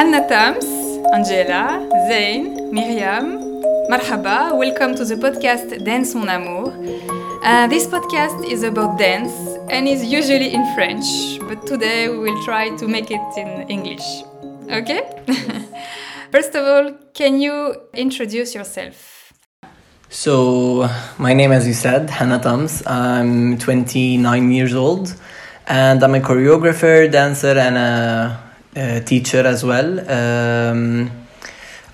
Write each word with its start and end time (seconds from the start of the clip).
Hanna 0.00 0.26
Tams, 0.26 0.64
Angela, 1.12 1.86
Zein, 2.08 2.72
Miriam, 2.72 3.36
Marhaba, 3.90 4.56
welcome 4.56 4.94
to 4.94 5.04
the 5.04 5.14
podcast 5.16 5.84
Dance 5.84 6.14
Mon 6.14 6.26
Amour. 6.26 6.72
Uh, 7.44 7.66
this 7.66 7.86
podcast 7.86 8.50
is 8.50 8.62
about 8.62 8.98
dance 8.98 9.30
and 9.68 9.86
is 9.86 10.02
usually 10.02 10.54
in 10.54 10.64
French, 10.74 11.04
but 11.46 11.66
today 11.66 12.08
we 12.08 12.16
will 12.16 12.42
try 12.46 12.74
to 12.76 12.88
make 12.88 13.10
it 13.10 13.20
in 13.36 13.68
English. 13.68 14.24
Okay? 14.70 15.02
First 16.32 16.54
of 16.54 16.64
all, 16.64 16.94
can 17.12 17.38
you 17.38 17.76
introduce 17.92 18.54
yourself? 18.54 19.34
So, 20.08 20.88
my 21.18 21.34
name, 21.34 21.52
as 21.52 21.66
you 21.66 21.74
said, 21.74 22.08
Hanna 22.08 22.38
Tams. 22.38 22.82
I'm 22.86 23.58
29 23.58 24.50
years 24.50 24.74
old, 24.74 25.14
and 25.66 26.02
I'm 26.02 26.14
a 26.14 26.20
choreographer, 26.20 27.12
dancer, 27.12 27.58
and 27.58 27.76
a 27.76 28.49
uh, 28.76 29.00
teacher 29.00 29.46
as 29.46 29.64
well. 29.64 30.00
Um, 30.10 31.10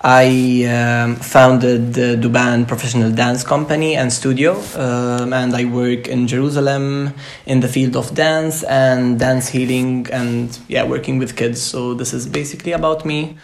I 0.01 0.63
um, 0.65 1.15
founded 1.15 1.93
the 1.93 2.15
Duban 2.15 2.67
Professional 2.67 3.11
Dance 3.11 3.43
Company 3.43 3.95
and 3.95 4.13
Studio, 4.13 4.61
um, 4.75 5.33
and 5.33 5.55
I 5.55 5.65
work 5.65 6.07
in 6.07 6.27
Jerusalem 6.27 7.13
in 7.45 7.61
the 7.61 7.67
field 7.67 7.95
of 7.95 8.13
dance 8.13 8.63
and 8.63 9.19
dance 9.19 9.49
healing 9.49 10.07
and 10.11 10.57
yeah, 10.67 10.83
working 10.85 11.17
with 11.17 11.35
kids. 11.35 11.61
So 11.61 11.93
this 11.93 12.13
is 12.13 12.27
basically 12.27 12.73
about 12.73 13.05
me. 13.05 13.37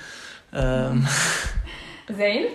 Um. 0.52 1.08
Zein? 2.08 2.52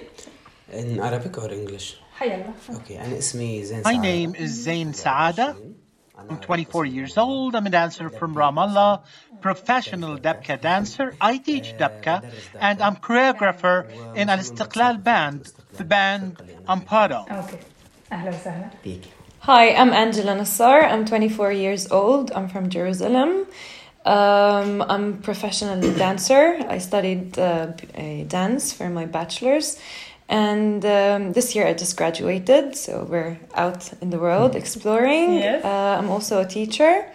In 0.72 1.00
Arabic 1.00 1.36
or 1.38 1.50
English? 1.52 1.96
حيالله. 2.18 2.76
Okay, 2.76 2.94
it's 3.16 3.34
me, 3.34 3.62
Zein 3.62 3.84
My 3.84 3.96
name 3.96 4.34
is 4.34 4.66
Zein 4.66 4.94
Saadeh. 4.94 5.77
I'm 6.18 6.38
24 6.38 6.84
years 6.86 7.16
old. 7.16 7.54
I'm 7.54 7.66
a 7.66 7.70
dancer 7.70 8.10
from 8.10 8.34
Ramallah, 8.34 9.02
professional 9.40 10.18
Dabka 10.18 10.60
dancer. 10.60 11.14
I 11.20 11.38
teach 11.38 11.74
Dabka, 11.78 12.28
and 12.58 12.82
I'm 12.82 12.96
choreographer 12.96 13.86
in 14.16 14.28
Al 14.28 14.38
Istiqlal 14.38 15.02
band, 15.02 15.52
the 15.74 15.84
band 15.84 16.42
I'm 16.66 16.80
part 16.80 17.12
of. 17.12 17.30
Okay. 17.30 17.60
Hi, 19.40 19.74
I'm 19.74 19.92
Angela 19.92 20.34
Nassar. 20.34 20.82
I'm 20.82 21.04
24 21.04 21.52
years 21.52 21.90
old. 21.92 22.32
I'm 22.32 22.48
from 22.48 22.68
Jerusalem. 22.68 23.46
Um, 24.04 24.82
I'm 24.82 25.14
a 25.14 25.16
professional 25.18 25.80
dancer. 26.04 26.58
I 26.68 26.78
studied 26.78 27.38
uh, 27.38 27.66
dance 28.26 28.72
for 28.72 28.88
my 28.88 29.06
bachelor's 29.06 29.78
and 30.28 30.84
um, 30.84 31.32
this 31.32 31.54
year 31.54 31.66
I 31.66 31.72
just 31.72 31.96
graduated, 31.96 32.76
so 32.76 33.06
we're 33.08 33.38
out 33.54 33.90
in 34.02 34.10
the 34.10 34.18
world 34.18 34.54
exploring. 34.54 35.34
Yes. 35.34 35.64
Uh, 35.64 35.96
I'm 35.98 36.10
also 36.10 36.40
a 36.40 36.46
teacher 36.46 37.06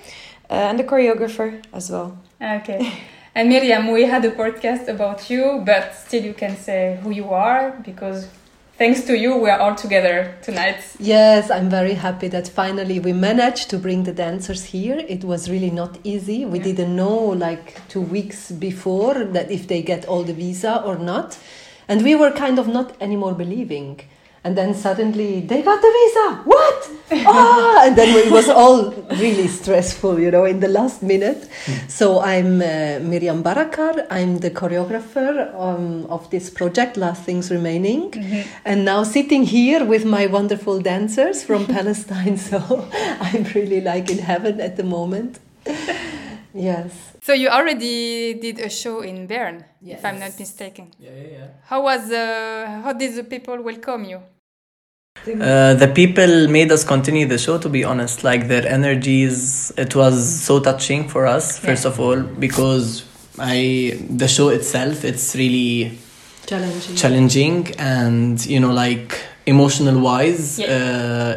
uh, 0.50 0.54
and 0.54 0.80
a 0.80 0.84
choreographer 0.84 1.64
as 1.74 1.92
well. 1.92 2.18
Okay. 2.42 2.92
And 3.36 3.50
Miriam, 3.50 3.92
we 3.92 4.04
had 4.04 4.24
a 4.26 4.30
podcast 4.30 4.88
about 4.88 5.28
you, 5.28 5.64
but 5.66 5.96
still 5.96 6.24
you 6.24 6.36
can 6.36 6.56
say 6.56 7.00
who 7.02 7.10
you 7.10 7.32
are 7.32 7.72
because 7.84 8.28
thanks 8.78 9.02
to 9.06 9.18
you 9.18 9.36
we 9.38 9.50
are 9.50 9.60
all 9.60 9.74
together 9.74 10.36
tonight. 10.44 10.78
Yes, 11.00 11.50
I'm 11.50 11.68
very 11.68 11.96
happy 11.96 12.28
that 12.28 12.48
finally 12.48 13.00
we 13.00 13.12
managed 13.12 13.72
to 13.72 13.80
bring 13.80 14.04
the 14.04 14.12
dancers 14.12 14.66
here. 14.66 15.04
It 15.10 15.24
was 15.24 15.50
really 15.50 15.72
not 15.72 15.98
easy. 16.04 16.46
We 16.46 16.60
didn't 16.60 16.96
know 16.96 17.16
like 17.18 17.82
two 17.90 18.02
weeks 18.02 18.52
before 18.52 19.24
that 19.24 19.50
if 19.50 19.68
they 19.68 19.82
get 19.82 20.06
all 20.06 20.22
the 20.22 20.34
visa 20.34 20.84
or 20.84 21.00
not. 21.00 21.36
And 21.88 22.04
we 22.04 22.16
were 22.16 22.32
kind 22.32 22.60
of 22.60 22.68
not 22.68 22.96
anymore 23.02 23.34
believing. 23.34 24.02
And 24.46 24.58
then 24.58 24.74
suddenly 24.74 25.40
they 25.40 25.62
got 25.62 25.82
the 25.82 25.92
visa. 25.98 26.42
What? 26.44 26.90
ah! 27.26 27.86
And 27.86 27.96
then 27.96 28.10
it 28.18 28.30
was 28.30 28.50
all 28.50 28.92
really 29.22 29.48
stressful, 29.48 30.20
you 30.20 30.32
know, 30.32 30.44
in 30.44 30.60
the 30.60 30.68
last 30.68 31.02
minute. 31.02 31.48
So 31.88 32.20
I'm 32.20 32.62
uh, 32.62 33.00
Miriam 33.00 33.42
Barakar. 33.42 34.06
I'm 34.10 34.40
the 34.40 34.52
choreographer 34.52 35.50
um, 35.56 36.06
of 36.08 36.30
this 36.30 36.50
project, 36.50 36.98
Last 36.98 37.24
Things 37.24 37.52
Remaining. 37.52 38.14
And 38.66 38.84
now 38.84 39.04
sitting 39.04 39.44
here 39.44 39.86
with 39.86 40.04
my 40.04 40.28
wonderful 40.28 40.82
dancers 40.82 41.44
from 41.44 41.66
Palestine. 41.78 42.38
So 42.54 42.90
I'm 42.94 43.46
really 43.56 43.80
like 43.80 44.12
in 44.12 44.18
heaven 44.18 44.60
at 44.60 44.76
the 44.76 44.84
moment. 44.84 45.40
Yes. 46.54 47.13
So 47.26 47.32
you 47.32 47.48
already 47.48 48.34
did 48.34 48.60
a 48.60 48.70
show 48.70 49.00
in 49.02 49.28
Bern, 49.28 49.64
if 49.86 50.04
I'm 50.04 50.20
not 50.20 50.38
mistaken. 50.38 50.92
yeah, 51.00 51.10
yeah, 51.12 51.28
yeah. 51.38 51.48
How 51.70 51.82
was 51.84 52.12
uh, 52.12 52.82
how 52.84 52.92
did 52.94 53.16
the 53.16 53.24
people 53.24 53.62
welcome 53.62 54.04
you? 54.04 54.20
Uh, 55.26 55.74
the 55.76 55.88
people 56.02 56.48
made 56.50 56.70
us 56.70 56.84
continue 56.84 57.26
the 57.26 57.38
show 57.38 57.58
to 57.58 57.70
be 57.70 57.82
honest 57.86 58.26
like 58.26 58.50
their 58.50 58.68
energies 58.68 59.72
it 59.78 59.96
was 59.96 60.16
so 60.48 60.60
touching 60.60 61.08
for 61.08 61.26
us 61.26 61.58
first 61.60 61.86
of 61.86 61.98
all 61.98 62.20
because 62.46 63.06
i 63.40 63.98
the 64.22 64.28
show 64.28 64.50
itself 64.50 65.06
it's 65.06 65.34
really 65.36 65.98
Challenging. 66.46 66.96
challenging 66.98 67.72
and 67.80 68.46
you 68.46 68.60
know 68.60 68.74
like 68.74 69.10
emotional 69.46 69.98
wise 70.02 70.60
Yeah. 70.60 70.66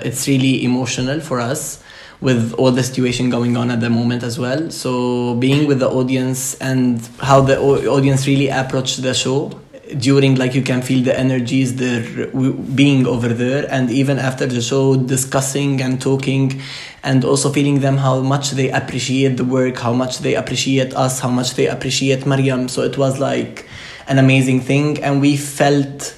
uh, 0.00 0.08
it's 0.08 0.26
really 0.26 0.64
emotional 0.64 1.20
for 1.20 1.38
us 1.38 1.80
with 2.20 2.54
all 2.54 2.70
the 2.70 2.82
situation 2.82 3.30
going 3.30 3.56
on 3.56 3.70
at 3.70 3.80
the 3.80 3.90
moment 3.90 4.22
as 4.22 4.38
well. 4.38 4.70
So 4.70 5.34
being 5.34 5.66
with 5.66 5.80
the 5.80 5.88
audience 5.88 6.54
and 6.54 7.06
how 7.20 7.40
the 7.42 7.60
audience 7.60 8.26
really 8.26 8.48
approached 8.48 9.02
the 9.02 9.14
show 9.14 9.60
during 9.98 10.34
like 10.34 10.54
you 10.54 10.62
can 10.62 10.82
feel 10.82 11.04
the 11.04 11.16
energies 11.16 11.76
they're 11.76 12.26
being 12.74 13.06
over 13.06 13.28
there. 13.28 13.66
And 13.70 13.90
even 13.90 14.18
after 14.18 14.46
the 14.46 14.60
show 14.60 14.96
discussing 14.96 15.80
and 15.80 16.00
talking 16.00 16.60
and 17.02 17.24
also 17.24 17.52
feeling 17.52 17.80
them 17.80 17.96
how 17.98 18.20
much 18.20 18.52
they 18.52 18.70
appreciate 18.70 19.36
the 19.36 19.44
work 19.44 19.76
how 19.76 19.92
much 19.92 20.18
they 20.18 20.34
appreciate 20.34 20.92
us 20.94 21.20
how 21.20 21.28
much 21.28 21.54
they 21.54 21.68
appreciate 21.68 22.26
mariam. 22.26 22.68
So 22.68 22.82
it 22.82 22.98
was 22.98 23.20
like 23.20 23.68
an 24.08 24.18
amazing 24.18 24.60
thing. 24.60 25.02
And 25.02 25.20
we 25.20 25.36
felt 25.36 26.16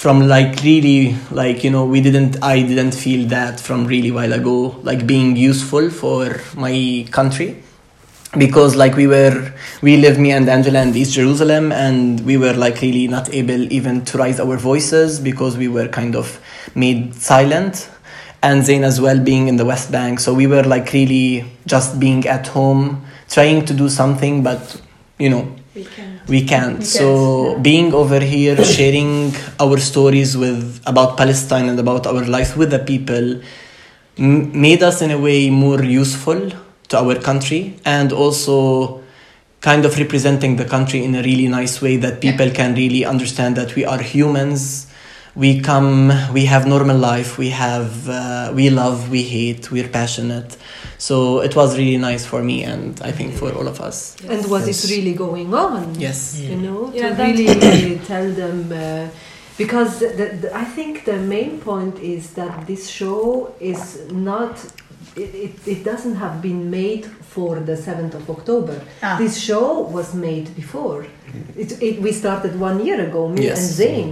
from 0.00 0.26
like 0.26 0.62
really 0.62 1.14
like 1.30 1.62
you 1.62 1.70
know 1.70 1.84
we 1.84 2.00
didn't 2.00 2.42
i 2.42 2.62
didn't 2.62 2.92
feel 2.92 3.28
that 3.28 3.60
from 3.60 3.84
really 3.84 4.10
while 4.10 4.32
ago 4.32 4.74
like 4.82 5.06
being 5.06 5.36
useful 5.36 5.90
for 5.90 6.40
my 6.56 7.06
country 7.10 7.62
because 8.38 8.76
like 8.76 8.96
we 8.96 9.06
were 9.06 9.52
we 9.82 9.98
live 9.98 10.18
me 10.18 10.30
and 10.30 10.48
angela 10.48 10.80
in 10.80 10.96
east 10.96 11.12
jerusalem 11.12 11.70
and 11.70 12.24
we 12.24 12.38
were 12.38 12.54
like 12.54 12.80
really 12.80 13.08
not 13.08 13.28
able 13.34 13.70
even 13.70 14.02
to 14.02 14.16
raise 14.16 14.40
our 14.40 14.56
voices 14.56 15.20
because 15.20 15.58
we 15.58 15.68
were 15.68 15.88
kind 15.88 16.16
of 16.16 16.40
made 16.74 17.14
silent 17.14 17.90
and 18.42 18.62
zein 18.62 18.82
as 18.82 19.02
well 19.02 19.18
being 19.22 19.48
in 19.48 19.56
the 19.56 19.66
west 19.66 19.92
bank 19.92 20.18
so 20.18 20.32
we 20.32 20.46
were 20.46 20.62
like 20.62 20.94
really 20.94 21.44
just 21.66 22.00
being 22.00 22.26
at 22.26 22.46
home 22.46 23.04
trying 23.28 23.66
to 23.66 23.74
do 23.74 23.86
something 23.86 24.42
but 24.42 24.80
you 25.18 25.28
know 25.28 25.44
We 25.74 25.84
can. 25.84 26.19
We 26.30 26.44
can't. 26.44 26.86
So 26.86 27.06
yeah. 27.52 27.58
being 27.58 27.92
over 27.92 28.20
here 28.20 28.56
sharing 28.64 29.34
our 29.58 29.78
stories 29.78 30.36
with 30.36 30.80
about 30.86 31.16
palestine 31.18 31.68
and 31.68 31.78
about 31.78 32.06
our 32.06 32.24
life 32.24 32.56
with 32.56 32.70
the 32.70 32.78
people 32.78 33.42
m- 34.16 34.60
made 34.66 34.82
us 34.82 35.02
in 35.02 35.10
a 35.10 35.18
way 35.18 35.50
more 35.50 35.82
useful 35.82 36.40
to 36.88 36.98
our 36.98 37.16
country 37.16 37.76
and 37.84 38.12
also 38.12 39.02
kind 39.60 39.84
of 39.84 39.98
representing 39.98 40.56
the 40.56 40.64
country 40.64 41.04
in 41.04 41.14
a 41.14 41.22
really 41.22 41.48
nice 41.48 41.82
way 41.82 41.96
that 41.96 42.20
people 42.20 42.50
can 42.50 42.74
really 42.74 43.04
understand 43.04 43.56
that 43.56 43.74
we 43.74 43.84
are 43.84 44.00
humans. 44.00 44.86
We 45.34 45.60
come 45.60 46.12
we 46.32 46.46
have 46.46 46.66
normal 46.66 46.96
life. 46.96 47.38
We 47.38 47.50
have 47.50 48.08
uh, 48.08 48.52
we 48.54 48.70
love 48.70 49.10
we 49.10 49.22
hate 49.22 49.70
we're 49.70 49.88
passionate 49.88 50.56
so 51.08 51.14
it 51.46 51.54
was 51.60 51.68
really 51.80 51.96
nice 52.10 52.24
for 52.32 52.40
me 52.50 52.56
and 52.72 53.00
i 53.10 53.10
think 53.18 53.30
for 53.40 53.48
all 53.58 53.66
of 53.74 53.78
us 53.88 53.96
And 54.32 54.42
what 54.52 54.62
is 54.72 54.78
Yes. 54.84 54.90
really 54.94 55.14
going 55.26 55.50
on? 55.66 55.82
yes 56.06 56.18
you 56.50 56.56
know, 56.66 56.80
Yeah, 56.94 57.08
to 57.10 57.14
that- 57.18 57.36
really 57.38 57.98
tell 58.12 58.28
them. 58.42 58.56
Uh, 58.72 59.08
because 59.62 59.92
the, 60.20 60.26
the, 60.42 60.48
I 60.64 60.66
think 60.76 60.92
the 61.04 61.18
main 61.36 61.52
point 61.70 61.96
is 62.16 62.24
that 62.40 62.54
this 62.70 62.82
show 62.98 63.52
is 63.72 63.80
not. 64.28 64.54
It, 65.22 65.30
it, 65.46 65.54
it 65.74 65.80
doesn't 65.90 66.16
have 66.24 66.36
been 66.48 66.62
made 66.70 67.04
for 67.34 67.52
the 67.68 67.76
7th 67.88 68.14
of 68.20 68.24
October. 68.36 68.76
Ah. 69.02 69.16
This 69.22 69.34
show 69.48 69.66
was 69.96 70.08
made 70.28 70.46
before. 70.62 71.00
It, 71.62 71.70
it, 71.88 71.94
we 72.06 72.10
started 72.22 72.52
one 72.68 72.78
year 72.86 72.98
ago, 73.08 73.28
me 73.28 73.42
Yes. 73.50 73.58
and 73.58 73.68
Zein. 73.78 74.08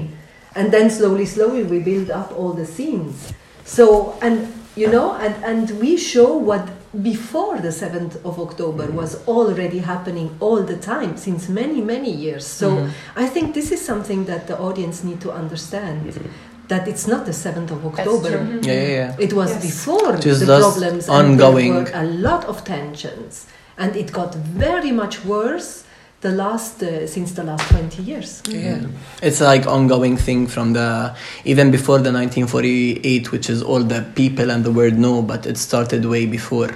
And 0.59 0.67
then 0.75 0.91
slowly, 0.91 1.25
slowly 1.37 1.63
we 1.73 1.79
build 1.91 2.11
up 2.21 2.29
all 2.39 2.53
the 2.53 2.67
scenes. 2.67 3.33
So, 3.65 3.87
and 4.21 4.37
you 4.77 4.89
know, 4.95 5.09
and, 5.25 5.35
and 5.51 5.65
we 5.81 5.97
show 5.97 6.37
what 6.51 6.65
before 7.03 7.59
the 7.59 7.69
7th 7.69 8.17
of 8.25 8.39
October 8.39 8.87
mm-hmm. 8.87 8.97
was 8.97 9.27
already 9.29 9.79
happening 9.79 10.37
all 10.41 10.63
the 10.63 10.77
time 10.77 11.17
since 11.17 11.49
many, 11.49 11.81
many 11.81 12.11
years. 12.11 12.47
So 12.47 12.71
mm-hmm. 12.71 13.19
I 13.19 13.27
think 13.27 13.55
this 13.55 13.71
is 13.71 13.85
something 13.85 14.25
that 14.25 14.47
the 14.47 14.59
audience 14.59 15.05
need 15.05 15.21
to 15.21 15.31
understand 15.33 16.07
mm-hmm. 16.07 16.29
that 16.69 16.89
it's 16.89 17.07
not 17.07 17.27
the 17.27 17.33
7th 17.33 17.71
of 17.71 17.85
October. 17.85 18.31
true. 18.31 18.61
yeah 18.63 18.73
yeah, 18.73 18.89
yeah. 18.89 19.17
It 19.19 19.33
was 19.33 19.51
Yes. 19.51 19.63
before 19.63 20.15
It 20.17 20.25
was 20.25 20.41
the 20.41 20.59
problems 20.59 21.09
ongoing. 21.09 21.77
and 21.77 21.87
there 21.87 22.03
were 22.03 22.09
a 22.09 22.11
lot 22.29 22.45
of 22.47 22.65
tensions 22.65 23.47
and 23.77 23.95
it 23.95 24.13
got 24.13 24.35
very 24.35 24.93
much 24.93 25.25
worse 25.25 25.85
the 26.21 26.33
last 26.33 26.83
uh, 26.83 27.07
since 27.07 27.33
the 27.33 27.45
last 27.45 27.69
20 27.71 28.03
years. 28.03 28.43
Yeah. 28.49 28.87
It's 29.23 29.41
like 29.41 29.67
ongoing 29.67 30.17
thing 30.17 30.47
from 30.47 30.73
the 30.73 31.17
even 31.45 31.71
before 31.71 31.99
the 31.99 32.13
1948, 32.13 33.31
which 33.31 33.49
is 33.49 33.63
all 33.63 33.81
the 33.81 34.03
people 34.15 34.51
and 34.51 34.65
the 34.65 34.73
word 34.73 34.99
know, 34.99 35.23
but 35.23 35.47
it 35.47 35.57
started 35.59 36.05
way 36.05 36.27
before. 36.27 36.71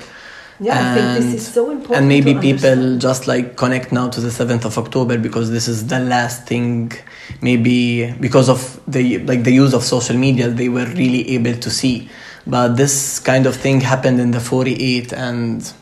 Yeah, 0.61 0.79
I 0.79 0.95
think 0.95 1.25
this 1.25 1.35
is 1.35 1.55
so 1.55 1.71
important. 1.71 1.97
And 1.97 2.09
maybe 2.09 2.35
people 2.35 2.71
understand. 2.71 3.01
just 3.01 3.27
like 3.27 3.57
connect 3.57 3.91
now 3.91 4.09
to 4.11 4.21
the 4.21 4.29
7th 4.29 4.65
of 4.65 4.79
October 4.79 5.19
because 5.19 5.51
this 5.51 5.67
is 5.67 5.89
the 5.89 5.99
last 5.99 6.47
thing 6.47 6.93
maybe 7.41 8.13
because 8.21 8.49
of 8.49 8.81
the 8.87 9.19
like 9.25 9.43
the 9.43 9.51
use 9.51 9.75
of 9.75 9.83
social 9.83 10.17
media 10.17 10.49
they 10.49 10.69
were 10.69 10.87
really 10.87 11.31
able 11.31 11.55
to 11.55 11.71
see. 11.71 12.09
But 12.47 12.77
this 12.77 13.19
kind 13.19 13.47
of 13.47 13.57
thing 13.57 13.81
happened 13.81 14.21
in 14.21 14.31
the 14.33 14.41
48 14.41 15.13
and 15.13 15.73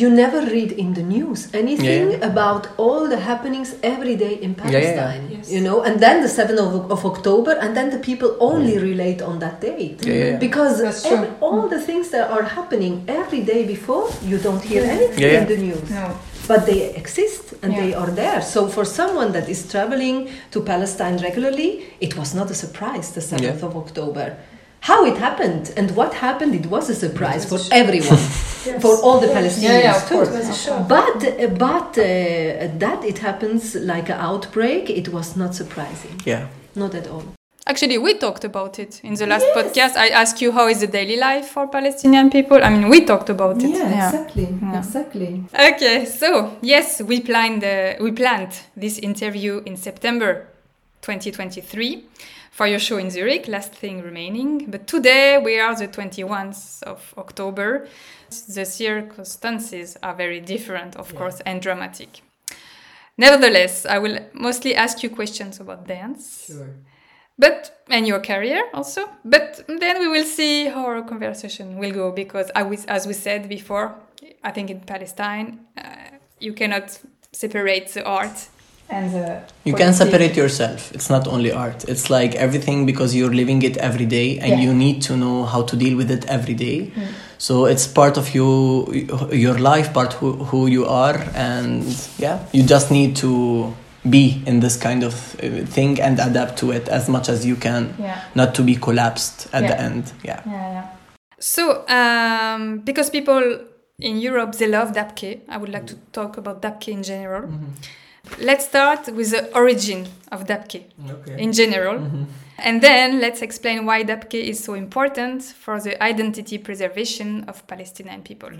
you 0.00 0.08
never 0.10 0.40
read 0.56 0.70
in 0.82 0.88
the 0.98 1.02
news 1.16 1.40
anything 1.62 2.04
Yeah. 2.12 2.30
about 2.30 2.62
all 2.84 3.02
the 3.12 3.20
happenings 3.30 3.70
every 3.92 4.16
day 4.24 4.34
in 4.46 4.50
Yeah, 4.52 4.64
yeah, 4.64 4.70
yeah. 4.70 4.80
Palestine. 4.80 5.22
Yes. 5.34 5.50
You 5.54 5.60
know, 5.66 5.78
and 5.86 5.94
then 6.04 6.16
the 6.26 6.32
7th 6.38 6.58
of, 6.68 6.74
of 6.94 7.00
October, 7.12 7.52
and 7.62 7.70
then 7.76 7.88
the 7.96 8.02
people 8.08 8.30
only 8.50 8.74
mm. 8.76 8.82
relate 8.90 9.20
on 9.30 9.34
that 9.44 9.56
date. 9.60 9.98
Yeah, 10.00 10.14
yeah, 10.14 10.24
yeah. 10.30 10.38
Because 10.46 10.74
That's 10.82 11.04
every, 11.12 11.28
all 11.46 11.62
the 11.74 11.80
things 11.88 12.06
that 12.14 12.26
are 12.36 12.46
happening 12.58 12.92
every 13.20 13.42
day 13.52 13.62
before, 13.74 14.06
you 14.30 14.38
don't 14.46 14.62
hear 14.70 14.82
anything 14.96 15.18
Yeah, 15.24 15.32
yeah. 15.32 15.42
in 15.42 15.46
the 15.52 15.58
news. 15.68 15.88
No. 15.90 16.06
But 16.50 16.60
they 16.70 16.80
exist 17.02 17.44
and 17.62 17.70
Yeah. 17.72 17.80
they 17.82 17.90
are 18.00 18.12
there. 18.22 18.40
So 18.54 18.60
for 18.76 18.84
someone 19.00 19.30
that 19.36 19.46
is 19.54 19.60
traveling 19.74 20.16
to 20.52 20.58
Palestine 20.72 21.16
regularly, 21.28 21.70
it 22.06 22.12
was 22.20 22.28
not 22.38 22.46
a 22.50 22.56
surprise 22.64 23.06
the 23.18 23.20
7th 23.30 23.60
Yeah. 23.60 23.68
of 23.68 23.72
October. 23.84 24.26
How 24.82 25.04
it 25.06 25.16
happened 25.16 25.72
and 25.76 25.90
what 25.94 26.12
happened, 26.14 26.54
it 26.56 26.66
was 26.66 26.90
a 26.90 26.94
surprise 26.94 27.44
for 27.50 27.58
everyone, 27.70 28.16
for 28.80 28.94
all 29.04 29.20
the 29.20 29.28
Palestinians 29.28 29.62
Yeah, 29.62 29.78
yeah, 29.88 30.00
too. 30.00 30.14
course. 30.16 30.28
It 30.28 30.70
was. 30.70 30.88
But 30.88 31.18
but 31.58 31.90
uh, 31.98 32.04
that 32.84 33.00
it 33.04 33.18
happens 33.18 33.76
like 33.76 34.08
an 34.08 34.18
outbreak, 34.18 34.90
it 34.90 35.08
was 35.08 35.36
not 35.36 35.54
surprising, 35.54 36.20
yeah. 36.24 36.48
not 36.74 36.94
at 36.96 37.06
all. 37.06 37.22
Actually, 37.64 37.96
we 37.98 38.14
talked 38.14 38.44
about 38.44 38.78
it 38.80 39.00
in 39.04 39.14
the 39.14 39.26
last 39.26 39.46
podcast. 39.54 39.94
I 39.96 40.08
asked 40.08 40.42
you 40.42 40.50
how 40.50 40.66
is 40.66 40.80
the 40.80 40.88
daily 40.88 41.16
life 41.16 41.46
for 41.54 41.68
Palestinian 41.68 42.28
people. 42.28 42.58
I 42.60 42.68
mean, 42.70 42.88
we 42.88 43.04
talked 43.04 43.30
about 43.30 43.62
it. 43.62 43.70
exactly, 43.70 44.48
Yeah. 44.60 44.78
exactly. 44.78 45.44
Okay, 45.54 46.04
so 46.06 46.56
yes, 46.60 47.00
we 47.00 47.20
planned 47.20 47.62
uh, 47.62 47.94
we 48.04 48.10
planned 48.10 48.52
this 48.76 48.98
interview 48.98 49.62
in 49.64 49.76
September 49.76 50.48
2023 51.02 52.04
for 52.52 52.66
your 52.66 52.78
show 52.78 52.98
in 52.98 53.10
Zurich, 53.10 53.48
last 53.48 53.74
thing 53.74 54.02
remaining. 54.02 54.66
But 54.70 54.86
today 54.86 55.38
we 55.38 55.58
are 55.58 55.74
the 55.74 55.88
21st 55.88 56.82
of 56.82 57.14
October. 57.16 57.88
The 58.48 58.64
circumstances 58.66 59.96
are 60.02 60.14
very 60.14 60.40
different, 60.40 60.94
of 60.96 61.14
course, 61.14 61.40
and 61.46 61.60
dramatic. 61.62 62.22
Nevertheless, 63.16 63.86
I 63.86 63.98
will 63.98 64.18
mostly 64.34 64.74
ask 64.74 65.02
you 65.02 65.10
questions 65.10 65.60
about 65.60 65.86
dance. 65.86 66.50
But 67.38 67.82
and 67.88 68.06
your 68.06 68.20
career 68.20 68.68
also. 68.74 69.08
But 69.24 69.64
then 69.66 69.98
we 69.98 70.08
will 70.08 70.24
see 70.24 70.66
how 70.66 70.84
our 70.84 71.02
conversation 71.02 71.78
will 71.78 71.92
go 71.92 72.12
because 72.12 72.50
I 72.54 72.62
was, 72.62 72.84
as 72.84 73.06
we 73.06 73.14
said 73.14 73.48
before, 73.48 73.94
I 74.44 74.50
think 74.50 74.70
in 74.70 74.80
Palestine 74.80 75.60
uh, 75.76 76.18
you 76.38 76.52
cannot 76.52 76.98
separate 77.32 77.88
the 77.88 78.04
art 78.04 78.48
and 78.92 79.10
the 79.16 79.26
You 79.64 79.74
can 79.74 79.92
separate 79.94 80.34
yourself. 80.36 80.92
It's 80.96 81.08
not 81.16 81.24
only 81.34 81.50
art. 81.64 81.84
It's 81.92 82.06
like 82.10 82.32
everything 82.46 82.78
because 82.90 83.10
you're 83.16 83.34
living 83.42 83.60
it 83.62 83.76
every 83.88 84.06
day 84.18 84.28
and 84.42 84.50
Yeah. 84.52 84.64
you 84.66 84.72
need 84.74 84.98
to 85.08 85.12
know 85.16 85.36
how 85.52 85.62
to 85.70 85.74
deal 85.76 85.94
with 86.00 86.10
it 86.16 86.24
every 86.36 86.54
day. 86.54 86.78
So 87.38 87.54
it's 87.72 87.86
part 88.00 88.16
of 88.22 88.26
you, 88.36 88.48
your 89.46 89.58
life, 89.58 89.92
part 89.98 90.12
who, 90.18 90.28
who 90.50 90.60
you 90.76 90.84
are, 90.86 91.18
and 91.34 91.82
yeah, 92.18 92.36
you 92.52 92.62
just 92.74 92.90
need 92.90 93.16
to 93.16 93.30
be 94.16 94.24
in 94.46 94.60
this 94.60 94.76
kind 94.76 95.02
of 95.08 95.14
uh, 95.14 95.64
thing 95.76 96.00
and 96.00 96.18
adapt 96.20 96.58
to 96.58 96.70
it 96.72 96.88
as 96.88 97.08
much 97.08 97.28
as 97.28 97.38
you 97.50 97.56
can, 97.56 97.82
Yeah. 97.98 98.18
not 98.34 98.54
to 98.56 98.62
be 98.62 98.74
collapsed 98.76 99.48
at 99.52 99.62
the 99.70 99.76
end. 99.88 100.04
Yeah. 100.24 100.40
Yeah, 100.46 100.72
yeah. 100.76 100.86
So, 101.38 101.62
um, 101.88 102.78
because 102.88 103.10
people 103.10 103.42
in 103.98 104.18
Europe 104.28 104.52
they 104.58 104.66
love 104.68 104.92
dabke 104.92 105.40
I 105.48 105.56
would 105.60 105.72
like 105.76 105.86
to 105.92 105.96
talk 106.12 106.36
about 106.36 106.56
dabke 106.62 106.88
in 106.88 107.02
general 107.02 107.44
let's 108.38 108.64
start 108.64 109.08
with 109.14 109.30
the 109.30 109.54
origin 109.54 110.06
of 110.30 110.46
Dabke 110.46 110.84
okay. 111.10 111.42
in 111.42 111.52
general. 111.52 111.98
Mm-hmm. 111.98 112.24
And 112.58 112.80
then 112.80 113.20
let's 113.20 113.42
explain 113.42 113.86
why 113.86 114.04
Dabke 114.04 114.34
is 114.34 114.62
so 114.62 114.74
important 114.74 115.42
for 115.42 115.80
the 115.80 116.00
identity 116.02 116.58
preservation 116.58 117.44
of 117.44 117.66
Palestinian 117.66 118.22
people. 118.22 118.50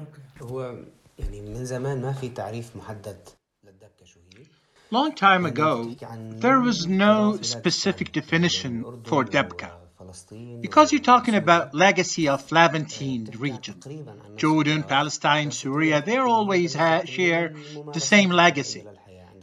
Long 4.91 5.15
time 5.15 5.47
ago, 5.47 5.95
there 6.33 6.61
was 6.61 6.87
no 6.87 7.39
specific 7.41 8.13
definition 8.13 8.85
for 9.05 9.25
Dabke 9.25 9.71
Because 10.61 10.93
you're 10.93 11.01
talking 11.01 11.35
about 11.35 11.75
legacy 11.75 12.29
of 12.29 12.51
Levantine 12.53 13.31
region, 13.39 13.77
Jordan, 14.37 14.83
Palestine, 14.83 15.51
Syria, 15.51 16.03
they 16.05 16.19
always 16.19 16.75
ha- 16.75 17.05
share 17.05 17.55
the 17.93 18.01
same 18.01 18.31
legacy. 18.31 18.85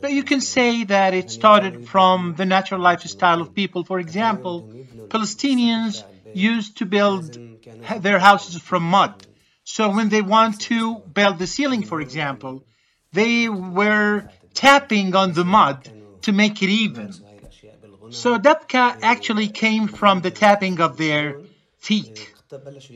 But 0.02 0.12
you 0.12 0.24
can 0.24 0.42
say 0.42 0.84
that 0.86 1.14
it 1.14 1.30
started 1.30 1.82
from 1.82 2.36
the 2.36 2.46
natural 2.46 2.82
lifestyle 2.82 3.42
of 3.42 3.54
people. 3.54 3.84
For 3.84 4.00
example, 4.00 4.68
Palestinians 5.10 6.04
used 6.34 6.78
to 6.78 6.86
build 6.86 7.38
their 8.00 8.20
houses 8.20 8.62
from 8.62 8.84
mud. 8.84 9.16
So 9.64 9.90
when 9.90 10.10
they 10.10 10.22
want 10.22 10.62
to 10.62 11.00
build 11.00 11.38
the 11.38 11.48
ceiling, 11.48 11.84
for 11.84 12.02
example, 12.02 12.64
they 13.14 13.50
were 13.50 14.30
tapping 14.54 15.16
on 15.16 15.34
the 15.34 15.46
mud 15.46 15.90
to 16.24 16.32
make 16.32 16.62
it 16.64 16.70
even. 16.70 17.14
So 18.10 18.38
Dabka 18.40 18.98
actually 19.02 19.50
came 19.50 19.88
from 19.88 20.22
the 20.22 20.32
tapping 20.32 20.80
of 20.82 20.98
their 20.98 21.40
feet. 21.78 22.34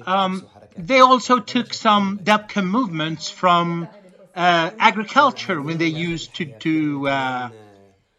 Um, 0.06 0.48
they 0.76 1.00
also 1.00 1.40
took 1.40 1.74
some 1.74 2.20
Dabka 2.20 2.66
movements 2.66 3.30
from 3.30 3.88
uh, 4.36 4.72
agriculture 4.80 5.62
when 5.62 5.78
they 5.78 5.88
used 5.88 6.36
to, 6.36 6.46
to 6.46 7.08
uh, 7.08 7.50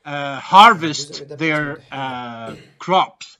uh, 0.04 0.40
harvest 0.40 1.38
their 1.38 1.80
uh, 1.90 2.54
crops. 2.78 3.38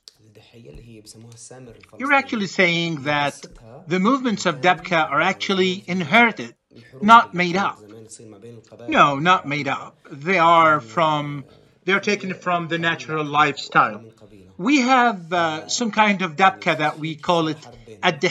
You're 1.98 2.12
actually 2.12 2.46
saying 2.46 3.02
that 3.04 3.44
the 3.86 4.00
movements 4.00 4.46
of 4.46 4.60
Dabka 4.60 5.10
are 5.10 5.20
actually 5.20 5.84
inherited, 5.86 6.54
not 7.02 7.34
made 7.34 7.56
up. 7.56 7.80
No, 8.88 9.18
not 9.18 9.46
made 9.46 9.68
up. 9.68 9.96
They 10.10 10.38
are 10.38 10.80
from, 10.80 11.44
they're 11.84 12.00
taken 12.00 12.34
from 12.34 12.68
the 12.68 12.78
natural 12.78 13.24
lifestyle. 13.24 14.04
We 14.56 14.82
have 14.82 15.32
uh, 15.32 15.68
some 15.68 15.90
kind 15.90 16.22
of 16.22 16.36
dabka 16.36 16.78
that 16.78 16.98
we 16.98 17.16
call 17.16 17.48
it 17.48 17.58
ad 18.02 18.24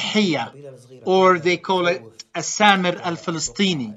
or 1.03 1.37
they 1.37 1.57
call 1.57 1.87
it 1.87 2.01
a 2.33 2.39
samir 2.39 2.99
al-Falastini, 3.01 3.93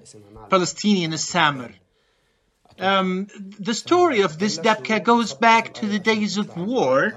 Palestinian 0.48 1.12
samir. 1.12 1.74
Um, 2.78 3.28
the 3.58 3.74
story 3.74 4.20
of 4.20 4.38
this 4.38 4.58
dabka 4.58 5.02
goes 5.02 5.32
back 5.32 5.74
to 5.74 5.86
the 5.86 5.98
days 5.98 6.36
of 6.36 6.56
war, 6.56 7.14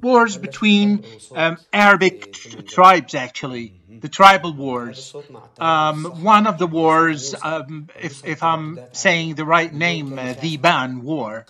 wars 0.00 0.36
between 0.36 1.04
um, 1.34 1.56
Arabic 1.72 2.32
tribes, 2.66 3.14
actually, 3.14 3.72
the 4.00 4.08
tribal 4.08 4.52
wars. 4.54 5.14
Um, 5.60 6.22
one 6.22 6.46
of 6.46 6.58
the 6.58 6.66
wars, 6.66 7.34
um, 7.42 7.88
if, 8.00 8.22
if 8.24 8.42
I'm 8.42 8.82
saying 8.92 9.34
the 9.36 9.44
right 9.44 9.72
name, 9.72 10.18
uh, 10.18 10.34
the 10.38 10.56
Ban 10.56 11.02
War, 11.02 11.46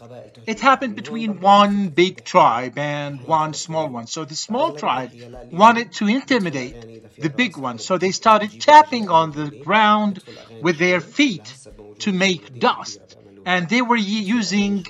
it 0.46 0.60
happened 0.60 0.94
between 0.96 1.40
one 1.40 1.88
big 1.88 2.24
tribe 2.24 2.78
and 2.78 3.22
one 3.26 3.54
small 3.54 3.88
one. 3.88 4.06
So 4.06 4.24
the 4.24 4.36
small 4.36 4.72
tribe 4.72 5.12
wanted 5.50 5.92
to 5.94 6.08
intimidate 6.08 6.86
the 7.18 7.30
big 7.30 7.56
one. 7.56 7.78
So 7.78 7.98
they 7.98 8.10
started 8.12 8.58
tapping 8.58 9.08
on 9.10 9.32
the 9.32 9.50
ground 9.50 10.22
with 10.60 10.78
their 10.78 11.00
feet 11.00 11.58
to 12.00 12.12
make 12.12 12.58
dust. 12.58 13.00
And 13.44 13.68
they 13.68 13.82
were 13.82 13.96
using 13.96 14.86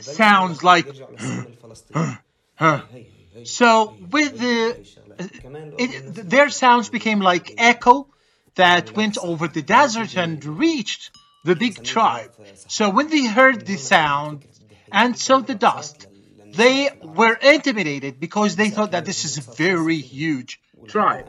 sounds 0.00 0.62
like. 0.64 0.88
So 3.44 3.96
with 4.10 4.38
the, 4.38 4.76
it, 5.18 6.30
their 6.30 6.50
sounds 6.50 6.88
became 6.88 7.20
like 7.20 7.54
echo 7.58 8.08
that 8.54 8.96
went 8.96 9.18
over 9.18 9.48
the 9.48 9.62
desert 9.62 10.16
and 10.16 10.44
reached 10.44 11.10
the 11.44 11.54
big 11.54 11.82
tribe. 11.82 12.32
So 12.68 12.90
when 12.90 13.08
they 13.08 13.26
heard 13.26 13.66
the 13.66 13.76
sound 13.76 14.44
and 14.90 15.16
saw 15.16 15.40
the 15.40 15.54
dust, 15.54 16.06
they 16.54 16.90
were 17.02 17.34
intimidated 17.34 18.18
because 18.18 18.56
they 18.56 18.70
thought 18.70 18.92
that 18.92 19.04
this 19.04 19.24
is 19.24 19.38
very 19.38 19.98
huge 19.98 20.60
tribe. 20.86 21.26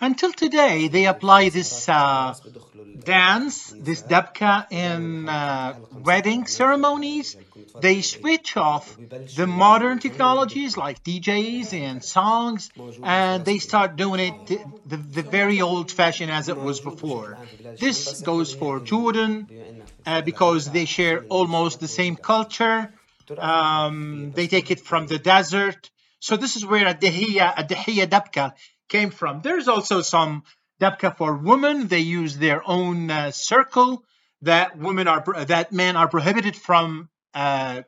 Until 0.00 0.32
today, 0.32 0.88
they 0.88 1.06
apply 1.06 1.48
this 1.50 1.88
uh, 1.88 2.34
dance, 2.98 3.74
this 3.78 4.02
dabka, 4.02 4.66
in 4.72 5.28
uh, 5.28 5.74
wedding 5.92 6.46
ceremonies. 6.46 7.36
They 7.78 8.02
switch 8.02 8.56
off 8.56 8.98
the 9.32 9.46
modern 9.46 9.98
technologies 10.00 10.76
like 10.76 11.02
DJs 11.04 11.72
and 11.72 12.02
songs, 12.02 12.70
and 13.02 13.44
they 13.44 13.58
start 13.58 13.96
doing 13.96 14.20
it 14.20 14.46
the, 14.46 14.64
the, 14.86 14.96
the 14.96 15.22
very 15.22 15.60
old 15.60 15.90
fashioned 15.92 16.30
as 16.32 16.48
it 16.48 16.58
was 16.58 16.80
before. 16.80 17.38
This 17.78 18.14
goes 18.14 18.52
for 18.52 18.80
Jordan 18.80 19.50
uh, 20.06 20.22
because 20.22 20.70
they 20.70 20.84
share 20.86 21.24
almost 21.28 21.80
the 21.80 21.88
same 21.88 22.16
culture. 22.16 22.92
Um, 23.38 24.32
they 24.34 24.48
take 24.48 24.70
it 24.70 24.80
from 24.80 25.06
the 25.06 25.18
desert. 25.18 25.90
So 26.20 26.36
this 26.36 26.56
is 26.56 26.64
where 26.64 26.86
a 26.86 26.94
Dahiya, 26.94 27.58
a 27.58 28.06
Dabka 28.06 28.52
came 28.88 29.10
from. 29.10 29.40
There's 29.42 29.68
also 29.68 30.02
some 30.02 30.44
Dabka 30.80 31.16
for 31.16 31.36
women, 31.36 31.88
they 31.88 32.00
use 32.00 32.36
their 32.36 32.62
own 32.66 33.10
uh, 33.10 33.30
circle 33.30 34.04
that 34.42 34.78
women 34.78 35.08
are 35.08 35.22
that 35.44 35.72
men 35.72 35.96
are 35.96 36.08
prohibited 36.08 36.56
from 36.56 37.10
uh, 37.34 37.82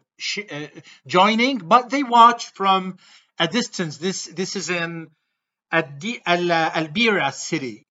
uh, 0.51 0.67
joining, 1.07 1.59
but 1.59 1.89
they 1.89 2.03
watch 2.03 2.51
from 2.53 2.99
a 3.39 3.49
distance. 3.49 3.97
This 3.97 4.27
this 4.27 4.57
is 4.57 4.69
in 4.69 5.09
Al 5.71 5.83
Albira 5.83 7.33
city. 7.33 7.87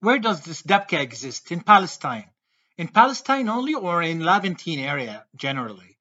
Where 0.00 0.18
does 0.18 0.42
this 0.42 0.62
Dabka 0.62 1.00
exist? 1.00 1.50
In 1.50 1.60
Palestine. 1.60 2.28
In 2.76 2.88
Palestine 2.88 3.48
only, 3.48 3.74
or 3.74 4.02
in 4.02 4.20
Levantine 4.20 4.80
area 4.80 5.24
generally? 5.34 5.91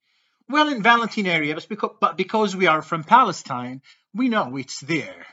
Well, 0.52 0.68
in 0.68 0.84
Levantine 0.84 1.28
area, 1.28 1.56
but 1.56 1.68
because, 1.70 1.92
but 2.02 2.18
because 2.18 2.56
we 2.56 2.68
are 2.68 2.82
from 2.82 3.06
Palestine, 3.06 3.82
we 4.14 4.28
know 4.28 4.58
it's 4.58 4.82
there. 4.82 5.26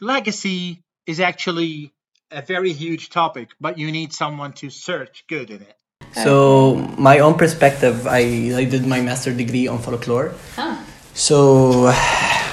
Legacy 0.00 0.82
is 1.06 1.18
actually 1.18 1.94
a 2.30 2.42
very 2.42 2.72
huge 2.72 3.08
topic, 3.08 3.48
but 3.58 3.78
you 3.78 3.90
need 3.90 4.12
someone 4.12 4.52
to 4.60 4.68
search 4.68 5.24
good 5.28 5.48
in 5.50 5.62
it. 5.62 5.76
So 6.12 6.76
my 6.98 7.20
own 7.20 7.34
perspective, 7.34 8.06
I, 8.06 8.52
I 8.54 8.64
did 8.64 8.86
my 8.86 9.00
master 9.00 9.32
degree 9.32 9.66
on 9.66 9.78
folklore. 9.78 10.34
Ah. 10.58 10.84
So 11.14 11.90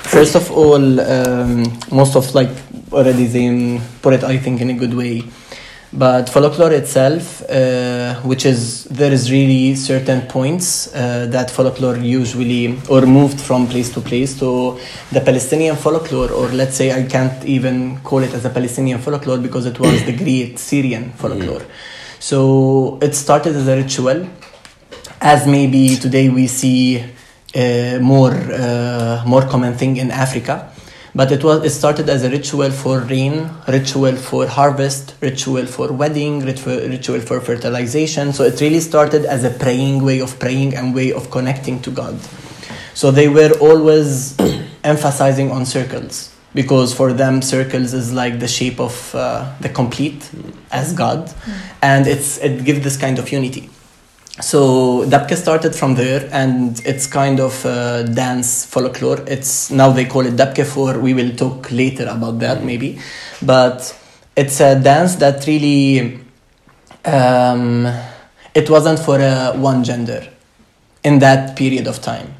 first 0.04 0.36
of 0.36 0.50
all, 0.50 1.00
um, 1.02 1.78
most 1.92 2.16
of 2.16 2.34
like 2.34 2.52
already 2.94 3.26
they 3.26 3.82
put 4.02 4.14
it, 4.14 4.24
I 4.24 4.38
think, 4.38 4.62
in 4.62 4.70
a 4.70 4.74
good 4.74 4.94
way. 4.94 5.24
But 5.98 6.28
folklore 6.28 6.74
itself, 6.74 7.42
uh, 7.50 8.16
which 8.16 8.46
is 8.46 8.84
there 8.86 9.14
is 9.14 9.32
really 9.32 9.76
certain 9.76 10.24
points 10.24 10.94
uh, 10.94 11.28
that 11.30 11.50
folklore 11.50 11.96
usually 11.96 12.78
or 12.90 13.06
moved 13.06 13.40
from 13.40 13.66
place 13.66 13.94
to 13.94 14.02
place. 14.02 14.38
So 14.38 14.78
the 15.14 15.22
Palestinian 15.22 15.78
folklore, 15.78 16.32
or 16.32 16.50
let's 16.50 16.76
say 16.76 16.92
I 16.92 17.04
can't 17.04 17.46
even 17.46 18.02
call 18.02 18.20
it 18.20 18.34
as 18.34 18.44
a 18.44 18.50
Palestinian 18.50 19.00
folklore 19.00 19.38
because 19.38 19.66
it 19.66 19.80
was 19.80 20.04
the 20.04 20.12
great 20.24 20.60
Syrian 20.60 21.12
folklore. 21.12 21.66
So 22.20 23.00
it 23.02 23.16
started 23.16 23.56
as 23.56 23.66
a 23.66 23.78
ritual, 23.78 24.28
as 25.22 25.48
maybe 25.48 25.96
today 25.96 26.28
we 26.28 26.48
see 26.48 27.06
uh, 27.56 28.00
more 28.02 28.34
uh, 28.34 29.24
more 29.26 29.44
common 29.44 29.76
thing 29.76 29.96
in 29.96 30.12
Africa. 30.12 30.75
But 31.16 31.32
it 31.32 31.46
was 31.46 31.64
it 31.64 31.70
started 31.70 32.10
as 32.10 32.24
a 32.24 32.30
ritual 32.30 32.72
for 32.72 33.00
rain, 33.00 33.50
ritual 33.70 34.18
for 34.18 34.46
harvest, 34.48 35.16
ritual 35.22 35.66
for 35.66 35.94
wedding, 35.94 36.42
ritual, 36.42 36.76
ritual 36.76 37.22
for 37.22 37.40
fertilization. 37.40 38.34
So 38.34 38.44
it 38.44 38.60
really 38.60 38.82
started 38.82 39.24
as 39.24 39.46
a 39.46 39.50
praying 39.50 40.04
way 40.04 40.20
of 40.20 40.38
praying 40.40 40.76
and 40.76 40.94
way 40.94 41.14
of 41.14 41.32
connecting 41.32 41.82
to 41.84 41.92
God. 41.92 42.20
So 42.94 43.12
they 43.12 43.30
were 43.30 43.54
always 43.62 44.36
emphasizing 44.84 45.52
on 45.52 45.66
circles 45.66 46.36
because 46.54 46.94
for 46.94 47.14
them 47.14 47.42
circles 47.42 47.94
is 47.94 48.12
like 48.12 48.40
the 48.42 48.48
shape 48.48 48.80
of 48.82 49.16
uh, 49.16 49.54
the 49.62 49.70
complete 49.70 50.30
as 50.72 50.92
God, 50.92 51.34
and 51.82 52.08
it's 52.08 52.40
it 52.40 52.66
gives 52.66 52.82
this 52.82 52.98
kind 52.98 53.20
of 53.20 53.32
unity. 53.32 53.70
So 54.42 55.06
Dabke 55.06 55.38
started 55.38 55.74
from 55.74 55.96
there, 55.96 56.28
and 56.32 56.82
it's 56.86 57.08
kind 57.08 57.40
of 57.40 57.66
uh, 57.66 58.04
dance 58.04 58.66
folklore. 58.66 59.24
It's 59.28 59.72
now 59.72 59.92
they 59.92 60.04
call 60.04 60.26
it 60.26 60.36
Dabke 60.36 60.66
for. 60.66 61.00
We 61.00 61.14
will 61.14 61.34
talk 61.36 61.72
later 61.72 62.06
about 62.10 62.40
that 62.40 62.62
maybe, 62.62 63.00
but 63.42 63.98
it's 64.36 64.60
a 64.60 64.78
dance 64.78 65.16
that 65.16 65.48
really 65.48 66.20
um, 67.06 67.88
it 68.54 68.70
wasn't 68.70 69.00
for 69.00 69.22
uh, 69.22 69.56
one 69.56 69.86
gender 69.86 70.28
in 71.06 71.20
that 71.20 71.56
period 71.56 71.88
of 71.88 72.02
time. 72.02 72.36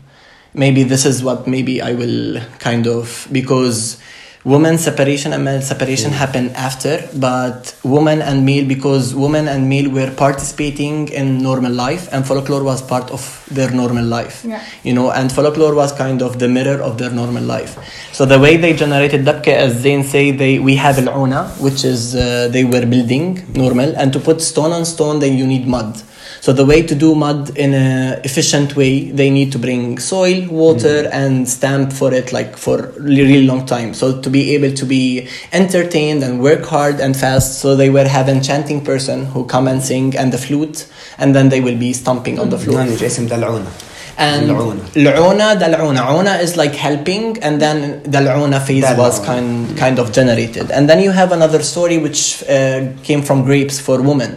Maybe 0.54 0.84
this 0.84 1.06
is 1.06 1.24
what 1.24 1.48
maybe 1.48 1.82
I 1.82 1.94
will 1.94 2.42
kind 2.60 2.88
of 2.88 3.26
because 3.32 4.02
woman 4.46 4.78
separation 4.78 5.34
and 5.34 5.44
male 5.44 5.62
separation 5.62 6.12
happened 6.12 6.52
after 6.56 7.10
but 7.16 7.76
woman 7.84 8.22
and 8.22 8.46
male 8.46 8.66
because 8.68 9.16
woman 9.16 9.48
and 9.48 9.68
male 9.68 9.90
were 9.90 10.12
participating 10.12 11.08
in 11.08 11.42
normal 11.42 11.72
life 11.72 12.08
and 12.14 12.28
folklore 12.28 12.64
was 12.64 12.80
part 12.84 13.10
of 13.10 13.24
their 13.52 13.72
normal 13.72 14.06
life. 14.06 14.46
Yeah. 14.46 14.64
you 14.84 14.94
know 14.94 15.10
and 15.10 15.32
folklore 15.32 15.74
was 15.74 15.92
kind 15.92 16.22
of 16.22 16.38
the 16.38 16.48
mirror 16.48 16.80
of 16.80 17.00
their 17.00 17.10
normal 17.10 17.44
life. 17.44 17.74
So 18.14 18.26
the 18.26 18.40
way 18.40 18.58
they 18.58 18.74
generated 18.74 19.26
dabka 19.26 19.48
as 19.48 19.84
Zein 19.84 20.04
say 20.04 20.30
they 20.30 20.60
we 20.60 20.76
have 20.76 21.00
al 21.00 21.46
which 21.66 21.84
is 21.84 22.16
uh, 22.16 22.48
they 22.52 22.66
were 22.66 22.86
building 22.86 23.44
normal 23.54 23.96
and 23.96 24.14
to 24.14 24.20
put 24.20 24.42
stone 24.42 24.72
on 24.72 24.86
stone 24.86 25.20
then 25.20 25.38
you 25.40 25.48
need 25.48 25.68
mud 25.68 26.04
so 26.45 26.53
the 26.53 26.65
way 26.65 26.81
to 26.83 26.95
do 26.95 27.15
mud 27.15 27.57
in 27.57 27.75
a 27.75 28.21
efficient 28.25 28.75
way, 28.77 29.11
they 29.11 29.31
need 29.31 29.53
to 29.53 29.59
bring 29.59 29.99
soil, 29.99 30.47
water, 30.49 31.09
and 31.13 31.49
stamp 31.49 31.93
for 31.93 32.13
it 32.15 32.33
like 32.33 32.57
for 32.57 32.77
really, 32.99 33.23
really 33.33 33.47
long 33.47 33.67
time. 33.67 33.93
So 33.95 34.21
to 34.25 34.31
be 34.31 34.55
able 34.55 34.73
to 34.81 34.85
be 34.87 35.29
entertained 35.53 36.23
and 36.25 36.41
work 36.41 36.65
hard 36.65 37.01
and 37.01 37.17
fast, 37.17 37.61
so 37.61 37.77
they 37.77 37.91
were 37.91 38.09
have 38.09 38.29
enchanting 38.29 38.85
person 38.85 39.27
who 39.27 39.45
come 39.45 39.67
and 39.69 39.83
sing 39.83 40.17
and 40.17 40.33
the 40.33 40.39
flute, 40.39 40.87
and 41.19 41.35
then 41.37 41.49
they 41.49 41.61
will 41.61 41.79
be 41.79 41.93
stomping 41.93 42.39
on 42.39 42.49
the 42.51 42.59
floor. 42.59 42.79
هون 42.81 42.89
اجى 42.93 43.07
اسم 43.07 43.27
دلعونه 43.27 43.71
And 44.19 44.51
العونة. 44.51 44.81
العونة 44.97 45.55
dal'una. 45.61 46.19
Una 46.21 46.35
is 46.43 46.57
like 46.57 46.75
helping, 46.75 47.39
and 47.43 47.61
then 47.61 48.03
dal'una 48.03 48.61
phase 48.61 48.85
was 48.99 49.19
دلعونة. 49.21 49.25
kind 49.27 49.77
kind 49.79 49.99
of 49.99 50.13
generated. 50.13 50.71
And 50.71 50.91
then 50.91 51.01
you 51.01 51.11
have 51.11 51.33
another 51.33 51.63
story 51.63 51.97
which 51.99 52.43
uh, 52.43 52.81
came 53.03 53.23
from 53.23 53.45
grapes 53.45 53.81
for 53.81 53.97
women, 54.03 54.33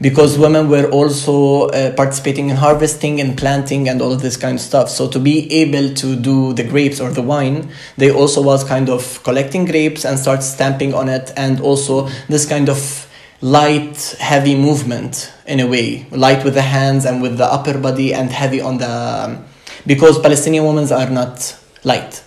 because 0.00 0.38
women 0.38 0.68
were 0.68 0.88
also 0.90 1.68
uh, 1.68 1.92
participating 1.94 2.48
in 2.48 2.56
harvesting 2.56 3.20
and 3.20 3.36
planting 3.36 3.88
and 3.88 4.00
all 4.00 4.12
of 4.12 4.22
this 4.22 4.36
kind 4.36 4.54
of 4.54 4.60
stuff. 4.60 4.88
So 4.88 5.08
to 5.08 5.18
be 5.18 5.52
able 5.52 5.94
to 5.94 6.16
do 6.16 6.54
the 6.54 6.64
grapes 6.64 7.00
or 7.00 7.10
the 7.10 7.22
wine, 7.22 7.70
they 7.98 8.10
also 8.10 8.42
was 8.42 8.64
kind 8.64 8.88
of 8.88 9.22
collecting 9.22 9.66
grapes 9.66 10.04
and 10.04 10.18
start 10.18 10.42
stamping 10.42 10.94
on 10.94 11.08
it, 11.08 11.32
and 11.36 11.60
also 11.60 12.08
this 12.28 12.46
kind 12.46 12.68
of 12.68 13.06
light 13.42 14.16
heavy 14.18 14.54
movement 14.54 15.32
in 15.46 15.60
a 15.60 15.66
way. 15.66 16.06
Light 16.10 16.44
with 16.44 16.54
the 16.54 16.62
hands 16.62 17.04
and 17.04 17.20
with 17.20 17.36
the 17.36 17.46
upper 17.46 17.78
body 17.78 18.14
and 18.14 18.30
heavy 18.30 18.60
on 18.60 18.78
the 18.78 19.42
because 19.86 20.18
palestinian 20.18 20.64
women 20.64 20.90
are 20.92 21.10
not 21.10 21.56
light. 21.84 22.22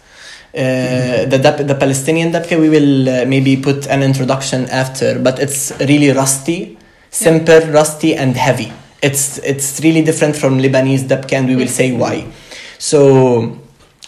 Uh, 0.55 1.25
the, 1.25 1.39
dab- 1.41 1.65
the 1.65 1.73
palestinian 1.73 2.31
dabka 2.31 2.59
we 2.59 2.69
will 2.69 3.09
uh, 3.09 3.25
maybe 3.25 3.57
put 3.57 3.87
an 3.87 4.03
introduction 4.03 4.69
after 4.69 5.17
but 5.17 5.39
it's 5.39 5.71
really 5.79 6.11
rusty 6.11 6.77
simple 7.13 7.61
rusty 7.71 8.15
and 8.15 8.35
heavy. 8.35 8.73
It's 9.01 9.37
it's 9.39 9.79
really 9.81 10.03
different 10.03 10.35
from 10.35 10.59
lebanese 10.59 11.03
dabka 11.03 11.33
and 11.33 11.47
we 11.47 11.55
will 11.55 11.67
say 11.67 11.91
why. 11.95 12.25
So 12.79 13.59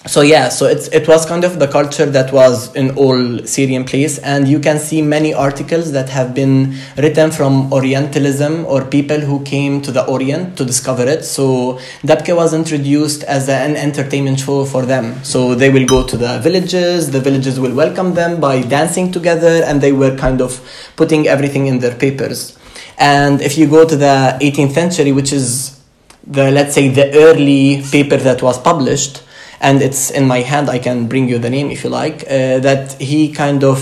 so 0.08 0.22
yeah 0.22 0.50
so 0.50 0.68
it's 0.68 0.88
it 0.90 1.08
was 1.08 1.26
kind 1.26 1.44
of 1.44 1.58
the 1.58 1.68
culture 1.68 2.06
that 2.06 2.32
was 2.32 2.74
in 2.76 2.92
all 2.96 3.40
syrian 3.44 3.84
place 3.84 4.20
and 4.20 4.48
you 4.48 4.60
can 4.60 4.78
see 4.78 5.02
many 5.02 5.34
articles 5.34 5.92
that 5.94 6.10
have 6.10 6.36
been 6.36 6.76
written 6.98 7.32
from 7.32 7.74
orientalism 7.74 8.66
or 8.66 8.86
people 8.86 9.20
who 9.20 9.44
came 9.44 9.82
to 9.82 9.92
the 9.92 10.06
orient 10.06 10.56
to 10.58 10.64
discover 10.66 11.04
it. 11.04 11.24
So 11.26 11.80
dabka 12.04 12.36
was 12.36 12.54
introduced 12.54 13.24
as 13.24 13.50
an 13.50 13.76
entertainment 13.76 14.40
show 14.40 14.66
for 14.66 14.84
them. 14.86 15.24
So 15.24 15.54
they 15.54 15.70
will 15.70 15.86
go 15.86 16.06
to 16.08 16.18
the 16.18 16.40
villages 16.40 17.12
the 17.12 17.20
villages 17.20 17.60
will 17.60 17.76
welcome 17.76 18.14
them 18.16 18.40
by 18.40 18.62
dancing 18.62 19.12
together 19.12 19.64
and 19.64 19.82
they 19.82 19.92
were 19.92 20.16
kind 20.16 20.42
of 20.42 20.62
putting 20.96 21.28
everything 21.28 21.68
in 21.68 21.80
their 21.80 21.96
papers 21.96 22.58
and 22.98 23.42
if 23.42 23.58
you 23.58 23.68
go 23.68 23.86
to 23.88 23.96
the 23.96 24.38
18th 24.42 24.72
century 24.72 25.12
which 25.12 25.32
is 25.34 25.82
the 26.25 26.52
let's 26.52 26.74
say 26.74 26.88
the 26.90 27.14
early 27.14 27.84
paper 27.92 28.18
that 28.18 28.42
was 28.42 28.58
published 28.60 29.22
and 29.62 29.82
it's 29.82 30.10
in 30.12 30.25
my 30.28 30.40
hand 30.40 30.70
i 30.70 30.80
can 30.80 31.08
bring 31.08 31.28
you 31.28 31.38
the 31.38 31.50
name 31.50 31.70
if 31.72 31.84
you 31.84 31.90
like 31.90 32.24
uh, 32.24 32.60
that 32.60 32.94
he 33.02 33.32
kind 33.32 33.64
of 33.64 33.80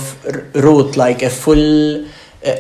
wrote 0.56 0.98
like 0.98 1.22
a 1.22 1.30
full 1.30 2.06
uh, 2.06 2.08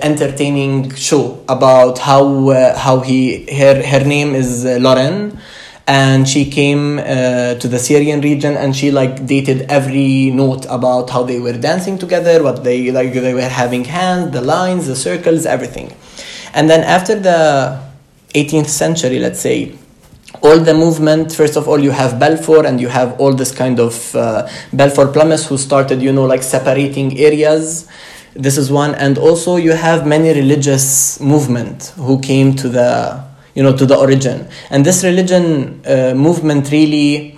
entertaining 0.01 0.93
show 0.95 1.43
about 1.49 1.99
how 1.99 2.49
uh, 2.49 2.77
how 2.77 2.99
he 2.99 3.45
her 3.51 3.83
her 3.85 4.03
name 4.05 4.33
is 4.35 4.65
uh, 4.65 4.77
Lauren 4.79 5.37
and 5.85 6.29
she 6.29 6.49
came 6.49 6.97
uh, 6.99 7.55
to 7.55 7.67
the 7.67 7.77
Syrian 7.77 8.21
region 8.21 8.55
and 8.55 8.73
she 8.73 8.91
like 8.91 9.25
dated 9.25 9.63
every 9.63 10.31
note 10.31 10.65
about 10.69 11.09
how 11.09 11.23
they 11.23 11.39
were 11.39 11.57
dancing 11.57 11.97
together 11.97 12.41
what 12.41 12.63
they 12.63 12.91
like 12.91 13.11
they 13.13 13.33
were 13.33 13.41
having 13.41 13.83
hands 13.83 14.31
the 14.31 14.41
lines 14.41 14.87
the 14.87 14.95
circles 14.95 15.45
everything 15.45 15.93
and 16.53 16.69
then 16.69 16.83
after 16.83 17.15
the 17.19 17.79
18th 18.33 18.67
century 18.67 19.19
let's 19.19 19.39
say 19.39 19.73
all 20.41 20.59
the 20.59 20.73
movement 20.73 21.31
first 21.31 21.55
of 21.55 21.67
all 21.67 21.79
you 21.79 21.91
have 21.91 22.19
balfour 22.19 22.65
and 22.65 22.81
you 22.81 22.87
have 22.87 23.19
all 23.19 23.33
this 23.33 23.51
kind 23.53 23.79
of 23.79 24.15
uh, 24.15 24.47
balfour 24.73 25.07
plumbers 25.07 25.47
who 25.47 25.57
started 25.57 26.01
you 26.01 26.11
know 26.11 26.25
like 26.25 26.43
separating 26.43 27.17
areas. 27.19 27.87
This 28.35 28.57
is 28.57 28.71
one. 28.71 28.95
And 28.95 29.17
also 29.19 29.57
you 29.57 29.73
have 29.73 30.07
many 30.07 30.33
religious 30.33 31.19
movement 31.19 31.93
who 31.95 32.19
came 32.19 32.55
to 32.55 32.67
the 32.67 33.23
you 33.53 33.61
know 33.61 33.75
to 33.77 33.85
the 33.85 33.95
origin. 33.95 34.47
And 34.71 34.83
this 34.83 35.03
religion 35.03 35.81
uh, 35.85 36.13
movement 36.15 36.71
really 36.71 37.32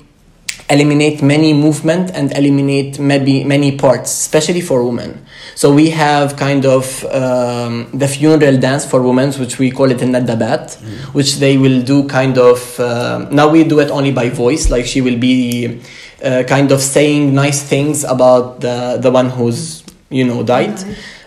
eliminate 0.70 1.22
many 1.22 1.54
movement 1.54 2.12
and 2.16 2.32
eliminate 2.36 2.98
maybe 3.00 3.44
many 3.44 3.78
parts 3.78 4.10
especially 4.12 4.62
for 4.62 4.84
women. 4.84 5.26
So 5.54 5.74
we 5.74 5.92
have 5.92 6.36
kind 6.38 6.66
of 6.66 7.06
um, 7.06 7.88
the 7.94 8.08
funeral 8.08 8.58
dance 8.58 8.84
for 8.86 9.02
women 9.02 9.32
which 9.34 9.60
we 9.60 9.72
call 9.72 9.92
it 9.92 10.02
in 10.02 10.12
nadabat 10.12 10.76
which 11.14 11.36
they 11.38 11.58
will 11.58 11.82
do 11.82 12.08
kind 12.08 12.38
of 12.38 12.80
um 12.80 13.30
now 13.34 13.48
we 13.50 13.64
do 13.64 13.80
it 13.80 13.90
only 13.92 14.12
by 14.12 14.30
voice 14.30 14.70
like 14.70 14.86
she 14.86 15.02
will 15.02 15.18
be 15.18 15.82
uh, 16.24 16.44
kind 16.48 16.72
of 16.72 16.82
saying 16.82 17.34
nice 17.34 17.62
things 17.62 18.04
about 18.04 18.60
the 18.62 18.98
the 19.02 19.12
one 19.12 19.30
who's 19.30 19.84
you 20.10 20.26
know 20.26 20.44
died. 20.44 20.76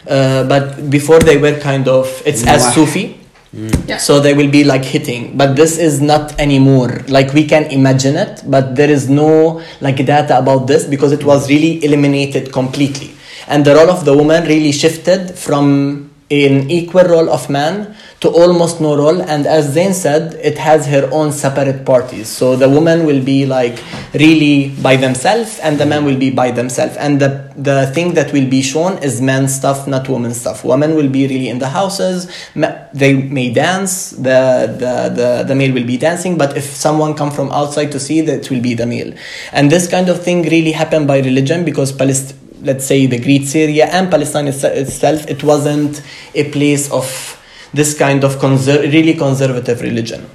Uh, 0.06 0.42
but 0.48 0.88
before 0.90 1.18
they 1.20 1.36
were 1.36 1.58
kind 1.60 1.86
of 1.86 2.06
it's 2.26 2.44
as 2.46 2.64
Mwah. 2.64 2.74
Yeah. 3.52 3.96
So 3.96 4.20
they 4.20 4.34
will 4.34 4.50
be 4.50 4.62
like 4.62 4.84
hitting, 4.84 5.36
but 5.36 5.56
this 5.56 5.78
is 5.78 6.02
not 6.02 6.38
anymore. 6.38 7.00
Like 7.08 7.32
we 7.32 7.46
can 7.46 7.64
imagine 7.70 8.16
it, 8.16 8.42
but 8.46 8.76
there 8.76 8.90
is 8.90 9.08
no 9.08 9.62
like 9.80 9.96
data 9.96 10.38
about 10.38 10.66
this 10.66 10.84
because 10.84 11.12
it 11.12 11.24
was 11.24 11.48
really 11.48 11.82
eliminated 11.82 12.52
completely, 12.52 13.14
and 13.46 13.64
the 13.64 13.74
role 13.74 13.90
of 13.90 14.04
the 14.04 14.14
woman 14.14 14.44
really 14.44 14.72
shifted 14.72 15.34
from 15.34 16.07
an 16.30 16.70
equal 16.70 17.04
role 17.04 17.30
of 17.30 17.48
man 17.48 17.96
to 18.20 18.28
almost 18.28 18.80
no 18.82 18.96
role. 18.96 19.22
And 19.22 19.46
as 19.46 19.74
Zein 19.74 19.94
said, 19.94 20.34
it 20.34 20.58
has 20.58 20.86
her 20.86 21.08
own 21.10 21.32
separate 21.32 21.86
parties. 21.86 22.28
So 22.28 22.54
the 22.54 22.68
woman 22.68 23.06
will 23.06 23.24
be 23.24 23.46
like 23.46 23.82
really 24.12 24.70
by 24.82 24.96
themselves, 24.96 25.58
and 25.60 25.78
the 25.78 25.86
man 25.86 26.04
will 26.04 26.18
be 26.18 26.30
by 26.30 26.50
themselves. 26.50 26.96
And 26.96 27.20
the 27.20 27.48
the 27.56 27.90
thing 27.94 28.14
that 28.14 28.32
will 28.32 28.48
be 28.48 28.60
shown 28.62 28.98
is 28.98 29.22
man 29.22 29.48
stuff, 29.48 29.88
not 29.88 30.08
woman 30.08 30.34
stuff. 30.34 30.64
Women 30.64 30.94
will 30.94 31.08
be 31.08 31.26
really 31.26 31.48
in 31.48 31.58
the 31.58 31.68
houses. 31.68 32.30
They 32.92 33.14
may 33.14 33.52
dance. 33.52 34.10
The, 34.10 34.68
the 34.78 35.14
the 35.14 35.44
the 35.48 35.54
male 35.54 35.72
will 35.72 35.86
be 35.86 35.96
dancing. 35.96 36.36
But 36.36 36.56
if 36.56 36.64
someone 36.64 37.14
come 37.14 37.30
from 37.30 37.50
outside 37.52 37.90
to 37.92 38.00
see, 38.00 38.20
that 38.22 38.50
will 38.50 38.60
be 38.60 38.74
the 38.74 38.86
male. 38.86 39.14
And 39.52 39.72
this 39.72 39.88
kind 39.88 40.08
of 40.08 40.22
thing 40.22 40.42
really 40.42 40.72
happened 40.72 41.08
by 41.08 41.20
religion 41.20 41.64
because 41.64 41.90
Palestine 41.92 42.36
let's 42.62 42.84
say 42.86 43.06
the 43.06 43.18
Greek 43.18 43.46
Syria 43.46 43.86
and 43.86 44.10
Palestine 44.10 44.48
itself, 44.48 45.26
it 45.28 45.42
wasn't 45.42 46.02
a 46.34 46.50
place 46.50 46.90
of 46.90 47.06
this 47.72 47.96
kind 47.96 48.24
of 48.24 48.36
conser- 48.36 48.92
really 48.92 49.14
conservative 49.14 49.80
religion. 49.82 50.28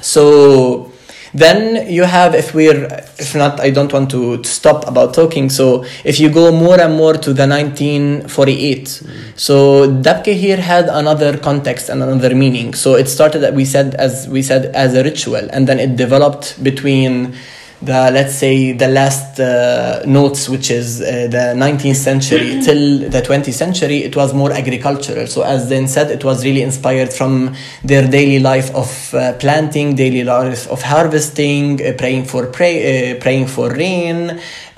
So 0.00 0.92
then 1.34 1.90
you 1.90 2.04
have, 2.04 2.34
if 2.34 2.54
we're, 2.54 2.86
if 3.18 3.34
not, 3.34 3.60
I 3.60 3.70
don't 3.70 3.92
want 3.92 4.10
to, 4.10 4.38
to 4.38 4.48
stop 4.48 4.86
about 4.88 5.14
talking. 5.14 5.50
So 5.50 5.84
if 6.04 6.18
you 6.18 6.30
go 6.30 6.50
more 6.50 6.80
and 6.80 6.96
more 6.96 7.12
to 7.12 7.32
the 7.32 7.46
1948, 7.46 8.84
mm-hmm. 8.84 9.36
so 9.36 9.86
Dabke 9.86 10.34
here 10.34 10.56
had 10.56 10.88
another 10.88 11.36
context 11.36 11.88
and 11.88 12.02
another 12.02 12.34
meaning. 12.34 12.74
So 12.74 12.94
it 12.94 13.08
started, 13.08 13.40
that 13.40 13.54
we 13.54 13.64
said, 13.64 13.94
as 13.96 14.28
we 14.28 14.42
said, 14.42 14.66
as 14.74 14.94
a 14.94 15.02
ritual, 15.02 15.48
and 15.50 15.66
then 15.68 15.78
it 15.78 15.96
developed 15.96 16.62
between 16.62 17.36
the 17.82 18.10
let's 18.10 18.34
say 18.34 18.72
the 18.72 18.88
last 18.88 19.38
uh, 19.38 20.02
notes 20.06 20.48
which 20.48 20.70
is 20.70 21.00
uh, 21.00 21.28
the 21.30 21.54
19th 21.54 21.96
century 21.96 22.60
till 22.64 23.10
the 23.10 23.20
20th 23.20 23.52
century 23.52 23.98
it 24.02 24.16
was 24.16 24.32
more 24.32 24.52
agricultural. 24.52 25.26
So 25.26 25.42
as 25.42 25.70
Zein 25.70 25.88
said 25.88 26.10
it 26.10 26.24
was 26.24 26.44
really 26.44 26.62
inspired 26.62 27.12
from 27.12 27.54
their 27.84 28.08
daily 28.08 28.38
life 28.38 28.74
of 28.74 29.14
uh, 29.14 29.34
planting 29.34 29.94
daily 29.94 30.24
life 30.24 30.68
of 30.68 30.80
harvesting 30.82 31.84
uh, 31.86 31.92
praying 31.98 32.24
for 32.24 32.46
pray, 32.46 33.12
uh, 33.12 33.20
praying 33.20 33.46
for 33.48 33.70
rain 33.70 34.30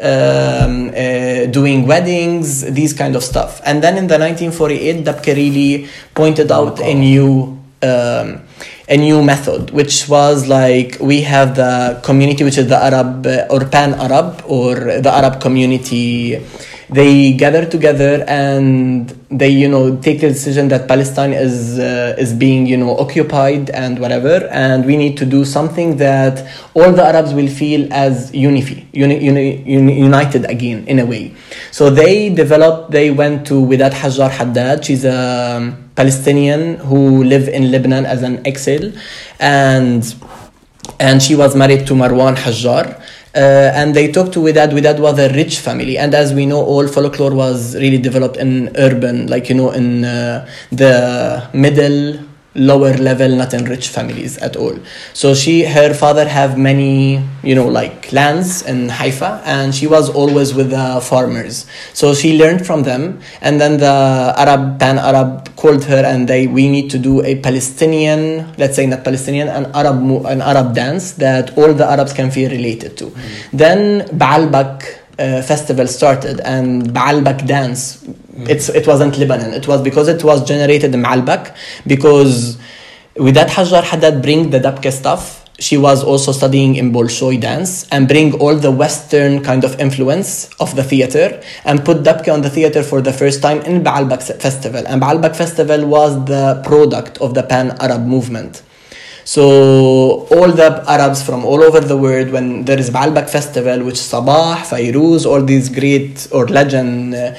um, 0.03 0.89
uh, 0.91 1.47
doing 1.47 1.87
weddings 1.87 2.63
these 2.73 2.93
kind 2.93 3.15
of 3.15 3.23
stuff. 3.23 3.61
And 3.65 3.83
then 3.83 3.97
in 3.97 4.09
the 4.09 4.19
1948 4.19 5.05
Dabke 5.05 5.37
really 5.37 5.89
pointed 6.15 6.51
out 6.51 6.81
a 6.81 6.95
new 6.95 7.59
um, 7.83 8.43
a 8.89 8.97
new 8.97 9.23
method, 9.23 9.71
which 9.71 10.09
was 10.09 10.49
like 10.49 10.97
we 11.01 11.21
have 11.23 11.57
the 11.57 12.01
community, 12.03 12.43
which 12.45 12.59
is 12.59 12.69
the 12.69 12.77
Arab 12.77 13.27
uh, 13.27 13.47
or 13.51 13.65
Pan 13.67 13.95
Arab 13.95 14.43
or 14.47 14.75
the 14.77 15.11
Arab 15.11 15.41
community. 15.41 16.43
They 16.91 17.35
gather 17.35 17.67
together 17.67 18.25
and 18.27 19.11
they, 19.31 19.51
you 19.51 19.69
know, 19.69 19.97
take 19.97 20.23
the 20.23 20.29
decision 20.29 20.69
that 20.69 20.89
Palestine 20.89 21.35
is 21.35 21.79
uh, 21.79 22.17
is 22.19 22.33
being, 22.33 22.65
you 22.65 22.79
know, 22.79 22.97
occupied 22.97 23.69
and 23.69 23.99
whatever, 23.99 24.49
and 24.51 24.87
we 24.87 24.97
need 24.97 25.19
to 25.19 25.27
do 25.27 25.45
something 25.45 25.99
that 25.99 26.49
all 26.73 26.91
the 26.91 27.05
Arabs 27.05 27.35
will 27.35 27.49
feel 27.49 27.93
as 27.93 28.33
unify, 28.33 28.81
uni, 28.95 29.23
uni, 29.23 29.63
uni, 29.65 30.01
united 30.01 30.47
again 30.47 30.87
in 30.89 30.99
a 30.99 31.05
way. 31.05 31.35
So 31.73 31.91
they 31.91 32.31
developed. 32.31 32.91
They 32.91 33.11
went 33.11 33.47
to 33.49 33.55
Widad 33.61 33.93
Hajar 33.93 34.31
Haddad. 34.31 34.87
She's 34.87 35.05
a 35.05 35.77
Palestinian 35.99 36.77
who 36.89 37.25
live 37.25 37.49
in 37.49 37.71
Lebanon 37.73 38.07
as 38.07 38.23
an 38.23 38.35
exile, 38.47 38.93
and 39.41 40.15
and 41.01 41.23
she 41.23 41.35
was 41.35 41.57
married 41.63 41.87
to 41.89 41.95
Marwan 41.95 42.37
Hajjar. 42.37 42.87
Uh, 43.35 43.71
and 43.81 43.95
they 43.95 44.11
talked 44.11 44.33
to 44.33 44.41
Widad. 44.41 44.71
Widad 44.77 44.99
was 45.01 45.19
a 45.19 45.29
rich 45.35 45.59
family, 45.59 45.99
and 45.99 46.15
as 46.15 46.33
we 46.33 46.47
know, 46.47 46.61
all 46.65 46.89
folklore 46.89 47.35
was 47.35 47.77
really 47.77 47.99
developed 47.99 48.37
in 48.37 48.71
urban, 48.77 49.27
like 49.27 49.49
you 49.51 49.55
know, 49.55 49.71
in 49.71 50.05
uh, 50.05 50.49
the 50.73 50.95
middle 51.53 52.28
lower 52.59 52.93
level 52.95 53.35
not 53.37 53.55
in 53.55 53.65
rich 53.65 53.89
families 53.89 54.37
at 54.39 54.57
all. 54.57 54.77
So 55.15 55.35
she 55.35 55.65
her 55.65 55.95
father 55.95 56.29
have 56.29 56.59
many 56.59 57.25
you 57.43 57.55
know 57.55 57.69
like 57.69 58.13
lands 58.13 58.63
in 58.63 58.89
haifa 58.89 59.43
and 59.45 59.75
she 59.75 59.87
was 59.87 60.11
always 60.11 60.55
with 60.55 60.71
the 60.71 61.01
farmers. 61.01 61.67
So 61.95 62.15
she 62.15 62.39
learned 62.39 62.67
from 62.67 62.83
them 62.83 63.21
and 63.41 63.61
then 63.61 63.79
the 63.79 64.35
arab 64.37 64.79
pan 64.79 64.99
arab 64.99 65.55
called 65.57 65.85
her 65.85 66.03
and 66.05 66.29
they 66.29 66.47
we 66.47 66.69
need 66.69 66.91
to 66.91 66.99
do 66.99 67.23
a 67.25 67.37
palestinian 67.41 68.53
let's 68.59 68.77
say 68.77 68.87
not 68.87 69.05
palestinian 69.05 69.49
an 69.49 69.67
arab 69.75 69.97
an 70.27 70.43
arab 70.43 70.75
dance 70.75 71.13
that 71.13 71.57
all 71.57 71.73
the 71.73 71.87
arabs 71.87 72.13
can 72.13 72.31
feel 72.31 72.51
related 72.51 72.97
to. 72.97 73.07
Mm. 73.07 73.21
Then 73.53 74.01
baalbak 74.11 74.98
uh, 75.19 75.43
festival 75.43 75.87
started 75.87 76.41
and 76.41 76.91
baalbak 76.95 77.47
dance 77.47 78.05
it's 78.47 78.69
it 78.69 78.87
wasn't 78.87 79.19
Lebanon. 79.19 79.53
It 79.53 79.67
was 79.67 79.83
because 79.83 80.09
it 80.09 80.23
was 80.23 80.47
generated 80.47 80.95
in 80.95 81.03
Baalbak 81.03 81.57
because 81.87 82.59
Widad 83.17 83.49
Hajar 83.49 83.83
Haddad 83.83 84.23
bring 84.23 84.51
the 84.51 84.61
Dabke 84.61 84.93
stuff. 84.93 85.45
She 85.61 85.77
was 85.77 86.05
also 86.05 86.31
studying 86.31 86.77
in 86.77 86.93
Bolshoi 86.93 87.41
dance 87.41 87.89
and 87.91 88.07
bring 88.07 88.33
all 88.35 88.55
the 88.55 88.71
Western 88.71 89.43
kind 89.43 89.65
of 89.65 89.81
influence 89.81 90.49
of 90.61 90.77
the 90.77 90.85
theater 90.85 91.43
and 91.65 91.85
put 91.85 92.05
Dabke 92.05 92.33
on 92.33 92.43
the 92.43 92.51
theater 92.51 92.85
for 92.85 93.01
the 93.01 93.13
first 93.13 93.43
time 93.43 93.63
in 93.63 93.83
Baalbak 93.83 94.23
festival. 94.41 94.87
And 94.87 95.03
Baalbak 95.03 95.35
festival 95.35 95.85
was 95.85 96.25
the 96.27 96.63
product 96.65 97.19
of 97.19 97.35
the 97.35 97.43
Pan-Arab 97.43 98.07
movement. 98.07 98.63
So 99.29 100.27
all 100.37 100.51
the 100.53 100.83
Arabs 100.89 101.23
from 101.23 101.45
all 101.45 101.63
over 101.63 101.81
the 101.81 101.99
world, 101.99 102.31
when 102.31 102.65
there 102.65 102.79
is 102.79 102.89
Baalbak 102.89 103.29
festival, 103.29 103.85
which 103.85 103.97
Sabah, 103.97 104.57
Fairuz, 104.71 105.27
all 105.27 105.43
these 105.43 105.69
great 105.69 106.27
or 106.33 106.47
legend, 106.49 107.15
uh, 107.15 107.35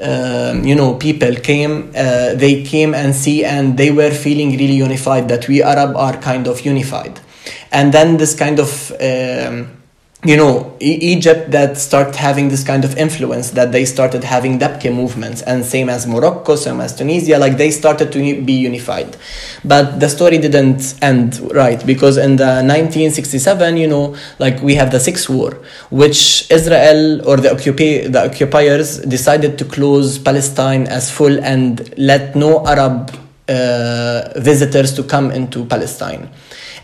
um, 0.00 0.64
you 0.64 0.74
know, 0.74 0.94
people 0.94 1.34
came, 1.34 1.92
uh, 1.94 2.32
they 2.32 2.62
came 2.62 2.94
and 2.94 3.14
see, 3.14 3.44
and 3.44 3.76
they 3.76 3.90
were 3.90 4.10
feeling 4.10 4.52
really 4.52 4.78
unified. 4.86 5.28
That 5.28 5.46
we 5.46 5.62
Arab 5.62 5.94
are 5.96 6.16
kind 6.16 6.48
of 6.48 6.64
unified, 6.64 7.20
and 7.70 7.92
then 7.92 8.16
this 8.16 8.34
kind 8.34 8.58
of. 8.58 8.92
Um, 8.98 9.83
you 10.24 10.36
know, 10.36 10.74
e- 10.80 10.98
Egypt 11.12 11.50
that 11.50 11.76
start 11.76 12.16
having 12.16 12.48
this 12.48 12.64
kind 12.64 12.84
of 12.84 12.96
influence 12.96 13.50
that 13.50 13.72
they 13.72 13.84
started 13.84 14.24
having 14.24 14.58
Dabke 14.58 14.92
movements 14.94 15.42
and 15.42 15.64
same 15.64 15.88
as 15.90 16.06
Morocco, 16.06 16.56
same 16.56 16.80
as 16.80 16.96
Tunisia, 16.96 17.38
like 17.38 17.56
they 17.58 17.70
started 17.70 18.10
to 18.12 18.18
be 18.42 18.54
unified. 18.54 19.16
But 19.64 20.00
the 20.00 20.08
story 20.08 20.38
didn't 20.38 20.94
end 21.02 21.40
right 21.52 21.84
because 21.86 22.16
in 22.16 22.36
the 22.36 22.62
1967, 22.64 23.76
you 23.76 23.86
know, 23.86 24.16
like 24.38 24.62
we 24.62 24.74
have 24.76 24.90
the 24.90 25.00
Six 25.00 25.28
War, 25.28 25.58
which 25.90 26.50
Israel 26.50 27.28
or 27.28 27.36
the, 27.36 27.50
occupi- 27.50 28.08
the 28.08 28.24
occupiers 28.24 28.98
decided 29.00 29.58
to 29.58 29.64
close 29.66 30.18
Palestine 30.18 30.86
as 30.86 31.10
full 31.10 31.38
and 31.44 31.92
let 31.98 32.34
no 32.34 32.66
Arab 32.66 33.10
uh, 33.48 34.32
visitors 34.40 34.94
to 34.94 35.02
come 35.02 35.30
into 35.30 35.66
Palestine. 35.66 36.30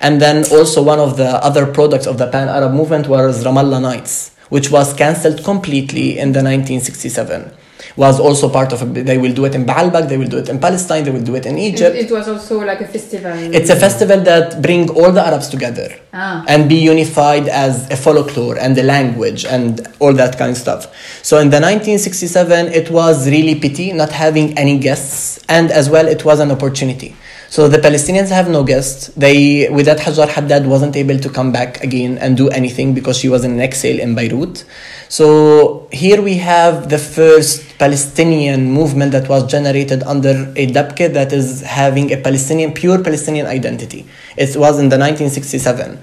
And 0.01 0.21
then 0.21 0.45
also 0.51 0.83
one 0.83 0.99
of 0.99 1.17
the 1.17 1.29
other 1.45 1.67
products 1.67 2.07
of 2.07 2.17
the 2.19 2.27
Pan-Arab 2.27 2.73
movement 2.73 3.07
was 3.07 3.45
Ramallah 3.45 3.81
Nights, 3.83 4.31
which 4.49 4.71
was 4.71 4.95
cancelled 4.95 5.45
completely 5.45 6.19
in 6.19 6.33
the 6.33 6.43
1967. 6.43 7.53
Was 7.97 8.21
also 8.21 8.49
part 8.49 8.73
of, 8.73 8.83
a, 8.83 8.85
they 9.03 9.19
will 9.19 9.33
do 9.35 9.45
it 9.47 9.55
in 9.55 9.65
Baalbak, 9.67 10.09
they 10.09 10.17
will 10.17 10.29
do 10.29 10.39
it 10.39 10.49
in 10.49 10.59
Palestine, 10.61 11.03
they 11.05 11.11
will 11.11 11.23
do 11.25 11.35
it 11.35 11.45
in 11.45 11.59
Egypt. 11.59 11.97
It, 11.97 12.07
it 12.07 12.13
was 12.13 12.29
also 12.29 12.61
like 12.65 12.81
a 12.81 12.87
festival. 12.87 13.33
It's 13.33 13.69
a 13.69 13.75
festival 13.77 14.21
that 14.21 14.63
bring 14.63 14.89
all 14.91 15.11
the 15.13 15.21
Arabs 15.27 15.49
together 15.49 15.89
Ah. 16.13 16.45
and 16.47 16.69
be 16.69 16.77
unified 16.77 17.49
as 17.49 17.91
a 17.91 17.97
folklore 17.97 18.57
and 18.59 18.77
the 18.77 18.83
language 18.85 19.45
and 19.45 19.87
all 19.99 20.13
that 20.15 20.39
kind 20.39 20.53
of 20.53 20.57
stuff. 20.57 20.87
So 21.23 21.39
in 21.39 21.51
the 21.51 21.59
1967, 21.61 22.69
it 22.69 22.91
was 22.91 23.29
really 23.29 23.57
pity 23.57 23.93
not 23.93 24.11
having 24.13 24.57
any 24.59 24.79
guests, 24.79 25.41
and 25.49 25.71
as 25.73 25.91
well, 25.91 26.07
it 26.07 26.25
was 26.25 26.39
an 26.41 26.51
opportunity. 26.51 27.17
So 27.51 27.67
the 27.67 27.79
Palestinians 27.79 28.29
have 28.29 28.49
no 28.49 28.63
guests. 28.63 29.09
They, 29.17 29.67
Widad, 29.67 29.99
Hajar 29.99 30.29
Haddad 30.29 30.69
wasn't 30.69 30.95
able 30.95 31.19
to 31.19 31.29
come 31.29 31.51
back 31.51 31.83
again 31.83 32.17
and 32.19 32.37
do 32.37 32.49
anything 32.51 32.95
because 32.95 33.19
she 33.19 33.29
was 33.29 33.43
in 33.43 33.59
exile 33.59 33.99
in 33.99 34.15
Beirut. 34.15 34.65
So 35.09 35.89
here 35.91 36.23
we 36.23 36.37
have 36.37 36.91
the 36.91 36.99
first 36.99 37.77
Palestinian 37.77 38.71
movement 38.71 39.11
that 39.11 39.29
was 39.29 39.51
generated 39.51 40.05
under 40.05 40.53
a 40.55 40.69
Dabke 40.69 41.13
that 41.13 41.33
is 41.33 41.63
having 41.63 42.13
a 42.13 42.19
Palestinian, 42.19 42.73
pure 42.73 43.03
Palestinian 43.03 43.49
identity. 43.49 44.07
It 44.37 44.57
was 44.57 44.79
in 44.79 44.89
the 44.89 44.99
1967 44.99 45.99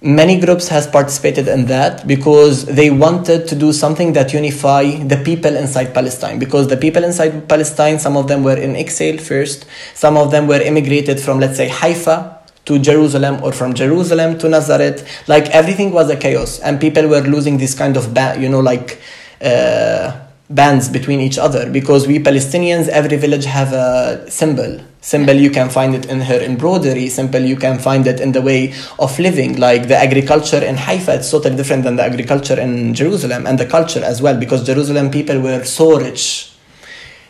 many 0.00 0.38
groups 0.38 0.68
has 0.68 0.86
participated 0.86 1.48
in 1.48 1.66
that 1.66 2.06
because 2.06 2.64
they 2.66 2.90
wanted 2.90 3.48
to 3.48 3.56
do 3.56 3.72
something 3.72 4.12
that 4.12 4.32
unify 4.32 4.84
the 5.04 5.16
people 5.24 5.56
inside 5.56 5.92
palestine. 5.92 6.38
Because 6.38 6.68
the 6.68 6.76
people 6.76 7.02
inside 7.02 7.48
palestine 7.48 7.98
some 7.98 8.16
of 8.16 8.28
them 8.28 8.44
were 8.44 8.56
in 8.56 8.76
exile 8.76 9.18
first 9.18 9.66
some 9.94 10.16
of 10.16 10.30
them 10.30 10.46
were 10.46 10.60
immigrated 10.60 11.18
from 11.20 11.40
let's 11.40 11.56
say 11.56 11.68
haifa 11.68 12.38
to 12.64 12.78
jerusalem 12.78 13.42
or 13.42 13.52
from 13.52 13.74
jerusalem 13.74 14.38
to 14.38 14.48
nazareth. 14.48 15.06
Like 15.26 15.46
everything 15.50 15.90
was 15.90 16.10
a 16.10 16.16
chaos 16.16 16.60
and 16.60 16.80
people 16.80 17.08
were 17.08 17.22
losing 17.22 17.58
this 17.58 17.74
kind 17.74 17.96
of 17.96 18.14
ba- 18.14 18.36
you 18.38 18.48
know 18.48 18.60
like 18.60 19.00
uh, 19.40 20.27
bands 20.50 20.88
between 20.88 21.20
each 21.20 21.38
other 21.38 21.70
because 21.70 22.06
we 22.06 22.18
Palestinians, 22.18 22.88
every 22.88 23.16
village 23.16 23.44
have 23.44 23.72
a 23.72 24.30
symbol. 24.30 24.80
Symbol 25.00 25.34
you 25.34 25.50
can 25.50 25.68
find 25.68 25.94
it 25.94 26.06
in 26.06 26.20
her 26.22 26.40
embroidery. 26.40 27.08
Symbol 27.08 27.40
you 27.40 27.56
can 27.56 27.78
find 27.78 28.06
it 28.06 28.20
in 28.20 28.32
the 28.32 28.42
way 28.42 28.74
of 28.98 29.18
living. 29.18 29.58
Like 29.58 29.88
the 29.88 29.96
agriculture 29.96 30.62
in 30.64 30.76
Haifa, 30.76 31.14
it's 31.16 31.30
totally 31.30 31.56
different 31.56 31.84
than 31.84 31.96
the 31.96 32.02
agriculture 32.02 32.58
in 32.58 32.94
Jerusalem 32.94 33.46
and 33.46 33.58
the 33.58 33.66
culture 33.66 34.02
as 34.02 34.22
well 34.22 34.38
because 34.38 34.66
Jerusalem 34.66 35.10
people 35.10 35.40
were 35.40 35.64
so 35.64 36.00
rich. 36.00 36.52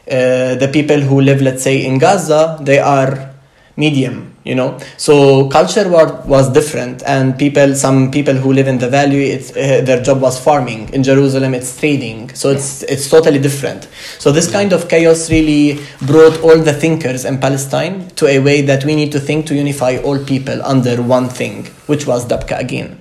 Uh, 0.06 0.54
the 0.54 0.70
people 0.72 1.00
who 1.00 1.20
live, 1.20 1.42
let's 1.42 1.62
say, 1.62 1.84
in 1.84 1.98
Gaza, 1.98 2.58
they 2.62 2.78
are 2.78 3.34
medium 3.76 4.27
you 4.48 4.54
know? 4.54 4.78
So 4.96 5.48
culture 5.48 5.88
was, 5.88 6.10
was 6.26 6.52
different 6.52 7.02
and 7.04 7.38
people 7.38 7.74
some 7.74 8.10
people 8.10 8.34
who 8.34 8.52
live 8.52 8.68
in 8.68 8.78
the 8.78 8.88
valley 8.88 9.30
it's, 9.36 9.50
uh, 9.50 9.82
their 9.84 10.02
job 10.02 10.20
was 10.20 10.38
farming. 10.38 10.88
In 10.92 11.02
jerusalem 11.02 11.54
it's 11.54 11.78
trading. 11.78 12.34
So 12.34 12.50
it's 12.50 12.82
it's 12.84 13.08
totally 13.08 13.38
different. 13.38 13.88
So 14.18 14.32
this 14.32 14.50
kind 14.50 14.72
of 14.72 14.88
chaos 14.88 15.30
really 15.30 15.80
brought 16.02 16.40
all 16.40 16.58
the 16.58 16.72
thinkers 16.72 17.24
in 17.24 17.38
palestine 17.38 18.08
to 18.16 18.26
a 18.26 18.38
way 18.38 18.62
that 18.62 18.84
we 18.84 18.94
need 18.94 19.12
to 19.12 19.20
think 19.20 19.46
to 19.46 19.54
unify 19.54 19.98
all 19.98 20.18
people 20.24 20.62
under 20.62 21.02
one 21.02 21.28
thing 21.28 21.66
which 21.86 22.06
was 22.06 22.26
dabka 22.26 22.58
again 22.58 22.98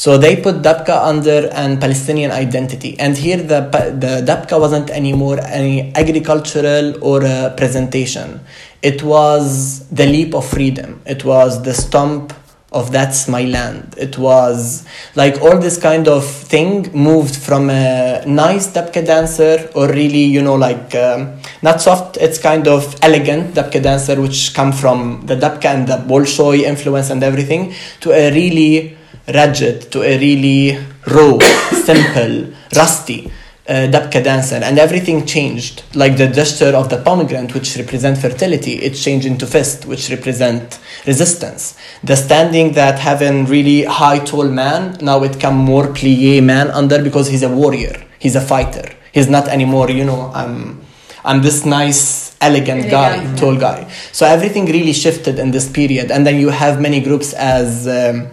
so 0.00 0.16
they 0.16 0.34
put 0.34 0.62
Dabka 0.62 0.96
under 1.12 1.50
an 1.52 1.78
Palestinian 1.78 2.30
identity. 2.30 2.98
And 2.98 3.18
here 3.18 3.36
the, 3.36 3.60
the 4.04 4.24
Dabka 4.24 4.58
wasn't 4.58 4.88
anymore 4.88 5.38
any 5.44 5.94
agricultural 5.94 7.04
or 7.04 7.22
a 7.22 7.52
presentation. 7.54 8.40
It 8.80 9.02
was 9.02 9.86
the 9.90 10.06
leap 10.06 10.34
of 10.34 10.48
freedom. 10.48 11.02
It 11.04 11.26
was 11.26 11.62
the 11.64 11.74
stump 11.74 12.32
of 12.72 12.92
that's 12.92 13.28
my 13.28 13.44
land. 13.44 13.94
It 13.98 14.16
was 14.16 14.86
like 15.16 15.42
all 15.42 15.58
this 15.58 15.78
kind 15.78 16.08
of 16.08 16.24
thing 16.24 16.90
moved 16.94 17.36
from 17.36 17.68
a 17.68 18.24
nice 18.26 18.68
dabka 18.68 19.04
dancer 19.04 19.68
or 19.74 19.88
really, 19.88 20.24
you 20.24 20.40
know, 20.40 20.54
like 20.54 20.94
um, 20.94 21.38
not 21.60 21.82
soft, 21.82 22.16
it's 22.16 22.38
kind 22.38 22.66
of 22.66 22.96
elegant 23.02 23.54
dabka 23.54 23.82
dancer, 23.82 24.18
which 24.18 24.54
come 24.54 24.72
from 24.72 25.26
the 25.26 25.36
dabka 25.36 25.66
and 25.66 25.88
the 25.88 25.98
Bolshoi 25.98 26.60
influence 26.60 27.10
and 27.10 27.22
everything, 27.22 27.74
to 28.00 28.12
a 28.12 28.32
really 28.32 28.96
rigid, 29.32 29.90
to 29.92 30.02
a 30.02 30.18
really 30.18 30.78
raw, 31.06 31.38
simple, 31.84 32.52
rusty 32.76 33.30
uh, 33.70 33.86
dabka 33.86 34.22
dancer. 34.22 34.56
And 34.56 34.78
everything 34.78 35.24
changed. 35.24 35.84
Like 35.94 36.16
the 36.16 36.26
gesture 36.26 36.72
of 36.74 36.88
the 36.88 36.98
pomegranate 36.98 37.54
which 37.54 37.76
represent 37.76 38.18
fertility 38.18 38.74
it 38.88 38.94
changed 38.94 39.26
into 39.26 39.46
fist 39.46 39.86
which 39.86 40.10
represent 40.10 40.80
resistance. 41.06 41.76
The 42.02 42.16
standing 42.16 42.72
that 42.72 42.98
having 42.98 43.46
really 43.46 43.84
high 43.84 44.18
tall 44.18 44.48
man 44.48 44.98
now 45.00 45.22
it 45.22 45.38
come 45.38 45.56
more 45.56 45.86
plie 45.86 46.42
man 46.42 46.68
under 46.70 47.02
because 47.02 47.28
he's 47.28 47.44
a 47.44 47.48
warrior. 47.48 48.04
He's 48.18 48.36
a 48.36 48.40
fighter. 48.40 48.86
He's 49.12 49.28
not 49.28 49.48
anymore 49.48 49.90
you 49.90 50.04
know 50.04 50.30
i'm 50.34 50.80
i'm 51.24 51.42
this 51.42 51.66
nice 51.66 52.36
elegant 52.40 52.90
guy 52.90 53.12
tall 53.36 53.56
guy. 53.56 53.88
So 54.12 54.26
everything 54.26 54.66
really 54.66 54.92
shifted 54.92 55.38
in 55.38 55.50
this 55.50 55.70
period. 55.70 56.10
And 56.10 56.26
then 56.26 56.40
you 56.40 56.48
have 56.48 56.80
many 56.80 57.00
groups 57.00 57.32
as 57.34 57.86
um, 57.86 58.28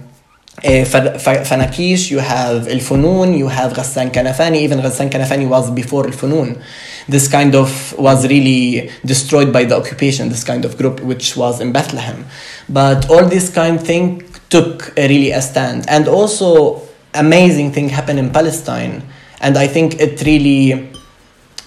Eh, 0.64 0.86
Fanakish, 0.86 2.10
you 2.10 2.18
have 2.18 2.68
El 2.68 2.80
Funun, 2.80 3.38
you 3.38 3.48
have 3.48 3.74
Ghassan 3.74 4.12
Kanafani. 4.12 4.58
Even 4.62 4.80
Ghassan 4.80 5.08
Kanafani 5.12 5.48
was 5.48 5.70
before 5.70 6.08
El 6.08 6.14
Funun. 6.14 6.60
This 7.08 7.28
kind 7.28 7.54
of 7.54 7.94
was 8.00 8.28
really 8.28 8.90
destroyed 9.06 9.54
by 9.54 9.66
the 9.66 9.78
occupation, 9.78 10.30
this 10.30 10.44
kind 10.44 10.66
of 10.66 10.76
group, 10.76 11.00
which 11.02 11.38
was 11.38 11.62
in 11.62 11.72
Bethlehem. 11.72 12.26
But 12.68 13.08
all 13.08 13.24
this 13.26 13.54
kind 13.54 13.80
of 13.80 13.86
thing 13.86 14.24
took 14.50 14.98
a 14.98 15.08
really 15.08 15.30
a 15.30 15.44
stand. 15.44 15.86
And 15.90 16.08
also, 16.08 16.82
amazing 17.14 17.72
thing 17.72 17.90
happened 17.90 18.18
in 18.18 18.32
Palestine. 18.32 19.04
And 19.40 19.60
I 19.60 19.68
think 19.68 20.02
it 20.02 20.24
really 20.26 20.92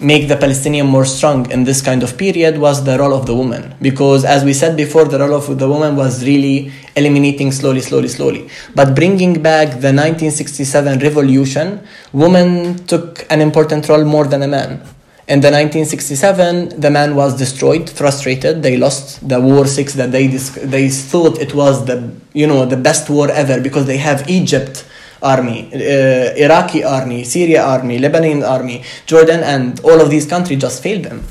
make 0.00 0.28
the 0.28 0.36
Palestinian 0.36 0.86
more 0.86 1.04
strong 1.04 1.50
in 1.50 1.64
this 1.64 1.82
kind 1.82 2.02
of 2.02 2.16
period 2.16 2.58
was 2.58 2.84
the 2.84 2.98
role 2.98 3.12
of 3.12 3.26
the 3.26 3.34
woman. 3.34 3.74
Because 3.82 4.24
as 4.24 4.44
we 4.44 4.54
said 4.54 4.76
before, 4.76 5.04
the 5.04 5.18
role 5.18 5.34
of 5.34 5.58
the 5.58 5.68
woman 5.68 5.94
was 5.94 6.24
really 6.24 6.72
eliminating 6.96 7.52
slowly, 7.52 7.80
slowly, 7.80 8.08
slowly. 8.08 8.48
But 8.74 8.94
bringing 8.94 9.42
back 9.42 9.68
the 9.68 9.92
1967 9.92 11.00
revolution, 11.00 11.86
women 12.12 12.76
took 12.86 13.26
an 13.30 13.40
important 13.40 13.88
role 13.88 14.04
more 14.04 14.26
than 14.26 14.42
a 14.42 14.48
man. 14.48 14.80
In 15.28 15.40
the 15.40 15.50
1967, 15.52 16.80
the 16.80 16.90
man 16.90 17.14
was 17.14 17.38
destroyed, 17.38 17.88
frustrated. 17.88 18.64
They 18.64 18.76
lost 18.76 19.28
the 19.28 19.40
war 19.40 19.64
six 19.66 19.94
that 19.94 20.10
they 20.10 20.26
they 20.26 20.88
thought 20.88 21.38
it 21.38 21.54
was 21.54 21.84
the 21.84 22.10
you 22.32 22.48
know 22.48 22.66
the 22.66 22.76
best 22.76 23.08
war 23.08 23.30
ever 23.30 23.60
because 23.60 23.86
they 23.86 23.98
have 23.98 24.28
Egypt 24.28 24.84
army, 25.22 25.70
uh, 25.74 26.35
Iraqi 26.37 26.85
army, 26.85 27.24
Syria 27.24 27.62
army, 27.64 27.98
Lebanon 27.98 28.42
army, 28.42 28.83
Jordan, 29.06 29.40
and 29.42 29.80
all 29.80 30.00
of 30.00 30.11
these 30.11 30.26
countries 30.26 30.61
just 30.61 30.83
failed 30.83 31.04
them. 31.04 31.24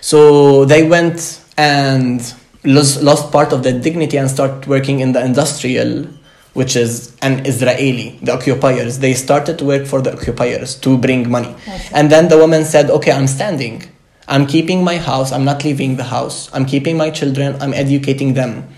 So 0.00 0.64
they 0.64 0.86
went 0.86 1.40
and 1.56 2.20
lost, 2.64 3.02
lost 3.02 3.32
part 3.32 3.52
of 3.52 3.62
their 3.62 3.78
dignity 3.80 4.16
and 4.18 4.30
started 4.30 4.66
working 4.66 5.00
in 5.00 5.12
the 5.12 5.24
industrial, 5.24 6.06
which 6.54 6.76
is 6.76 7.16
an 7.22 7.44
Israeli, 7.46 8.18
the 8.22 8.32
occupiers. 8.32 8.98
They 8.98 9.14
started 9.14 9.58
to 9.58 9.64
work 9.64 9.86
for 9.86 10.00
the 10.00 10.12
occupiers 10.12 10.74
to 10.76 10.96
bring 10.98 11.30
money. 11.30 11.54
And 11.92 12.10
then 12.10 12.28
the 12.28 12.38
woman 12.38 12.64
said, 12.64 12.90
Okay, 12.90 13.12
I'm 13.12 13.26
standing. 13.26 13.82
I'm 14.28 14.46
keeping 14.46 14.82
my 14.82 14.96
house. 14.98 15.30
I'm 15.32 15.44
not 15.44 15.64
leaving 15.64 15.96
the 15.96 16.04
house. 16.04 16.50
I'm 16.52 16.66
keeping 16.66 16.96
my 16.96 17.10
children. 17.10 17.56
I'm 17.60 17.72
educating 17.72 18.34
them. 18.34 18.68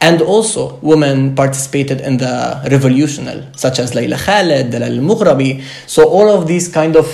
And 0.00 0.22
also, 0.22 0.78
women 0.80 1.34
participated 1.34 2.00
in 2.00 2.18
the 2.18 2.62
revolutionary, 2.70 3.46
such 3.56 3.80
as 3.80 3.92
Layla 3.92 4.16
Khaled, 4.16 4.70
Dalal 4.70 4.98
Mughrabi. 5.02 5.62
So 5.86 6.08
all 6.08 6.30
of 6.30 6.46
these 6.46 6.68
kind 6.68 6.94
of 6.94 7.06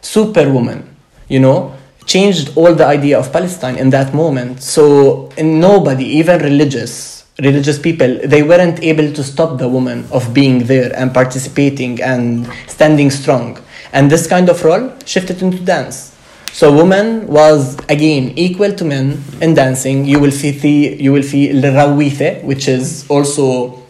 superwomen, 0.00 0.96
you 1.28 1.38
know, 1.38 1.74
changed 2.06 2.56
all 2.56 2.74
the 2.74 2.86
idea 2.86 3.18
of 3.18 3.32
Palestine 3.32 3.76
in 3.76 3.90
that 3.90 4.14
moment. 4.14 4.62
So 4.62 5.30
nobody, 5.38 6.06
even 6.18 6.40
religious, 6.40 7.24
religious 7.38 7.78
people, 7.78 8.18
they 8.24 8.42
weren't 8.42 8.82
able 8.82 9.12
to 9.12 9.22
stop 9.22 9.58
the 9.58 9.68
woman 9.68 10.08
of 10.10 10.34
being 10.34 10.64
there 10.64 10.90
and 10.96 11.14
participating 11.14 12.02
and 12.02 12.50
standing 12.66 13.10
strong. 13.10 13.62
And 13.92 14.10
this 14.10 14.26
kind 14.26 14.48
of 14.48 14.64
role 14.64 14.92
shifted 15.04 15.40
into 15.40 15.58
dance. 15.58 16.17
So 16.58 16.72
woman 16.72 17.28
was 17.28 17.76
again 17.88 18.32
equal 18.36 18.72
to 18.72 18.84
men 18.84 19.22
in 19.40 19.54
dancing. 19.54 20.06
You 20.06 20.18
will 20.18 20.32
see 20.32 20.50
the, 20.50 21.00
you 21.00 21.12
will 21.12 21.22
see 21.22 21.50
Rawithe, 21.52 22.42
which 22.42 22.66
is 22.66 23.08
also 23.08 23.80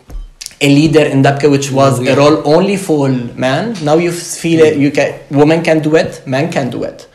a 0.60 0.68
leader 0.68 1.00
in 1.00 1.22
Dabka, 1.22 1.50
which 1.50 1.70
was 1.70 1.98
a 2.06 2.14
role 2.14 2.46
only 2.46 2.76
for 2.76 3.08
man. 3.08 3.74
Now 3.82 3.96
you 3.96 4.12
feel 4.12 4.60
it, 4.66 4.76
you 4.76 4.90
can 4.90 5.18
woman 5.30 5.62
can 5.62 5.80
do 5.80 5.96
it, 5.96 6.22
man 6.26 6.52
can 6.52 6.68
do 6.68 6.84
it. 6.84 7.08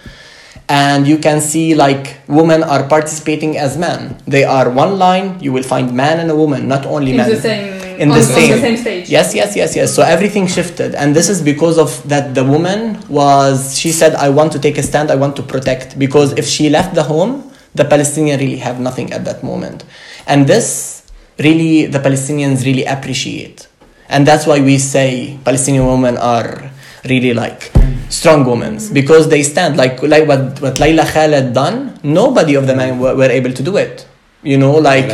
And 0.69 1.07
you 1.07 1.19
can 1.19 1.39
see 1.39 1.75
like 1.75 2.17
women 2.27 2.63
are 2.63 2.87
participating 2.87 3.55
as 3.55 3.77
men. 3.77 4.17
They 4.25 4.45
are 4.45 4.71
one 4.71 4.97
line, 4.97 5.39
you 5.39 5.53
will 5.53 5.61
find 5.61 5.93
man 5.93 6.19
and 6.19 6.31
a 6.31 6.35
woman, 6.35 6.67
not 6.67 6.87
only 6.87 7.15
men 7.15 7.29
the 7.29 7.39
same 7.39 7.82
in 7.97 8.11
on, 8.11 8.17
the 8.17 8.23
on 8.23 8.31
same, 8.31 8.51
the 8.51 8.61
same 8.61 8.77
stage. 8.77 9.09
Yes, 9.09 9.33
yes, 9.35 9.55
yes, 9.55 9.75
yes. 9.75 9.93
So 9.93 10.03
everything 10.03 10.47
shifted, 10.47 10.95
and 10.95 11.15
this 11.15 11.29
is 11.29 11.41
because 11.41 11.77
of 11.77 11.89
that. 12.09 12.35
The 12.35 12.43
woman 12.43 12.99
was. 13.09 13.77
She 13.77 13.91
said, 13.91 14.15
"I 14.15 14.29
want 14.29 14.51
to 14.53 14.59
take 14.59 14.77
a 14.77 14.83
stand. 14.83 15.11
I 15.11 15.15
want 15.15 15.35
to 15.37 15.43
protect." 15.43 15.97
Because 15.97 16.33
if 16.33 16.45
she 16.45 16.69
left 16.69 16.95
the 16.95 17.03
home, 17.03 17.51
the 17.75 17.83
Palestinians 17.83 18.39
really 18.39 18.57
have 18.57 18.79
nothing 18.79 19.13
at 19.13 19.25
that 19.25 19.43
moment, 19.43 19.83
and 20.27 20.47
this 20.47 21.03
really 21.39 21.85
the 21.85 21.99
Palestinians 21.99 22.65
really 22.65 22.85
appreciate, 22.85 23.67
and 24.09 24.25
that's 24.25 24.45
why 24.45 24.59
we 24.59 24.77
say 24.77 25.37
Palestinian 25.43 25.85
women 25.87 26.17
are 26.17 26.71
really 27.05 27.33
like 27.33 27.71
strong 28.09 28.45
women 28.45 28.77
mm-hmm. 28.77 28.93
because 28.93 29.27
they 29.29 29.43
stand 29.43 29.75
like 29.75 30.01
like 30.03 30.27
what 30.27 30.61
what 30.61 30.75
Layla 30.75 31.05
Khaled 31.05 31.53
done. 31.53 31.99
Nobody 32.03 32.55
of 32.55 32.67
the 32.67 32.75
men 32.75 32.99
were, 32.99 33.15
were 33.15 33.31
able 33.31 33.53
to 33.53 33.63
do 33.63 33.77
it. 33.77 34.05
You 34.43 34.57
know, 34.57 34.75
like. 34.75 35.07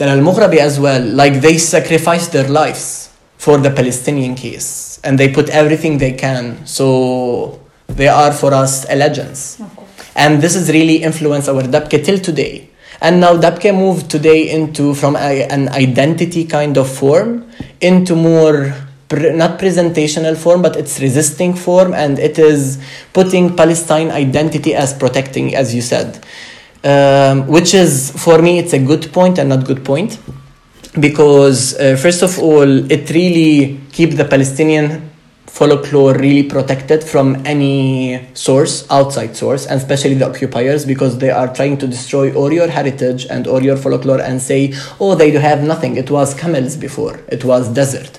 Dalal 0.00 0.22
Mughrabi 0.24 0.56
as 0.56 0.80
well, 0.80 1.04
like 1.04 1.42
they 1.42 1.58
sacrificed 1.58 2.32
their 2.32 2.48
lives 2.48 3.10
for 3.36 3.58
the 3.58 3.70
Palestinian 3.70 4.34
case 4.34 4.98
and 5.04 5.18
they 5.18 5.28
put 5.30 5.50
everything 5.50 5.98
they 5.98 6.12
can. 6.12 6.64
So 6.64 7.60
they 7.86 8.08
are 8.08 8.32
for 8.32 8.54
us 8.54 8.86
a 8.88 8.96
legends. 8.96 9.60
And 10.16 10.40
this 10.40 10.54
has 10.54 10.70
really 10.70 11.02
influenced 11.02 11.50
our 11.50 11.64
Dabke 11.64 12.02
till 12.02 12.18
today. 12.18 12.70
And 13.02 13.20
now 13.20 13.36
Dabke 13.36 13.74
moved 13.76 14.10
today 14.10 14.48
into 14.48 14.94
from 14.94 15.16
a, 15.16 15.44
an 15.44 15.68
identity 15.68 16.46
kind 16.46 16.78
of 16.78 16.90
form 16.90 17.50
into 17.82 18.16
more 18.16 18.74
pre, 19.10 19.34
not 19.36 19.58
presentational 19.58 20.34
form, 20.34 20.62
but 20.62 20.76
it's 20.76 20.98
resisting 20.98 21.52
form, 21.52 21.92
and 21.92 22.18
it 22.18 22.38
is 22.38 22.78
putting 23.12 23.54
Palestine 23.54 24.10
identity 24.10 24.74
as 24.74 24.94
protecting, 24.94 25.54
as 25.54 25.74
you 25.74 25.82
said 25.82 26.24
um, 26.84 27.46
which 27.46 27.74
is 27.74 28.10
for 28.24 28.40
me 28.40 28.58
it's 28.58 28.72
a 28.72 28.78
good 28.78 29.12
point 29.12 29.38
and 29.38 29.48
not 29.48 29.64
good 29.64 29.84
point. 29.84 30.18
Because 30.98 31.78
uh, 31.78 31.96
first 31.96 32.22
of 32.22 32.38
all 32.38 32.90
it 32.90 33.10
really 33.10 33.78
keep 33.92 34.16
the 34.16 34.24
palestinian 34.24 35.08
folklore 35.46 36.14
really 36.14 36.42
protected 36.42 37.04
from 37.04 37.40
any 37.46 38.26
source 38.34 38.90
outside 38.90 39.36
source 39.36 39.66
and 39.66 39.80
especially 39.80 40.14
the 40.14 40.26
occupiers 40.28 40.84
because 40.84 41.18
they 41.18 41.30
are 41.30 41.52
trying 41.54 41.76
to 41.78 41.86
destroy 41.86 42.32
all 42.34 42.52
your 42.52 42.68
heritage 42.68 43.26
and 43.26 43.46
all 43.46 43.62
your 43.62 43.76
folklore 43.76 44.20
and 44.20 44.42
say 44.42 44.72
oh 44.98 45.14
they 45.14 45.30
do 45.30 45.38
have 45.38 45.62
nothing. 45.62 45.96
It 45.96 46.10
was 46.10 46.34
camels 46.34 46.76
before. 46.76 47.20
It 47.28 47.44
was 47.44 47.68
desert. 47.68 48.18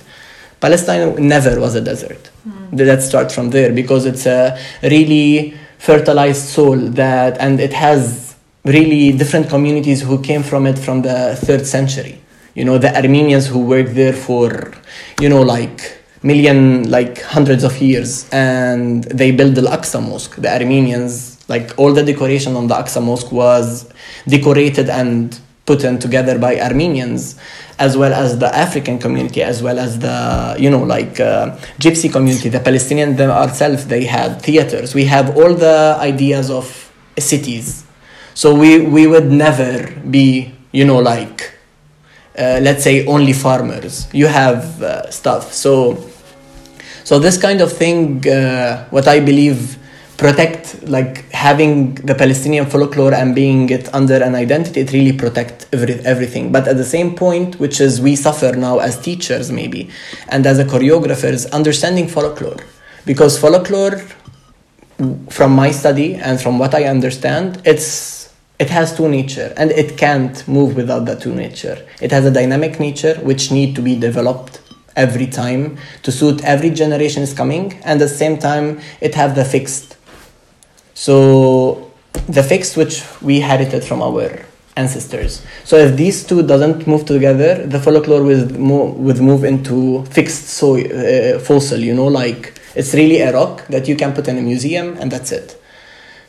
Palestine 0.62 1.16
never 1.28 1.58
was 1.58 1.74
a 1.74 1.80
desert. 1.80 2.30
Let's 2.70 3.04
start 3.04 3.32
from 3.32 3.50
there 3.50 3.72
because 3.72 4.06
it's 4.06 4.26
a 4.26 4.56
really 4.82 5.58
fertilized 5.78 6.46
soil 6.48 6.78
that, 6.90 7.36
and 7.38 7.58
it 7.58 7.72
has 7.72 8.31
really 8.64 9.12
different 9.12 9.48
communities 9.48 10.02
who 10.02 10.20
came 10.22 10.42
from 10.42 10.66
it 10.66 10.78
from 10.78 11.02
the 11.02 11.36
third 11.36 11.66
century. 11.66 12.20
You 12.54 12.64
know, 12.64 12.78
the 12.78 12.94
Armenians 12.94 13.46
who 13.46 13.60
worked 13.64 13.94
there 13.94 14.12
for, 14.12 14.72
you 15.20 15.28
know, 15.28 15.42
like 15.42 15.98
million, 16.22 16.90
like 16.90 17.20
hundreds 17.22 17.64
of 17.64 17.80
years, 17.80 18.28
and 18.30 19.04
they 19.04 19.30
built 19.32 19.54
the 19.54 19.62
Al-Aqsa 19.62 20.06
Mosque. 20.06 20.36
The 20.36 20.52
Armenians, 20.52 21.38
like 21.48 21.72
all 21.78 21.92
the 21.92 22.02
decoration 22.02 22.54
on 22.56 22.68
the 22.68 22.74
Aqsa 22.74 23.02
Mosque 23.02 23.32
was 23.32 23.90
decorated 24.28 24.88
and 24.88 25.38
put 25.64 25.84
in 25.84 25.98
together 25.98 26.38
by 26.38 26.60
Armenians 26.60 27.38
as 27.78 27.96
well 27.96 28.12
as 28.12 28.38
the 28.38 28.54
African 28.54 28.98
community, 28.98 29.42
as 29.42 29.62
well 29.62 29.78
as 29.78 29.98
the, 29.98 30.56
you 30.58 30.70
know, 30.70 30.82
like 30.82 31.18
uh, 31.18 31.56
Gypsy 31.78 32.12
community, 32.12 32.48
the 32.48 32.60
Palestinians 32.60 33.16
themselves, 33.16 33.86
they 33.86 34.04
had 34.04 34.40
theaters. 34.40 34.94
We 34.94 35.04
have 35.06 35.36
all 35.36 35.54
the 35.54 35.96
ideas 35.98 36.50
of 36.50 36.92
cities. 37.18 37.81
So 38.34 38.54
we, 38.54 38.80
we 38.80 39.06
would 39.06 39.30
never 39.30 39.90
be, 40.10 40.52
you 40.72 40.84
know, 40.84 40.98
like, 40.98 41.52
uh, 42.38 42.60
let's 42.62 42.82
say 42.82 43.04
only 43.06 43.32
farmers. 43.32 44.08
You 44.12 44.26
have 44.26 44.82
uh, 44.82 45.10
stuff. 45.10 45.52
So, 45.52 46.02
so 47.04 47.18
this 47.18 47.36
kind 47.36 47.60
of 47.60 47.72
thing, 47.72 48.26
uh, 48.28 48.86
what 48.88 49.06
I 49.06 49.20
believe 49.20 49.78
protect 50.16 50.86
like 50.88 51.28
having 51.32 51.94
the 51.94 52.14
Palestinian 52.14 52.64
folklore 52.66 53.12
and 53.12 53.34
being 53.34 53.68
it 53.70 53.92
under 53.92 54.22
an 54.22 54.34
identity, 54.34 54.80
it 54.80 54.92
really 54.92 55.12
protect 55.12 55.66
every, 55.72 55.94
everything. 56.04 56.52
But 56.52 56.68
at 56.68 56.76
the 56.76 56.84
same 56.84 57.14
point, 57.16 57.58
which 57.58 57.80
is 57.80 58.00
we 58.00 58.14
suffer 58.14 58.52
now 58.52 58.78
as 58.78 59.00
teachers 59.00 59.50
maybe, 59.50 59.90
and 60.28 60.46
as 60.46 60.58
a 60.58 60.64
choreographers, 60.64 61.50
understanding 61.52 62.06
folklore. 62.06 62.60
Because 63.04 63.36
folklore, 63.38 64.00
from 65.30 65.52
my 65.52 65.72
study 65.72 66.14
and 66.14 66.40
from 66.40 66.58
what 66.58 66.72
I 66.74 66.84
understand, 66.84 67.60
it's 67.64 68.21
it 68.62 68.70
has 68.70 68.96
two 68.96 69.08
nature 69.08 69.52
and 69.56 69.68
it 69.82 69.96
can't 70.04 70.36
move 70.56 70.70
without 70.80 71.04
that 71.06 71.20
two 71.24 71.34
nature. 71.34 71.78
It 72.00 72.10
has 72.16 72.24
a 72.24 72.30
dynamic 72.30 72.78
nature 72.86 73.14
which 73.28 73.50
need 73.50 73.74
to 73.76 73.82
be 73.82 73.94
developed 74.08 74.60
every 74.94 75.26
time 75.26 75.62
to 76.04 76.10
suit 76.12 76.44
every 76.44 76.70
generation 76.70 77.22
is 77.22 77.32
coming 77.32 77.64
and 77.84 77.94
at 77.96 77.98
the 78.06 78.14
same 78.22 78.36
time 78.38 78.66
it 79.00 79.14
have 79.14 79.34
the 79.34 79.44
fixed 79.54 79.96
so 80.94 81.90
the 82.28 82.42
fixed 82.42 82.76
which 82.76 83.02
we 83.22 83.36
inherited 83.36 83.82
from 83.82 84.02
our 84.02 84.28
ancestors. 84.76 85.44
So 85.64 85.76
if 85.76 85.96
these 85.96 86.24
two 86.24 86.42
doesn't 86.42 86.86
move 86.86 87.04
together, 87.04 87.66
the 87.66 87.80
folklore 87.80 88.22
will 88.22 88.46
move, 88.70 88.96
would 88.96 89.20
move 89.20 89.44
into 89.44 90.04
fixed 90.06 90.48
soil, 90.48 90.86
uh, 90.86 91.38
fossil. 91.38 91.78
You 91.78 91.94
know, 91.94 92.06
like 92.06 92.60
it's 92.74 92.94
really 92.94 93.18
a 93.20 93.32
rock 93.32 93.66
that 93.68 93.88
you 93.88 93.96
can 93.96 94.12
put 94.12 94.28
in 94.28 94.38
a 94.38 94.42
museum 94.42 94.96
and 94.98 95.10
that's 95.10 95.32
it. 95.32 95.61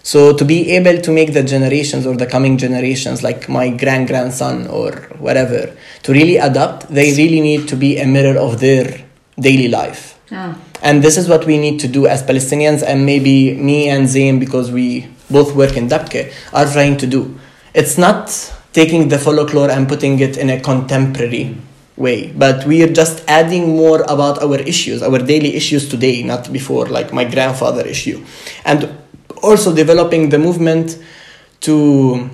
So 0.03 0.35
to 0.35 0.43
be 0.43 0.71
able 0.71 1.01
to 1.01 1.11
make 1.11 1.33
the 1.33 1.43
generations 1.43 2.05
or 2.05 2.15
the 2.17 2.25
coming 2.25 2.57
generations, 2.57 3.23
like 3.23 3.47
my 3.47 3.69
grand 3.69 4.07
grandson 4.07 4.67
or 4.67 4.91
whatever, 5.17 5.73
to 6.03 6.11
really 6.11 6.35
adapt, 6.35 6.89
they 6.89 7.13
really 7.13 7.39
need 7.39 7.69
to 7.69 7.77
be 7.77 7.97
a 7.97 8.05
mirror 8.05 8.37
of 8.37 8.59
their 8.59 9.05
daily 9.39 9.69
life. 9.69 10.19
Ah. 10.29 10.57
And 10.81 11.01
this 11.01 11.17
is 11.17 11.29
what 11.29 11.45
we 11.45 11.57
need 11.57 11.79
to 11.79 11.87
do 11.87 12.05
as 12.05 12.21
Palestinians, 12.21 12.83
and 12.83 13.05
maybe 13.05 13.53
me 13.55 13.87
and 13.87 14.05
Zein, 14.05 14.41
because 14.41 14.69
we 14.71 15.07
both 15.31 15.55
work 15.55 15.77
in 15.77 15.87
Dabke, 15.87 16.33
are 16.51 16.65
trying 16.65 16.97
to 16.97 17.07
do. 17.07 17.39
It's 17.73 17.97
not 17.97 18.27
taking 18.73 19.07
the 19.07 19.17
folklore 19.17 19.71
and 19.71 19.87
putting 19.87 20.19
it 20.19 20.35
in 20.35 20.49
a 20.49 20.59
contemporary 20.59 21.55
way, 21.95 22.33
but 22.35 22.65
we 22.67 22.83
are 22.83 22.91
just 22.91 23.23
adding 23.29 23.69
more 23.77 24.01
about 24.09 24.43
our 24.43 24.59
issues, 24.59 25.01
our 25.01 25.19
daily 25.19 25.55
issues 25.55 25.87
today, 25.87 26.23
not 26.23 26.51
before, 26.51 26.87
like 26.87 27.13
my 27.13 27.23
grandfather 27.23 27.87
issue. 27.87 28.21
And 28.65 28.89
also 29.43 29.75
developing 29.75 30.29
the 30.29 30.39
movement 30.39 30.97
to 31.61 32.29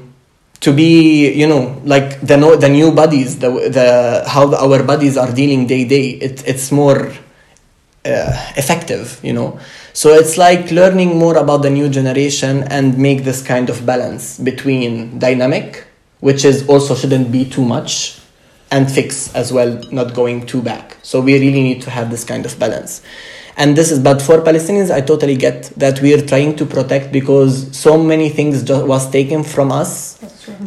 to 0.62 0.74
be 0.74 1.32
you 1.32 1.48
know 1.48 1.82
like 1.84 2.20
the 2.22 2.38
the 2.60 2.70
new 2.70 2.92
bodies 2.92 3.40
the 3.40 3.50
the 3.50 4.24
how 4.28 4.54
our 4.56 4.84
bodies 4.84 5.18
are 5.18 5.32
dealing 5.34 5.68
day 5.68 5.84
day. 5.86 6.10
It, 6.12 6.48
it's 6.48 6.72
more 6.72 7.12
uh, 8.06 8.52
effective 8.56 9.20
you 9.24 9.34
know. 9.34 9.60
So 9.94 10.14
it's 10.14 10.38
like 10.38 10.72
learning 10.72 11.18
more 11.18 11.36
about 11.38 11.64
the 11.64 11.70
new 11.70 11.90
generation 11.90 12.64
and 12.64 12.98
make 12.98 13.24
this 13.24 13.42
kind 13.42 13.70
of 13.70 13.86
balance 13.86 14.38
between 14.38 15.20
dynamic 15.20 15.86
which 16.20 16.44
is 16.46 16.68
also 16.68 16.96
shouldn't 16.96 17.32
be 17.32 17.46
too 17.46 17.64
much 17.64 18.20
and 18.72 18.92
fix 18.92 19.34
as 19.34 19.52
well 19.52 19.82
not 19.92 20.14
going 20.14 20.46
too 20.46 20.62
back. 20.62 20.98
So 21.02 21.22
we 21.22 21.34
really 21.40 21.64
need 21.64 21.82
to 21.84 21.90
have 21.90 22.12
this 22.12 22.24
kind 22.24 22.46
of 22.46 22.60
balance 22.60 23.02
and 23.60 23.76
this 23.78 23.92
is 23.94 24.00
but 24.00 24.22
for 24.28 24.38
palestinians 24.50 24.90
i 24.98 25.02
totally 25.12 25.36
get 25.36 25.70
that 25.84 26.02
we 26.04 26.14
are 26.16 26.26
trying 26.32 26.56
to 26.56 26.66
protect 26.66 27.12
because 27.12 27.54
so 27.78 27.92
many 28.12 28.30
things 28.30 28.64
just 28.64 28.86
was 28.94 29.04
taken 29.12 29.44
from 29.44 29.72
us 29.72 29.92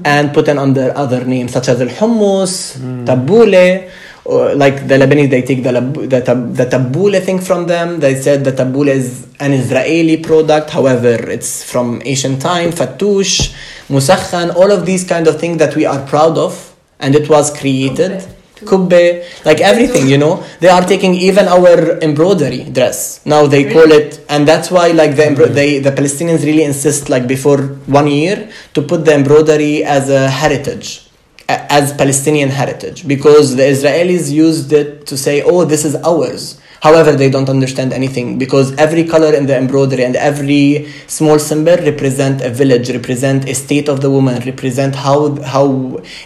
and 0.04 0.32
put 0.36 0.46
in 0.46 0.58
under 0.58 0.86
other 1.04 1.24
names 1.24 1.52
such 1.56 1.68
as 1.72 1.80
al 1.86 1.92
hummus 2.00 2.54
mm. 2.78 3.04
tabbouleh 3.10 3.90
or 4.24 4.54
like 4.54 4.86
the 4.86 4.94
Lebanese, 4.94 5.30
they 5.30 5.42
take 5.42 5.62
the, 5.64 5.72
the, 5.72 6.20
the 6.20 6.66
tabbouleh 6.66 7.22
thing 7.24 7.40
from 7.40 7.66
them. 7.66 7.98
They 7.98 8.14
said 8.14 8.44
the 8.44 8.52
tabbouleh 8.52 8.94
is 8.94 9.26
an 9.40 9.52
Israeli 9.52 10.16
product. 10.16 10.70
However, 10.70 11.14
it's 11.28 11.64
from 11.64 12.00
ancient 12.04 12.40
time, 12.40 12.70
fattoush, 12.70 13.52
musakhan, 13.88 14.54
all 14.54 14.70
of 14.70 14.86
these 14.86 15.04
kind 15.04 15.26
of 15.26 15.40
things 15.40 15.58
that 15.58 15.74
we 15.74 15.86
are 15.86 16.06
proud 16.06 16.38
of. 16.38 16.76
And 17.00 17.16
it 17.16 17.28
was 17.28 17.56
created. 17.58 18.24
Kubbe, 18.64 19.24
like 19.44 19.60
everything, 19.60 20.08
you 20.08 20.18
know. 20.18 20.44
They 20.60 20.68
are 20.68 20.82
taking 20.82 21.14
even 21.14 21.46
our 21.48 21.98
embroidery 22.00 22.64
dress. 22.64 23.24
Now 23.26 23.46
they 23.46 23.72
call 23.72 23.90
it, 23.92 24.24
and 24.28 24.46
that's 24.46 24.70
why 24.70 24.88
like 24.88 25.16
the 25.16 25.22
mm-hmm. 25.22 25.54
they 25.54 25.78
the 25.78 25.90
Palestinians 25.90 26.44
really 26.44 26.64
insist 26.64 27.08
like 27.08 27.26
before 27.26 27.58
one 27.86 28.08
year 28.08 28.50
to 28.74 28.82
put 28.82 29.04
the 29.04 29.14
embroidery 29.14 29.84
as 29.84 30.08
a 30.10 30.28
heritage 30.30 31.08
as 31.48 31.92
Palestinian 31.92 32.48
heritage 32.48 33.06
because 33.06 33.56
the 33.56 33.62
Israelis 33.62 34.30
used 34.30 34.72
it 34.72 35.06
to 35.06 35.16
say, 35.16 35.42
oh, 35.42 35.64
this 35.64 35.84
is 35.84 35.96
ours. 35.96 36.60
However, 36.82 37.12
they 37.12 37.30
don't 37.30 37.48
understand 37.48 37.92
anything 37.92 38.38
because 38.38 38.74
every 38.76 39.04
color 39.04 39.32
in 39.32 39.46
the 39.46 39.56
embroidery 39.56 40.04
and 40.04 40.16
every 40.16 40.88
small 41.06 41.38
symbol 41.38 41.76
represent 41.76 42.42
a 42.42 42.50
village, 42.50 42.90
represent 42.90 43.48
a 43.48 43.54
state 43.54 43.88
of 43.88 44.00
the 44.00 44.10
woman, 44.10 44.42
represent 44.52 44.94
how 44.96 45.40
how 45.42 45.66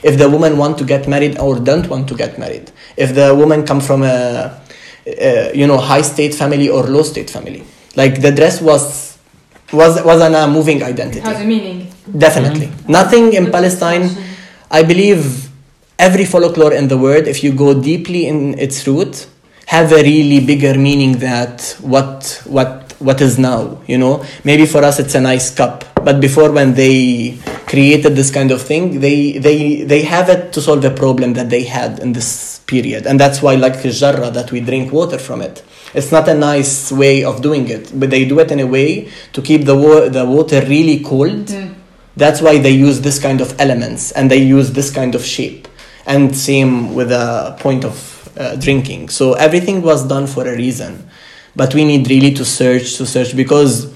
if 0.02 0.18
the 0.18 0.28
woman 0.28 0.56
want 0.56 0.78
to 0.78 0.84
get 0.84 1.06
married 1.06 1.38
or 1.38 1.58
don't 1.70 1.88
want 1.88 2.08
to 2.08 2.14
get 2.14 2.38
married, 2.38 2.72
if 2.96 3.14
the 3.14 3.34
woman 3.34 3.66
come 3.66 3.80
from 3.80 4.02
a, 4.02 4.58
a 5.06 5.54
you 5.54 5.66
know 5.66 5.78
high 5.78 6.02
state 6.02 6.34
family 6.34 6.68
or 6.68 6.84
low 6.84 7.02
state 7.02 7.28
family. 7.28 7.62
Like 7.94 8.22
the 8.22 8.32
dress 8.32 8.62
was 8.62 9.18
was 9.72 10.02
was 10.04 10.20
an, 10.22 10.34
a 10.34 10.46
moving 10.48 10.82
identity. 10.82 11.20
Has 11.20 11.40
a 11.40 11.44
meaning. 11.44 11.92
Definitely, 12.16 12.68
mm-hmm. 12.68 12.92
nothing 12.92 13.32
in 13.34 13.50
Palestine 13.50 14.08
I 14.70 14.82
believe 14.82 15.48
every 15.98 16.24
folklore 16.24 16.72
in 16.72 16.88
the 16.88 16.98
world, 16.98 17.26
if 17.26 17.44
you 17.44 17.52
go 17.52 17.80
deeply 17.80 18.26
in 18.26 18.58
its 18.58 18.86
root, 18.86 19.28
have 19.66 19.92
a 19.92 20.02
really 20.02 20.44
bigger 20.44 20.74
meaning 20.78 21.18
that 21.18 21.76
what 21.80 22.42
what 22.44 22.94
what 22.98 23.20
is 23.20 23.38
now. 23.38 23.80
You 23.86 23.98
know, 23.98 24.24
maybe 24.44 24.66
for 24.66 24.82
us 24.82 24.98
it's 24.98 25.14
a 25.14 25.20
nice 25.20 25.54
cup, 25.54 25.84
but 26.02 26.20
before 26.20 26.50
when 26.50 26.74
they 26.74 27.38
created 27.66 28.16
this 28.16 28.30
kind 28.30 28.50
of 28.50 28.62
thing, 28.62 29.00
they 29.00 29.38
they 29.38 29.82
they 29.82 30.02
have 30.02 30.28
it 30.28 30.52
to 30.54 30.60
solve 30.60 30.84
a 30.84 30.90
problem 30.90 31.34
that 31.34 31.50
they 31.50 31.64
had 31.64 31.98
in 31.98 32.12
this 32.12 32.60
period, 32.66 33.06
and 33.06 33.20
that's 33.20 33.42
why 33.42 33.54
like 33.54 33.74
jarra 33.74 34.32
that 34.32 34.50
we 34.52 34.60
drink 34.60 34.92
water 34.92 35.18
from 35.18 35.40
it. 35.42 35.62
It's 35.94 36.10
not 36.12 36.28
a 36.28 36.34
nice 36.34 36.90
way 36.92 37.24
of 37.24 37.42
doing 37.42 37.68
it, 37.68 37.92
but 37.98 38.10
they 38.10 38.24
do 38.24 38.38
it 38.40 38.50
in 38.50 38.60
a 38.60 38.66
way 38.66 39.10
to 39.32 39.42
keep 39.42 39.64
the 39.64 39.76
wa- 39.76 40.08
the 40.08 40.24
water 40.24 40.60
really 40.66 41.00
cold. 41.00 41.46
Mm 41.46 41.74
that's 42.16 42.40
why 42.40 42.58
they 42.58 42.70
use 42.70 43.02
this 43.02 43.18
kind 43.18 43.40
of 43.40 43.54
elements 43.60 44.10
and 44.12 44.30
they 44.30 44.38
use 44.38 44.72
this 44.72 44.90
kind 44.90 45.14
of 45.14 45.22
shape. 45.24 45.68
And 46.06 46.34
same 46.34 46.94
with 46.94 47.10
the 47.10 47.56
point 47.60 47.84
of 47.84 48.15
uh, 48.36 48.56
drinking. 48.56 49.08
So 49.08 49.34
everything 49.34 49.82
was 49.82 50.06
done 50.06 50.26
for 50.26 50.46
a 50.46 50.56
reason. 50.56 51.08
But 51.54 51.74
we 51.74 51.84
need 51.84 52.08
really 52.10 52.32
to 52.34 52.44
search, 52.44 52.96
to 52.96 53.06
search, 53.06 53.34
because 53.36 53.92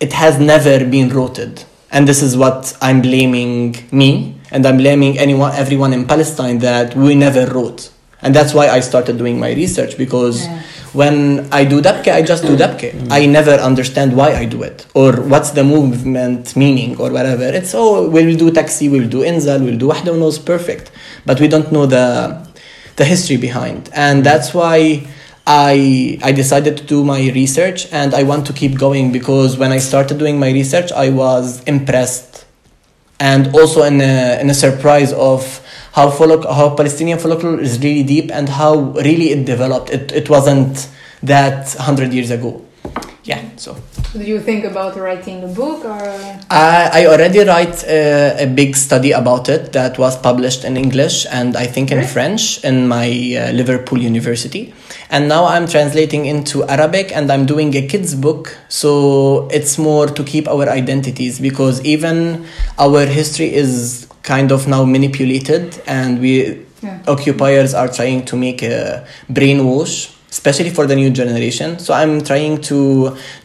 it 0.00 0.12
has 0.12 0.38
never 0.38 0.84
been 0.84 1.10
rooted. 1.10 1.64
And 1.90 2.08
this 2.08 2.22
is 2.22 2.36
what 2.36 2.76
I'm 2.80 3.02
blaming 3.02 3.76
me, 3.92 4.34
and 4.50 4.64
I'm 4.66 4.78
blaming 4.78 5.18
anyone, 5.18 5.52
everyone 5.54 5.92
in 5.92 6.06
Palestine 6.06 6.58
that 6.60 6.96
we 6.96 7.14
never 7.14 7.46
wrote. 7.46 7.90
And 8.22 8.34
that's 8.34 8.54
why 8.54 8.68
I 8.68 8.80
started 8.80 9.18
doing 9.18 9.38
my 9.38 9.52
research 9.52 9.96
because. 9.96 10.46
Yeah 10.46 10.62
when 10.96 11.46
I 11.52 11.64
do 11.64 11.82
dabke, 11.82 12.10
I 12.12 12.22
just 12.22 12.42
do 12.44 12.56
dabke. 12.56 12.92
Mm. 12.92 13.12
I 13.12 13.26
never 13.26 13.52
understand 13.52 14.16
why 14.16 14.32
I 14.34 14.46
do 14.46 14.62
it 14.62 14.86
or 14.94 15.12
what's 15.20 15.50
the 15.50 15.62
movement 15.62 16.56
meaning 16.56 16.98
or 16.98 17.10
whatever. 17.10 17.44
It's 17.44 17.74
oh, 17.74 18.08
we'll 18.08 18.36
do 18.36 18.50
taxi, 18.50 18.88
we'll 18.88 19.08
do 19.08 19.20
inzal, 19.20 19.62
we'll 19.62 19.78
do 19.78 19.88
wahda 19.88 20.18
knows 20.18 20.38
perfect, 20.38 20.90
but 21.26 21.38
we 21.38 21.48
don't 21.48 21.70
know 21.70 21.84
the 21.84 22.45
the 22.96 23.04
history 23.04 23.36
behind, 23.36 23.90
and 23.94 24.24
that's 24.24 24.54
why. 24.54 25.06
I 25.48 26.18
I 26.24 26.32
decided 26.32 26.76
to 26.78 26.82
do 26.82 27.04
my 27.04 27.30
research 27.30 27.86
and 27.92 28.14
I 28.14 28.24
want 28.24 28.48
to 28.48 28.52
keep 28.52 28.76
going 28.80 29.12
because 29.12 29.56
when 29.56 29.70
I 29.70 29.78
started 29.78 30.18
doing 30.18 30.40
my 30.40 30.50
research 30.50 30.90
I 30.90 31.10
was 31.10 31.62
impressed 31.68 32.46
and 33.20 33.54
also 33.54 33.84
in 33.84 34.00
a, 34.00 34.40
in 34.40 34.50
a 34.50 34.54
surprise 34.54 35.12
of 35.12 35.62
how 35.92 36.10
follow- 36.10 36.52
how 36.52 36.74
Palestinian 36.74 37.18
folklore 37.20 37.60
is 37.60 37.78
really 37.78 38.02
deep 38.02 38.30
and 38.32 38.48
how 38.48 38.74
really 39.06 39.30
it 39.30 39.44
developed. 39.46 39.90
It 39.90 40.10
it 40.10 40.28
wasn't 40.28 40.88
that 41.22 41.72
hundred 41.74 42.12
years 42.12 42.32
ago. 42.32 42.65
Yeah, 43.26 43.42
so 43.56 43.76
Do 44.12 44.22
you 44.22 44.38
think 44.40 44.64
about 44.64 44.96
writing 44.96 45.42
a 45.42 45.48
book 45.48 45.84
or? 45.84 46.00
I, 46.48 46.90
I 47.02 47.06
already 47.06 47.40
write 47.40 47.82
uh, 47.84 48.36
a 48.38 48.46
big 48.46 48.76
study 48.76 49.10
about 49.10 49.48
it 49.48 49.72
that 49.72 49.98
was 49.98 50.16
published 50.16 50.64
in 50.64 50.76
English 50.76 51.26
and 51.32 51.56
I 51.56 51.66
think 51.66 51.90
in 51.90 51.98
Really? 51.98 52.08
French 52.08 52.62
in 52.64 52.86
my 52.86 53.08
uh, 53.08 53.52
Liverpool 53.52 53.98
University. 53.98 54.72
And 55.10 55.28
now 55.28 55.44
I'm 55.44 55.66
translating 55.66 56.26
into 56.26 56.62
Arabic 56.68 57.10
and 57.16 57.30
I'm 57.32 57.46
doing 57.46 57.74
a 57.76 57.86
kids 57.88 58.14
book. 58.14 58.56
So 58.68 59.48
it's 59.52 59.76
more 59.76 60.06
to 60.06 60.22
keep 60.22 60.46
our 60.46 60.68
identities 60.68 61.40
because 61.40 61.84
even 61.84 62.46
our 62.78 63.04
history 63.06 63.52
is 63.52 64.06
kind 64.22 64.52
of 64.52 64.68
now 64.68 64.84
manipulated 64.84 65.82
and 65.86 66.20
we 66.20 66.62
Yeah. 66.82 66.98
occupiers 67.08 67.72
are 67.74 67.88
trying 67.88 68.20
to 68.30 68.36
make 68.36 68.62
a 68.62 69.02
brainwash 69.32 70.12
especially 70.36 70.70
for 70.70 70.86
the 70.86 70.96
new 71.02 71.10
generation. 71.20 71.78
So 71.84 71.90
i'm 72.00 72.14
trying 72.30 72.56
to 72.70 72.78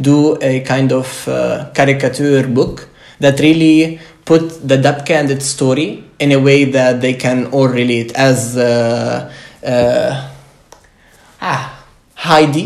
do 0.10 0.18
a 0.52 0.54
kind 0.72 0.90
of 1.00 1.08
uh, 1.28 1.70
caricature 1.78 2.46
book 2.60 2.76
that 3.24 3.36
really 3.48 4.00
put 4.26 4.44
the 4.70 4.78
dabka 4.86 5.14
and 5.22 5.30
its 5.36 5.46
story 5.58 5.90
in 6.24 6.30
a 6.40 6.40
way 6.48 6.60
that 6.78 6.94
they 7.04 7.14
can 7.26 7.40
all 7.56 7.70
relate 7.82 8.10
as 8.28 8.58
uh, 8.58 9.32
uh, 9.74 10.12
ah, 11.52 11.64
heidi 12.28 12.66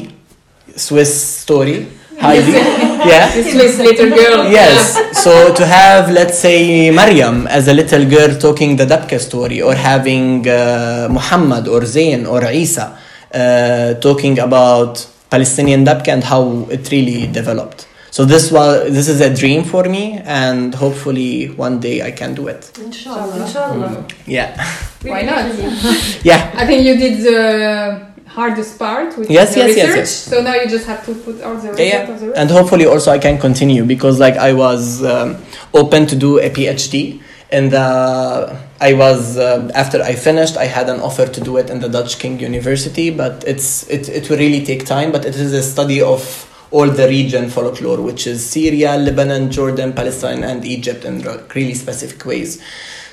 swiss 0.86 1.14
story. 1.44 1.80
Heidi. 2.26 2.54
Yeah. 3.06 3.30
Swiss 3.30 3.78
little 3.88 4.10
girl. 4.10 4.50
Yes. 4.50 4.98
so 5.24 5.54
to 5.54 5.64
have, 5.64 6.10
let's 6.10 6.40
say, 6.40 6.90
Maryam 6.90 7.46
as 7.46 7.68
a 7.68 7.74
little 7.80 8.04
girl 8.16 8.32
talking 8.46 8.78
the 8.82 8.88
Dabka 8.94 9.20
story, 9.20 9.62
or 9.62 9.76
having 9.76 10.48
uh, 10.50 11.08
Muhammad 11.12 11.68
or 11.68 11.86
Zain 11.86 12.26
or 12.26 12.42
Isa 12.50 12.98
talking 13.32 14.40
about 14.40 15.06
Palestinian 15.30 15.86
Dabka 15.86 16.10
and 16.10 16.24
how 16.24 16.68
it 16.70 16.90
really 16.92 17.28
developed. 17.28 17.88
So 18.12 18.24
this 18.24 18.50
was 18.50 18.94
this 18.94 19.10
is 19.10 19.20
a 19.20 19.34
dream 19.34 19.64
for 19.66 19.84
me, 19.84 20.22
and 20.24 20.74
hopefully 20.74 21.48
one 21.48 21.80
day 21.82 22.02
I 22.02 22.12
can 22.12 22.34
do 22.34 22.48
it. 22.48 22.72
Inshallah. 22.80 23.46
Inshallah. 23.46 24.08
Yeah, 24.26 24.56
Why 25.04 25.22
not? 25.24 25.44
yeah. 26.24 26.52
I 26.56 26.66
think 26.66 26.86
you 26.86 26.96
did 26.96 27.20
the 27.24 28.08
hardest 28.28 28.80
part 28.80 29.18
with 29.18 29.30
Yes, 29.30 29.54
the 29.54 29.60
yes, 29.62 29.76
yes, 29.76 29.88
research. 29.88 29.98
yes. 29.98 30.12
So 30.12 30.42
now 30.42 30.54
you 30.56 30.68
just 30.70 30.86
have 30.88 31.06
to 31.06 31.14
put 31.14 31.42
all 31.42 31.56
the 31.56 31.70
result 31.72 31.80
Yeah, 31.80 32.10
of 32.10 32.20
the 32.22 32.34
and 32.40 32.50
hopefully 32.50 32.86
also 32.86 33.12
I 33.12 33.20
can 33.20 33.38
continue 33.38 33.84
because 33.84 34.18
like 34.20 34.38
I 34.38 34.54
was 34.54 35.04
um, 35.04 35.38
open 35.74 36.06
to 36.08 36.16
do 36.16 36.40
a 36.40 36.50
PhD 36.50 37.22
in 37.52 37.70
the 37.70 38.58
I 38.86 38.93
was 38.93 39.36
uh, 39.36 39.71
after 39.74 40.00
I 40.04 40.13
finished 40.13 40.58
I 40.58 40.65
had 40.65 40.88
an 40.89 41.00
offer 41.00 41.26
to 41.26 41.41
do 41.41 41.58
it 41.58 41.71
in 41.71 41.80
the 41.80 41.89
Dutch 41.89 42.19
King 42.19 42.39
University 42.39 43.10
but 43.10 43.43
it's 43.52 43.69
it 43.89 44.04
it 44.10 44.30
will 44.30 44.38
really 44.38 44.63
take 44.63 44.86
time 44.86 45.12
but 45.12 45.26
it 45.26 45.36
is 45.36 45.54
a 45.54 45.63
study 45.63 46.00
of 46.13 46.21
all 46.69 46.88
the 47.00 47.08
region 47.08 47.50
folklore 47.50 48.02
which 48.10 48.28
is 48.28 48.48
Syria, 48.48 48.91
Lebanon, 48.98 49.50
Jordan, 49.50 49.93
Palestine 49.93 50.43
and 50.43 50.63
Egypt 50.63 51.04
in 51.04 51.13
really 51.56 51.74
specific 51.74 52.24
ways. 52.32 52.62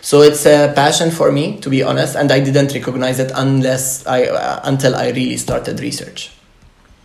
So 0.02 0.20
it's 0.20 0.44
a 0.44 0.74
passion 0.74 1.10
for 1.10 1.32
me 1.32 1.58
to 1.64 1.70
be 1.70 1.82
honest 1.82 2.16
and 2.16 2.30
I 2.30 2.40
didn't 2.40 2.74
recognize 2.74 3.18
it 3.18 3.32
unless 3.34 4.06
I 4.06 4.24
uh, 4.24 4.60
until 4.64 4.94
I 4.94 5.06
really 5.20 5.38
started 5.38 5.80
research. 5.80 6.32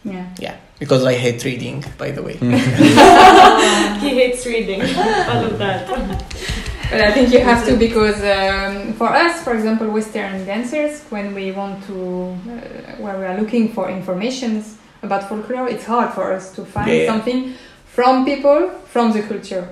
yeah. 0.04 0.28
Yeah, 0.46 0.56
because 0.84 1.04
I 1.06 1.14
hate 1.26 1.42
reading, 1.50 1.86
by 1.98 2.12
the 2.12 2.24
way. 2.28 2.36
he 4.04 4.10
hates 4.22 4.46
reading. 4.46 4.82
All 4.82 5.44
of 5.52 5.58
that. 5.64 6.64
But 6.90 7.02
I 7.02 7.12
think 7.12 7.32
you 7.34 7.40
have 7.42 7.66
to 7.68 7.76
because 7.76 8.20
um, 8.24 8.94
for 8.94 9.08
us, 9.10 9.44
for 9.44 9.54
example, 9.54 9.88
Western 9.90 10.46
dancers, 10.46 11.04
when 11.10 11.34
we 11.36 11.52
want 11.52 11.84
to, 11.88 11.96
uh, 11.96 12.96
when 13.04 13.20
we 13.20 13.26
are 13.26 13.38
looking 13.42 13.74
for 13.74 13.90
informations 13.90 14.78
about 15.04 15.28
folklore, 15.30 15.68
it's 15.68 15.86
hard 15.86 16.14
for 16.14 16.32
us 16.34 16.52
to 16.56 16.64
find 16.66 16.90
Yeah, 16.90 17.06
something 17.12 17.54
from 17.86 18.24
people 18.26 18.70
from 18.94 19.12
the 19.12 19.22
culture. 19.24 19.68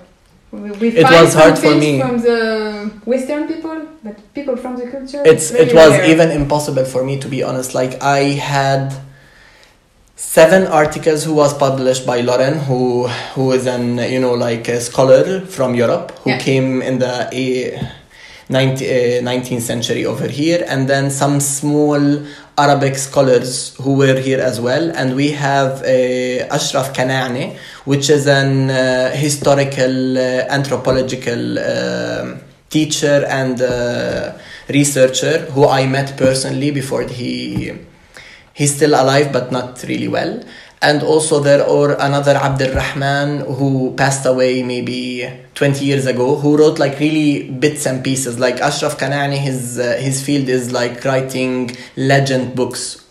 We, 0.51 0.71
we 0.71 0.87
It 0.89 1.03
find 1.03 1.23
was 1.25 1.33
hard 1.33 1.57
for 1.57 1.73
me. 1.75 1.99
from 1.99 2.17
the 2.19 2.91
Western 3.05 3.47
people, 3.47 3.87
but 4.03 4.15
people 4.33 4.55
from 4.57 4.75
the 4.77 4.87
culture. 4.87 5.21
It's 5.25 5.51
very 5.51 5.69
it 5.69 5.73
was 5.75 5.91
rare. 5.91 6.09
even 6.11 6.31
impossible 6.31 6.85
for 6.85 7.03
me 7.03 7.19
to 7.19 7.27
be 7.27 7.43
honest. 7.43 7.73
Like 7.73 8.01
I 8.01 8.19
had 8.55 8.93
seven 10.15 10.65
articles 10.67 11.23
who 11.25 11.33
was 11.33 11.53
published 11.53 12.05
by 12.05 12.21
Lauren, 12.21 12.59
who 12.59 13.07
who 13.35 13.51
is 13.51 13.65
an 13.67 13.97
you 13.97 14.19
know 14.19 14.33
like 14.33 14.67
a 14.67 14.79
scholar 14.81 15.41
from 15.41 15.75
Europe 15.75 16.11
who 16.23 16.29
Yeah. 16.31 16.39
came 16.39 16.81
in 16.81 16.99
the 16.99 17.27
a, 17.33 17.79
19, 18.47 18.87
uh, 18.87 19.21
19th 19.23 19.61
century 19.63 20.05
over 20.05 20.27
here, 20.27 20.63
and 20.67 20.87
then 20.87 21.09
some 21.09 21.39
small 21.39 22.01
Arabic 22.57 22.95
scholars 22.97 23.73
who 23.81 23.93
were 23.93 24.17
here 24.19 24.39
as 24.39 24.61
well, 24.61 24.91
and 24.95 25.15
we 25.15 25.31
have 25.31 25.81
uh, 25.83 26.55
Ashraf 26.55 26.93
Kanaana, 26.93 27.55
which 27.85 28.09
is 28.09 28.27
an 28.27 28.69
uh, 28.69 29.09
historical 29.11 30.17
uh, 30.17 30.45
anthropological 30.57 31.59
um 31.59 32.39
teacher 32.69 33.25
and 33.29 33.61
uh, 33.61 34.33
researcher 34.69 35.37
who 35.53 35.65
I 35.67 35.85
met 35.87 36.17
personally 36.17 36.71
before 36.71 37.03
he 37.03 37.71
he's 38.55 38.75
still 38.75 38.95
alive 38.95 39.31
but 39.31 39.51
not 39.51 39.83
really 39.83 40.07
well. 40.07 40.43
And 40.81 41.03
also 41.03 41.39
there 41.39 41.63
are 41.67 41.93
another 41.99 42.35
Abdul 42.35 42.73
Rahman 42.75 43.39
who 43.39 43.93
passed 43.95 44.25
away 44.25 44.63
maybe 44.63 45.29
20 45.55 45.85
years 45.85 46.05
ago 46.05 46.35
who 46.35 46.57
wrote 46.57 46.79
like 46.79 46.99
really 46.99 47.49
bits 47.49 47.85
and 47.85 48.03
pieces. 48.03 48.39
Like 48.39 48.59
Ashraf 48.59 48.97
Kanaana 48.97 49.37
his 49.37 49.79
uh, 49.79 49.97
his 49.99 50.23
field 50.23 50.49
is 50.49 50.71
like 50.71 51.03
writing 51.05 51.75
legend 51.95 52.55
books 52.55 53.04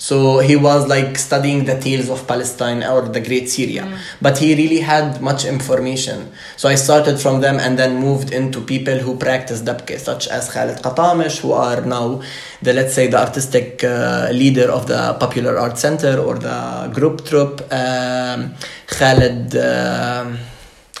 so 0.00 0.38
he 0.38 0.56
was 0.56 0.88
like 0.88 1.18
studying 1.18 1.66
the 1.66 1.78
tales 1.78 2.08
of 2.08 2.26
Palestine 2.26 2.82
or 2.82 3.02
the 3.02 3.20
Great 3.20 3.50
Syria, 3.50 3.84
but 4.22 4.38
he 4.38 4.54
really 4.54 4.80
had 4.80 5.20
much 5.20 5.44
information. 5.44 6.32
So 6.56 6.70
I 6.70 6.76
started 6.76 7.20
from 7.20 7.42
them 7.42 7.58
and 7.60 7.78
then 7.78 8.00
moved 8.00 8.32
into 8.32 8.62
people 8.62 8.96
who 8.96 9.18
practice 9.18 9.60
dabke, 9.60 9.98
such 9.98 10.26
as 10.28 10.50
Khalid 10.50 10.78
Qatamish, 10.78 11.40
who 11.40 11.52
are 11.52 11.82
now 11.82 12.22
the 12.62 12.72
let's 12.72 12.94
say 12.94 13.08
the 13.08 13.20
artistic 13.20 13.84
uh, 13.84 14.30
leader 14.32 14.70
of 14.70 14.86
the 14.86 15.18
Popular 15.20 15.58
Art 15.58 15.76
Center 15.76 16.18
or 16.18 16.38
the 16.38 16.90
group 16.94 17.26
troupe. 17.26 17.60
Um, 17.70 18.54
Khalid. 18.86 19.54
um 19.56 20.38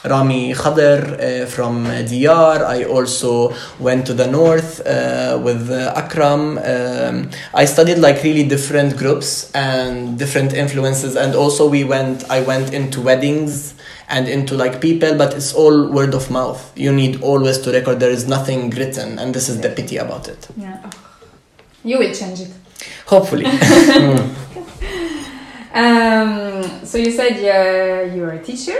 Rami 0.04 0.52
Khader 0.54 1.42
uh, 1.42 1.46
from 1.46 1.84
DR. 1.84 2.64
I 2.64 2.84
also 2.84 3.54
went 3.78 4.06
to 4.06 4.14
the 4.14 4.26
north 4.26 4.80
uh, 4.86 5.38
with 5.42 5.70
uh, 5.70 5.92
Akram. 5.96 6.58
Um, 6.58 7.30
I 7.54 7.64
studied 7.66 7.98
like 7.98 8.22
really 8.22 8.44
different 8.48 8.96
groups 8.96 9.50
and 9.52 10.18
different 10.18 10.52
influences, 10.54 11.16
and 11.16 11.34
also 11.34 11.68
we 11.68 11.84
went. 11.84 12.30
I 12.30 12.40
went 12.42 12.72
into 12.72 13.00
weddings 13.00 13.74
and 14.08 14.28
into 14.28 14.54
like 14.54 14.80
people, 14.80 15.16
but 15.16 15.34
it's 15.34 15.52
all 15.52 15.88
word 15.90 16.14
of 16.14 16.30
mouth. 16.30 16.72
You 16.76 16.92
need 16.92 17.22
always 17.22 17.58
to 17.58 17.70
record. 17.70 18.00
There 18.00 18.10
is 18.10 18.26
nothing 18.26 18.70
written, 18.70 19.18
and 19.18 19.34
this 19.34 19.48
is 19.48 19.60
the 19.60 19.68
pity 19.68 19.98
about 19.98 20.28
it. 20.28 20.48
Yeah. 20.56 20.90
You 21.84 21.98
will 21.98 22.14
change 22.14 22.40
it. 22.40 22.52
Hopefully, 23.06 23.44
Um, 25.72 26.84
so 26.84 26.98
you 26.98 27.12
said 27.12 27.34
uh, 27.38 28.12
you're 28.12 28.32
a 28.32 28.42
teacher. 28.42 28.76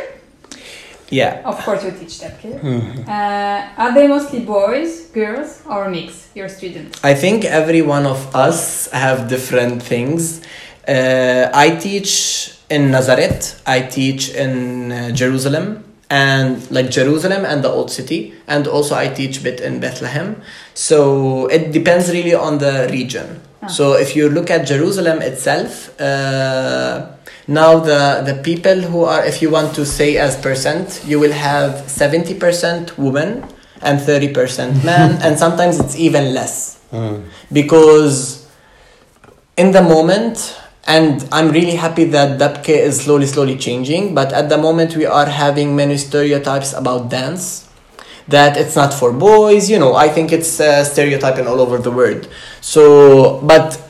Yeah. 1.10 1.42
Of 1.44 1.58
course, 1.64 1.84
you 1.84 1.90
teach 1.90 2.20
that 2.20 2.40
kid. 2.40 2.60
Uh, 3.08 3.68
are 3.76 3.92
they 3.94 4.06
mostly 4.08 4.40
boys, 4.40 5.06
girls, 5.06 5.62
or 5.68 5.84
a 5.84 5.90
mix? 5.90 6.30
Your 6.34 6.48
students? 6.48 7.02
I 7.04 7.14
think 7.14 7.44
every 7.44 7.82
one 7.82 8.06
of 8.06 8.34
us 8.34 8.90
have 8.92 9.28
different 9.28 9.82
things. 9.82 10.40
Uh, 10.86 11.50
I 11.52 11.76
teach 11.76 12.56
in 12.70 12.90
Nazareth. 12.90 13.62
I 13.66 13.80
teach 13.82 14.30
in 14.30 14.92
uh, 14.92 15.10
Jerusalem 15.10 15.84
and 16.08 16.68
like 16.70 16.90
Jerusalem 16.90 17.44
and 17.44 17.62
the 17.62 17.68
old 17.68 17.90
city, 17.90 18.34
and 18.48 18.66
also 18.66 18.96
I 18.96 19.08
teach 19.08 19.42
bit 19.42 19.60
in 19.60 19.78
Bethlehem. 19.80 20.42
So 20.74 21.46
it 21.46 21.72
depends 21.72 22.10
really 22.10 22.34
on 22.34 22.58
the 22.58 22.88
region. 22.90 23.40
So 23.68 23.92
if 23.92 24.16
you 24.16 24.30
look 24.30 24.50
at 24.50 24.66
Jerusalem 24.66 25.20
itself, 25.20 26.00
uh, 26.00 27.08
now 27.50 27.80
the 27.80 28.22
the 28.24 28.40
people 28.42 28.80
who 28.80 29.04
are, 29.04 29.24
if 29.26 29.42
you 29.42 29.50
want 29.50 29.74
to 29.74 29.84
say 29.84 30.16
as 30.16 30.40
percent, 30.40 31.02
you 31.04 31.18
will 31.18 31.32
have 31.32 31.90
seventy 31.90 32.34
percent 32.34 32.96
women 32.96 33.44
and 33.82 34.00
thirty 34.00 34.32
percent 34.32 34.84
men, 34.90 35.20
and 35.20 35.38
sometimes 35.38 35.80
it's 35.80 35.96
even 35.96 36.32
less. 36.32 36.78
Because 37.52 38.46
in 39.56 39.72
the 39.72 39.82
moment 39.82 40.56
and 40.86 41.28
i'm 41.32 41.50
really 41.50 41.76
happy 41.76 42.04
that 42.04 42.38
dabke 42.40 42.70
is 42.70 43.02
slowly 43.02 43.26
slowly 43.26 43.56
changing 43.56 44.14
but 44.14 44.32
at 44.32 44.48
the 44.48 44.56
moment 44.56 44.96
we 44.96 45.04
are 45.04 45.26
having 45.26 45.76
many 45.76 45.96
stereotypes 45.98 46.72
about 46.72 47.10
dance 47.10 47.68
that 48.28 48.56
it's 48.56 48.74
not 48.74 48.94
for 48.94 49.12
boys 49.12 49.68
you 49.68 49.78
know 49.78 49.94
i 49.94 50.08
think 50.08 50.32
it's 50.32 50.58
uh, 50.60 50.82
stereotyping 50.84 51.46
all 51.46 51.60
over 51.60 51.78
the 51.78 51.90
world. 51.90 52.28
So 52.60 53.40
but 53.42 53.89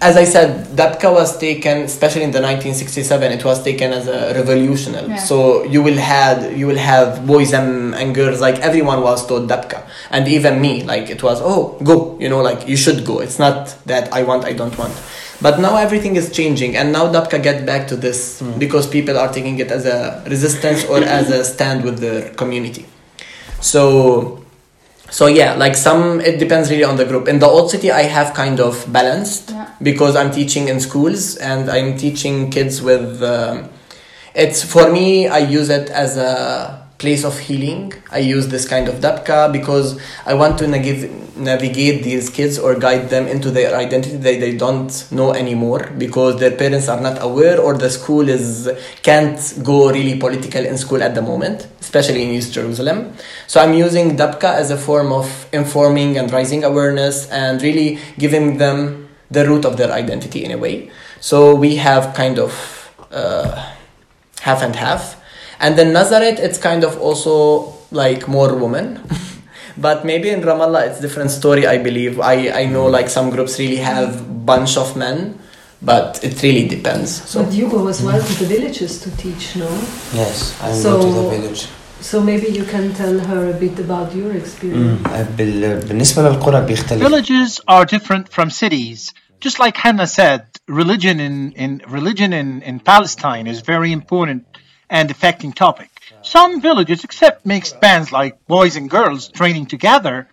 as 0.00 0.16
I 0.16 0.24
said, 0.24 0.66
Dabka 0.76 1.12
was 1.12 1.38
taken, 1.38 1.82
especially 1.82 2.22
in 2.22 2.30
the 2.30 2.40
1967, 2.40 3.32
it 3.32 3.44
was 3.44 3.62
taken 3.62 3.92
as 3.92 4.08
a 4.08 4.34
revolutionary. 4.34 5.08
Yeah. 5.08 5.16
So 5.16 5.64
you 5.64 5.82
will 5.82 5.96
had 5.96 6.56
you 6.56 6.66
will 6.66 6.78
have 6.78 7.26
boys 7.26 7.52
and, 7.52 7.94
and 7.94 8.14
girls 8.14 8.40
like 8.40 8.58
everyone 8.60 9.02
was 9.02 9.26
taught 9.26 9.48
Dabka, 9.48 9.86
and 10.10 10.26
even 10.28 10.60
me, 10.60 10.84
like 10.84 11.10
it 11.10 11.22
was 11.22 11.40
oh 11.42 11.78
go, 11.82 12.18
you 12.18 12.28
know, 12.28 12.40
like 12.42 12.66
you 12.68 12.76
should 12.76 13.04
go. 13.04 13.20
It's 13.20 13.38
not 13.38 13.76
that 13.86 14.12
I 14.12 14.22
want, 14.22 14.44
I 14.44 14.52
don't 14.52 14.76
want. 14.78 14.94
But 15.42 15.60
now 15.60 15.76
everything 15.76 16.16
is 16.16 16.30
changing, 16.32 16.76
and 16.76 16.92
now 16.92 17.12
Dabka 17.12 17.42
get 17.42 17.66
back 17.66 17.88
to 17.88 17.96
this 17.96 18.40
hmm. 18.40 18.58
because 18.58 18.86
people 18.86 19.18
are 19.18 19.32
taking 19.32 19.58
it 19.58 19.70
as 19.70 19.84
a 19.86 20.22
resistance 20.28 20.84
or 20.84 20.98
as 20.98 21.30
a 21.30 21.44
stand 21.44 21.84
with 21.84 21.98
their 21.98 22.30
community. 22.34 22.86
So 23.60 24.43
so 25.10 25.26
yeah 25.26 25.54
like 25.54 25.74
some 25.76 26.20
it 26.20 26.38
depends 26.38 26.70
really 26.70 26.84
on 26.84 26.96
the 26.96 27.04
group 27.04 27.28
in 27.28 27.38
the 27.38 27.46
old 27.46 27.70
city 27.70 27.90
i 27.90 28.02
have 28.02 28.34
kind 28.34 28.58
of 28.60 28.84
balanced 28.92 29.50
Yeah. 29.50 29.70
because 29.82 30.16
i'm 30.16 30.30
teaching 30.30 30.68
in 30.68 30.80
schools 30.80 31.36
and 31.36 31.70
i'm 31.70 31.96
teaching 31.96 32.50
kids 32.50 32.80
with 32.82 33.22
um, 33.22 33.68
it's 34.34 34.64
for 34.64 34.90
me 34.90 35.28
i 35.28 35.38
use 35.38 35.68
it 35.70 35.90
as 35.90 36.16
a 36.16 36.83
place 36.98 37.24
of 37.24 37.38
healing. 37.38 37.92
I 38.10 38.18
use 38.18 38.48
this 38.48 38.66
kind 38.68 38.88
of 38.88 38.96
dabka 38.96 39.52
because 39.52 40.00
i 40.26 40.34
want 40.34 40.58
to 40.58 40.66
navigate, 40.68 41.36
navigate 41.36 42.04
these 42.04 42.30
kids 42.30 42.58
or 42.58 42.74
guide 42.76 43.10
them 43.10 43.26
into 43.26 43.50
their 43.50 43.76
identity 43.76 44.16
that 44.16 44.40
they 44.40 44.56
don't 44.56 45.06
know 45.10 45.32
anymore 45.32 45.90
because 45.98 46.38
their 46.38 46.52
parents 46.52 46.88
are 46.88 47.00
not 47.00 47.20
aware 47.20 47.60
or 47.60 47.74
the 47.74 47.90
school 47.90 48.28
is 48.28 48.70
can't 49.02 49.58
go 49.62 49.90
really 49.90 50.18
political 50.18 50.64
in 50.64 50.78
school 50.78 51.02
at 51.02 51.14
the 51.14 51.22
moment 51.22 51.66
especially 51.80 52.22
in 52.22 52.30
east 52.30 52.52
jerusalem. 52.52 53.12
So 53.46 53.60
i'm 53.60 53.74
using 53.74 54.16
dabka 54.16 54.54
as 54.54 54.70
a 54.70 54.76
form 54.76 55.12
of 55.12 55.48
informing 55.52 56.16
and 56.16 56.32
raising 56.32 56.64
awareness 56.64 57.28
and 57.30 57.60
really 57.60 57.98
giving 58.18 58.58
them 58.58 59.08
the 59.30 59.46
root 59.46 59.64
of 59.64 59.76
their 59.76 59.90
identity 59.92 60.44
in 60.44 60.50
a 60.52 60.58
way. 60.58 60.90
So 61.20 61.54
we 61.54 61.76
have 61.76 62.14
kind 62.14 62.38
of 62.38 62.52
uh, 63.10 63.72
half 64.40 64.62
and 64.62 64.76
half. 64.76 65.20
And 65.64 65.78
then 65.78 65.94
Nazareth, 65.94 66.38
it's 66.40 66.58
kind 66.58 66.84
of 66.84 67.00
also 67.00 67.72
like 67.90 68.28
more 68.28 68.54
women. 68.54 69.00
but 69.78 70.04
maybe 70.04 70.28
in 70.28 70.42
Ramallah, 70.42 70.88
it's 70.88 71.00
different 71.00 71.30
story, 71.30 71.66
I 71.66 71.78
believe. 71.78 72.20
I, 72.20 72.50
I 72.50 72.66
know 72.66 72.86
like 72.86 73.08
some 73.08 73.30
groups 73.30 73.58
really 73.58 73.76
have 73.76 74.44
bunch 74.44 74.76
of 74.76 74.94
men 74.94 75.40
but 75.80 76.22
it 76.24 76.42
really 76.42 76.66
depends. 76.68 77.10
So 77.30 77.44
but 77.44 77.52
you 77.52 77.68
go 77.68 77.88
as 77.88 78.02
well 78.02 78.20
to 78.20 78.34
the 78.40 78.46
villages 78.46 79.00
to 79.02 79.14
teach, 79.16 79.56
no? 79.56 79.68
Yes, 80.12 80.58
I 80.62 80.72
so, 80.72 81.00
go 81.00 81.08
to 81.08 81.14
the 81.20 81.28
village. 81.36 81.68
So 82.00 82.22
maybe 82.22 82.48
you 82.48 82.64
can 82.64 82.92
tell 82.94 83.18
her 83.18 83.50
a 83.50 83.54
bit 83.54 83.78
about 83.78 84.14
your 84.14 84.32
experience. 84.34 85.00
Villages 86.98 87.60
are 87.68 87.84
different 87.84 88.28
from 88.28 88.50
cities. 88.50 89.14
Just 89.40 89.58
like 89.58 89.76
Hanna 89.76 90.06
said, 90.06 90.46
religion 90.68 91.20
in, 91.20 91.52
in 91.52 91.82
religion 91.88 92.32
in, 92.32 92.62
in 92.62 92.80
Palestine 92.80 93.46
is 93.46 93.60
very 93.60 93.92
important 93.92 94.46
and 94.88 95.10
affecting 95.10 95.52
topic. 95.52 95.90
Some 96.22 96.60
villages 96.60 97.04
accept 97.04 97.44
mixed 97.46 97.80
bands 97.80 98.12
like 98.12 98.46
boys 98.46 98.76
and 98.76 98.88
girls 98.88 99.28
training 99.28 99.66
together, 99.66 100.28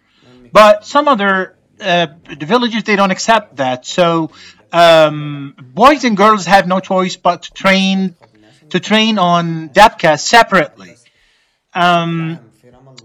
but 0.52 0.86
some 0.86 1.08
other 1.08 1.56
uh, 1.80 2.08
the 2.40 2.46
villages 2.46 2.84
they 2.84 2.96
don't 2.96 3.12
accept 3.12 3.58
that. 3.58 3.86
So 3.86 4.32
um, 4.72 5.56
boys 5.60 6.04
and 6.04 6.16
girls 6.16 6.46
have 6.46 6.68
no 6.68 6.80
choice 6.80 7.16
but 7.16 7.44
to 7.44 7.54
train 7.54 8.16
to 8.70 8.80
train 8.80 9.18
on 9.18 9.70
dabka 9.70 10.20
separately. 10.20 10.96
Um, 11.74 12.40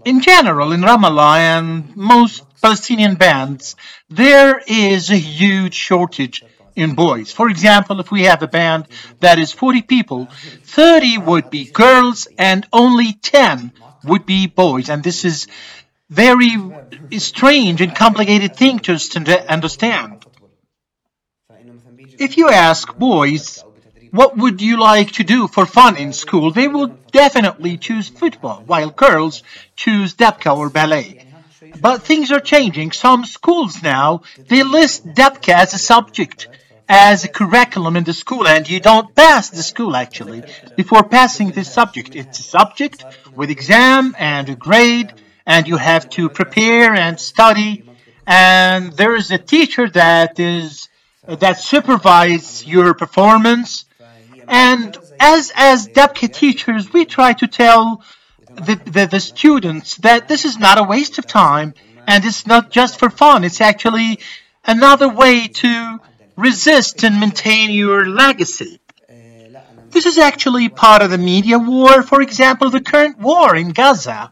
in 0.05 0.21
general, 0.21 0.71
in 0.71 0.81
Ramallah 0.81 1.37
and 1.37 1.95
most 1.95 2.43
Palestinian 2.61 3.15
bands, 3.15 3.75
there 4.09 4.61
is 4.65 5.09
a 5.09 5.17
huge 5.17 5.73
shortage 5.73 6.43
in 6.77 6.95
boys. 6.95 7.31
For 7.31 7.49
example, 7.49 7.99
if 7.99 8.11
we 8.11 8.23
have 8.23 8.43
a 8.43 8.47
band 8.47 8.87
that 9.19 9.39
is 9.39 9.51
40 9.51 9.81
people, 9.81 10.27
30 10.63 11.17
would 11.17 11.49
be 11.49 11.65
girls 11.65 12.27
and 12.37 12.65
only 12.71 13.13
10 13.13 13.71
would 14.03 14.25
be 14.25 14.47
boys. 14.47 14.89
And 14.89 15.03
this 15.03 15.25
is 15.25 15.47
very 16.09 16.55
strange 17.17 17.81
and 17.81 17.93
complicated 17.95 18.55
thing 18.55 18.79
to 18.79 19.45
understand. 19.51 20.23
If 22.19 22.37
you 22.37 22.49
ask 22.49 22.95
boys, 22.95 23.63
what 24.11 24.37
would 24.37 24.61
you 24.61 24.79
like 24.79 25.11
to 25.13 25.23
do 25.23 25.47
for 25.47 25.65
fun 25.65 25.97
in 25.97 26.13
school? 26.13 26.51
They 26.51 26.67
will 26.67 26.87
definitely 27.11 27.77
choose 27.77 28.07
football, 28.07 28.63
while 28.65 28.89
girls 28.89 29.43
choose 29.75 30.13
dabka 30.13 30.55
or 30.55 30.69
ballet. 30.69 31.25
But 31.81 32.03
things 32.03 32.31
are 32.31 32.39
changing. 32.39 32.91
Some 32.91 33.25
schools 33.25 33.83
now, 33.83 34.21
they 34.47 34.63
list 34.63 35.05
dabka 35.05 35.53
as 35.53 35.73
a 35.73 35.77
subject, 35.77 36.47
as 36.89 37.23
a 37.23 37.27
curriculum 37.27 37.97
in 37.97 38.03
the 38.03 38.13
school, 38.13 38.47
and 38.47 38.69
you 38.69 38.79
don't 38.79 39.13
pass 39.13 39.49
the 39.49 39.63
school 39.63 39.95
actually 39.95 40.43
before 40.75 41.03
passing 41.03 41.51
this 41.51 41.71
subject. 41.71 42.15
It's 42.15 42.39
a 42.39 42.43
subject 42.43 43.03
with 43.35 43.49
exam 43.49 44.15
and 44.17 44.47
a 44.49 44.55
grade, 44.55 45.13
and 45.45 45.67
you 45.67 45.77
have 45.77 46.09
to 46.11 46.29
prepare 46.29 46.93
and 46.93 47.19
study. 47.19 47.83
And 48.25 48.93
there 48.93 49.15
is 49.15 49.31
a 49.31 49.37
teacher 49.37 49.89
that 49.89 50.39
is 50.39 50.89
that 51.27 51.59
supervise 51.59 52.65
your 52.65 52.93
performance. 52.93 53.85
And 54.47 54.97
as 55.19 55.51
as 55.55 55.87
Dabke 55.89 56.33
teachers, 56.33 56.93
we 56.93 57.05
try 57.05 57.33
to 57.33 57.47
tell 57.47 58.03
the, 58.49 58.75
the, 58.75 59.07
the 59.07 59.19
students 59.19 59.97
that 59.97 60.27
this 60.27 60.45
is 60.45 60.57
not 60.57 60.77
a 60.77 60.83
waste 60.83 61.17
of 61.17 61.27
time 61.27 61.73
and 62.07 62.23
it's 62.25 62.47
not 62.47 62.71
just 62.71 62.97
for 62.97 63.09
fun. 63.09 63.43
It's 63.43 63.61
actually 63.61 64.19
another 64.65 65.09
way 65.09 65.47
to 65.47 65.99
resist 66.37 67.03
and 67.03 67.19
maintain 67.19 67.71
your 67.71 68.07
legacy. 68.07 68.79
This 69.89 70.05
is 70.05 70.17
actually 70.17 70.69
part 70.69 71.01
of 71.01 71.09
the 71.09 71.17
media 71.17 71.57
war. 71.57 72.03
For 72.03 72.21
example, 72.21 72.69
the 72.69 72.81
current 72.81 73.17
war 73.17 73.55
in 73.55 73.71
Gaza. 73.71 74.31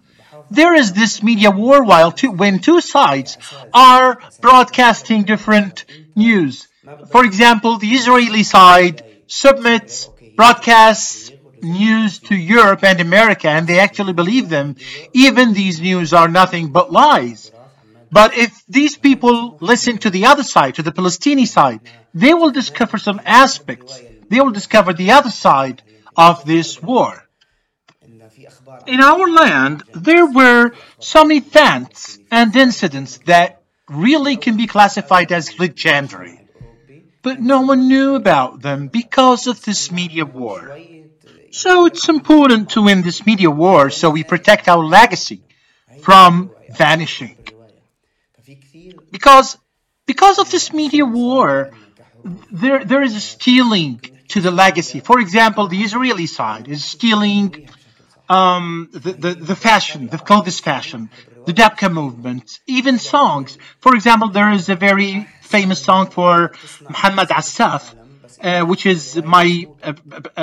There 0.52 0.76
is 0.76 0.94
this 0.94 1.24
media 1.24 1.50
war 1.50 1.84
while 1.84 2.12
two, 2.12 2.32
when 2.32 2.60
two 2.60 2.80
sides 2.80 3.38
are 3.74 4.20
broadcasting 4.42 5.24
different 5.24 5.86
news. 6.16 6.68
For 7.12 7.26
example, 7.26 7.78
the 7.78 7.90
Israeli 7.90 8.44
side 8.44 9.04
submits, 9.26 10.08
broadcasts 10.36 11.32
news 11.64 12.20
to 12.20 12.36
Europe 12.36 12.84
and 12.84 13.00
America, 13.02 13.50
and 13.50 13.66
they 13.66 13.80
actually 13.80 14.14
believe 14.14 14.50
them. 14.50 14.76
Even 15.14 15.54
these 15.54 15.82
news 15.82 16.14
are 16.14 16.28
nothing 16.28 16.72
but 16.72 16.92
lies. 16.92 17.52
But 18.16 18.38
if 18.38 18.64
these 18.70 18.96
people 18.96 19.58
listen 19.60 19.98
to 19.98 20.10
the 20.10 20.28
other 20.28 20.44
side, 20.44 20.76
to 20.76 20.84
the 20.84 20.94
Palestinian 20.94 21.48
side, 21.48 21.82
they 22.14 22.34
will 22.34 22.52
discover 22.52 22.98
some 22.98 23.20
aspects. 23.26 24.02
They 24.30 24.40
will 24.40 24.56
discover 24.60 24.94
the 24.94 25.12
other 25.12 25.30
side 25.30 25.84
of 26.16 26.46
this 26.46 26.82
war. 26.82 27.28
In 28.88 29.02
our 29.02 29.28
land, 29.30 29.84
there 29.94 30.26
were 30.32 30.72
some 31.00 31.30
events 31.30 32.18
and 32.32 32.56
incidents 32.56 33.18
that 33.26 33.62
really 33.90 34.38
can 34.38 34.56
be 34.56 34.68
classified 34.68 35.34
as 35.34 35.60
legendary. 35.60 36.40
But 37.22 37.42
no 37.42 37.62
one 37.72 37.90
knew 37.90 38.16
about 38.16 38.62
them 38.62 38.88
because 38.88 39.46
of 39.48 39.62
this 39.66 39.92
media 39.92 40.24
war. 40.24 40.80
So 41.52 41.86
it's 41.86 42.08
important 42.08 42.70
to 42.72 42.84
win 42.84 43.02
this 43.02 43.26
media 43.26 43.52
war 43.52 43.90
so 43.90 44.10
we 44.10 44.24
protect 44.24 44.70
our 44.70 44.86
legacy 44.86 45.42
from 46.00 46.52
vanishing 46.78 47.45
because 49.18 49.50
because 50.12 50.38
of 50.44 50.48
this 50.56 50.68
media 50.82 51.06
war, 51.22 51.50
there 52.62 52.80
there 52.92 53.04
is 53.10 53.14
stealing 53.36 53.94
to 54.34 54.38
the 54.46 54.52
legacy. 54.66 55.00
For 55.10 55.18
example, 55.26 55.64
the 55.76 55.82
Israeli 55.88 56.28
side 56.40 56.66
is 56.76 56.82
stealing 56.96 57.48
um, 58.38 58.90
the, 59.06 59.12
the, 59.24 59.32
the 59.52 59.58
fashion, 59.68 60.00
the 60.16 60.22
clothes 60.28 60.60
fashion, 60.70 61.02
the 61.48 61.54
dabka 61.62 61.90
movement, 62.02 62.46
even 62.78 62.96
songs. 62.98 63.50
For 63.84 63.92
example, 63.98 64.28
there 64.38 64.52
is 64.60 64.66
a 64.76 64.78
very 64.90 65.12
famous 65.54 65.80
song 65.88 66.04
for 66.18 66.34
Muhammad 66.94 67.30
Assaf, 67.40 67.84
uh, 67.94 68.66
which 68.72 68.84
is 68.94 69.02
my 69.38 69.46
uh, 69.82 69.94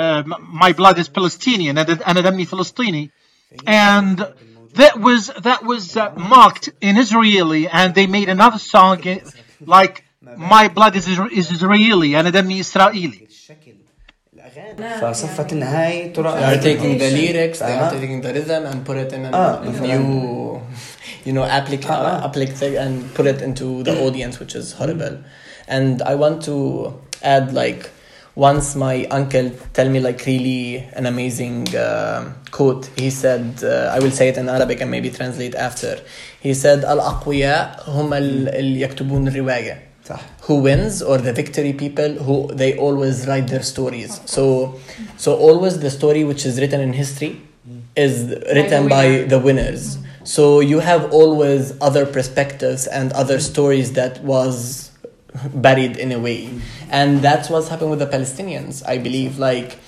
uh, 0.01 0.23
my 0.63 0.71
blood 0.79 0.97
is 1.03 1.07
Palestinian 1.19 1.77
and 1.77 1.89
Anadami 2.11 2.45
Palestini, 2.53 3.03
and 3.67 4.17
that 4.80 4.94
was 5.00 5.22
that 5.48 5.60
was 5.64 5.96
uh, 5.96 6.12
mocked 6.16 6.66
in 6.80 6.96
Israeli, 7.04 7.62
and 7.68 7.94
they 7.94 8.06
made 8.06 8.28
another 8.28 8.58
song 8.58 8.96
uh, 9.08 9.16
like 9.76 10.04
my 10.36 10.68
blood 10.68 10.94
is, 10.96 11.06
is 11.08 11.50
Israeli 11.56 12.10
أنا 12.14 12.30
دمي 12.30 12.60
إسرائيلي. 12.60 13.28
فصفة 15.00 15.46
النهاية 15.52 16.12
ترى 16.12 16.32
They 16.32 16.44
are 16.44 16.62
taking 16.62 16.98
the 16.98 17.10
lyrics, 17.10 17.58
they 17.58 17.64
are 17.72 17.82
Uh-huh. 17.82 17.90
taking 18.00 18.20
the 18.20 18.32
rhythm 18.32 18.66
and 18.66 18.84
put 18.84 18.96
it 18.96 19.12
in 19.12 19.24
a 19.24 19.30
Ah, 19.32 19.60
مثلاً. 19.64 19.98
new, 19.98 20.60
you 21.24 21.32
know, 21.32 21.42
applic- 21.58 21.86
Ah, 21.88 22.20
ah. 22.22 22.28
applic 22.28 22.50
thing 22.60 22.76
and 22.76 23.12
put 23.14 23.26
it 23.26 23.40
into 23.42 23.82
the 23.82 23.94
audience, 24.06 24.38
which 24.38 24.54
is 24.54 24.72
horrible. 24.78 25.16
And 25.66 26.02
I 26.02 26.14
want 26.14 26.42
to 26.44 26.56
add 27.22 27.52
like 27.52 27.90
once 28.34 28.76
my 28.76 29.04
uncle 29.10 29.50
tell 29.72 29.88
me 29.88 29.98
like 30.00 30.24
really 30.26 30.76
an 30.94 31.06
amazing 31.06 31.74
uh, 31.74 32.32
quote. 32.52 32.86
He 32.96 33.10
said, 33.10 33.62
uh, 33.64 33.92
I 33.94 33.98
will 33.98 34.12
say 34.12 34.28
it 34.28 34.36
in 34.36 34.48
Arabic 34.48 34.80
and 34.80 34.90
maybe 34.90 35.10
translate 35.10 35.54
after. 35.56 35.98
He 36.40 36.54
said, 36.54 36.84
الأقوياء 36.84 37.82
هم 37.88 38.14
ال- 38.14 38.48
اللي 38.48 38.80
يكتبون 38.80 39.28
الرواية. 39.28 39.78
who 40.42 40.54
wins 40.62 41.02
or 41.02 41.18
the 41.18 41.32
victory 41.34 41.74
people 41.74 42.08
who 42.08 42.48
they 42.54 42.74
always 42.78 43.26
write 43.28 43.46
their 43.48 43.62
stories 43.62 44.20
so 44.24 44.74
so 45.18 45.36
always 45.36 45.80
the 45.80 45.90
story 45.90 46.24
which 46.24 46.46
is 46.46 46.58
written 46.58 46.80
in 46.80 46.94
history 46.94 47.38
is 47.94 48.14
written 48.56 48.88
by 48.88 49.04
winner. 49.06 49.26
the 49.26 49.38
winners 49.38 49.98
so 50.24 50.60
you 50.60 50.78
have 50.80 51.12
always 51.12 51.74
other 51.82 52.06
perspectives 52.06 52.86
and 52.86 53.12
other 53.12 53.38
stories 53.38 53.92
that 54.00 54.14
was 54.24 54.90
buried 55.54 55.98
in 55.98 56.10
a 56.12 56.18
way 56.18 56.48
and 56.93 57.21
that's 57.21 57.49
what's 57.49 57.67
happened 57.67 57.89
with 57.89 57.99
the 57.99 58.11
palestinians. 58.17 58.75
I 58.87 58.97
believe 58.97 59.39
like 59.39 59.79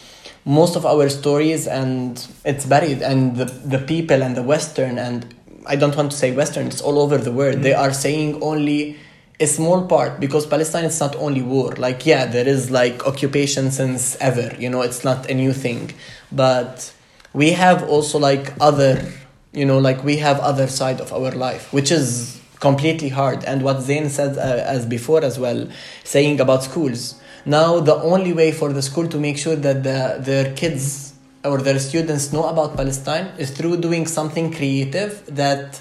most 0.43 0.75
of 0.75 0.85
our 0.85 1.07
stories 1.09 1.67
and 1.67 2.11
it's 2.43 2.65
buried 2.65 3.01
and 3.01 3.37
the, 3.37 3.45
the 3.45 3.79
people 3.79 4.21
and 4.21 4.35
the 4.35 4.43
western 4.43 4.99
and 4.99 5.33
i 5.65 5.75
don't 5.75 5.95
want 5.95 6.11
to 6.11 6.17
say 6.17 6.31
western 6.31 6.67
it's 6.67 6.81
all 6.81 6.99
over 6.99 7.17
the 7.17 7.31
world 7.31 7.55
they 7.63 7.71
mm-hmm. 7.71 7.81
are 7.81 7.91
saying 7.91 8.29
only 8.43 8.95
a 9.39 9.47
small 9.47 9.85
part 9.87 10.19
because 10.19 10.45
palestine 10.45 10.85
is 10.85 10.99
not 10.99 11.15
only 11.17 11.41
war. 11.41 11.71
Like 11.77 12.05
yeah 12.05 12.25
there 12.25 12.47
is 12.47 12.71
like 12.71 13.05
occupation 13.05 13.71
since 13.71 14.15
ever 14.17 14.55
you 14.57 14.69
know 14.69 14.81
it's 14.81 15.03
not 15.03 15.29
a 15.29 15.33
new 15.33 15.53
thing. 15.53 15.91
But 16.31 16.93
we 17.33 17.51
have 17.51 17.83
also 17.83 18.17
like 18.17 18.53
other 18.61 19.11
you 19.53 19.65
know 19.65 19.79
like 19.79 20.03
we 20.03 20.17
have 20.17 20.39
other 20.39 20.67
side 20.67 21.01
of 21.01 21.11
our 21.11 21.31
life 21.31 21.71
which 21.73 21.91
is 21.91 22.39
completely 22.69 23.09
hard. 23.09 23.39
And 23.43 23.61
what 23.67 23.77
Zein 23.87 24.09
said 24.09 24.37
uh, 24.37 24.75
as 24.75 24.85
before 24.85 25.23
as 25.23 25.35
well 25.37 25.67
saying 26.03 26.39
about 26.45 26.63
schools. 26.63 27.01
Now 27.45 27.79
the 27.79 27.95
only 28.13 28.33
way 28.33 28.51
for 28.51 28.69
the 28.77 28.81
school 28.89 29.07
to 29.13 29.17
make 29.25 29.37
sure 29.37 29.57
that 29.67 29.83
the, 29.83 29.99
their 30.29 30.47
kids 30.61 31.13
or 31.49 31.57
their 31.67 31.79
students 31.79 32.33
know 32.33 32.45
about 32.53 32.75
palestine 32.75 33.27
is 33.37 33.51
through 33.57 33.77
doing 33.87 34.07
something 34.07 34.51
creative 34.51 35.11
that 35.41 35.79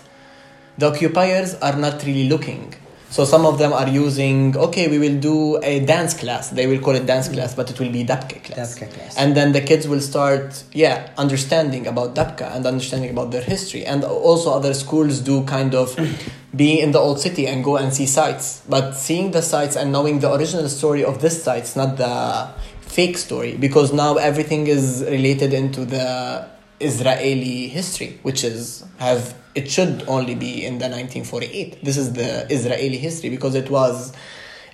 the 0.76 0.86
occupiers 0.92 1.54
are 1.66 1.76
not 1.84 2.04
really 2.04 2.28
looking 2.28 2.74
so 3.14 3.24
some 3.24 3.46
of 3.46 3.58
them 3.58 3.72
are 3.72 3.88
using 3.88 4.56
okay 4.56 4.88
we 4.88 4.98
will 4.98 5.18
do 5.20 5.62
a 5.62 5.78
dance 5.92 6.14
class. 6.14 6.50
They 6.50 6.66
will 6.66 6.80
call 6.80 6.96
it 6.96 7.06
dance 7.06 7.28
class 7.28 7.54
but 7.54 7.70
it 7.70 7.78
will 7.78 7.92
be 7.92 8.02
dabka 8.04 8.42
class. 8.42 8.76
Dabka 8.76 8.92
class. 8.92 9.16
and 9.16 9.36
then 9.36 9.52
the 9.52 9.60
kids 9.60 9.86
will 9.86 10.00
start 10.00 10.64
yeah 10.72 11.10
understanding 11.16 11.86
about 11.86 12.16
dabka 12.16 12.46
and 12.56 12.66
understanding 12.66 13.10
about 13.10 13.30
their 13.30 13.46
history. 13.54 13.86
And 13.86 14.02
also 14.02 14.50
other 14.50 14.74
schools 14.74 15.20
do 15.20 15.44
kind 15.44 15.76
of 15.76 15.96
be 16.56 16.80
in 16.80 16.90
the 16.90 16.98
old 16.98 17.20
city 17.20 17.46
and 17.46 17.62
go 17.62 17.76
and 17.76 17.94
see 17.94 18.06
sites. 18.06 18.62
But 18.68 18.96
seeing 18.96 19.30
the 19.30 19.42
sites 19.42 19.76
and 19.76 19.92
knowing 19.92 20.18
the 20.18 20.34
original 20.34 20.68
story 20.68 21.04
of 21.04 21.20
this 21.20 21.40
sites 21.40 21.76
not 21.76 21.96
the 21.96 22.50
fake 22.80 23.16
story 23.16 23.56
because 23.56 23.92
now 23.92 24.16
everything 24.16 24.66
is 24.66 25.04
related 25.08 25.52
into 25.54 25.84
the 25.84 26.48
Israeli 26.80 27.68
history, 27.68 28.18
which 28.22 28.44
is 28.44 28.84
have 28.98 29.34
it 29.54 29.70
should 29.70 30.04
only 30.08 30.34
be 30.34 30.64
in 30.64 30.78
the 30.78 30.88
1948. 30.88 31.84
This 31.84 31.96
is 31.96 32.12
the 32.12 32.50
Israeli 32.52 32.98
history 32.98 33.30
because 33.30 33.54
it 33.54 33.70
was 33.70 34.12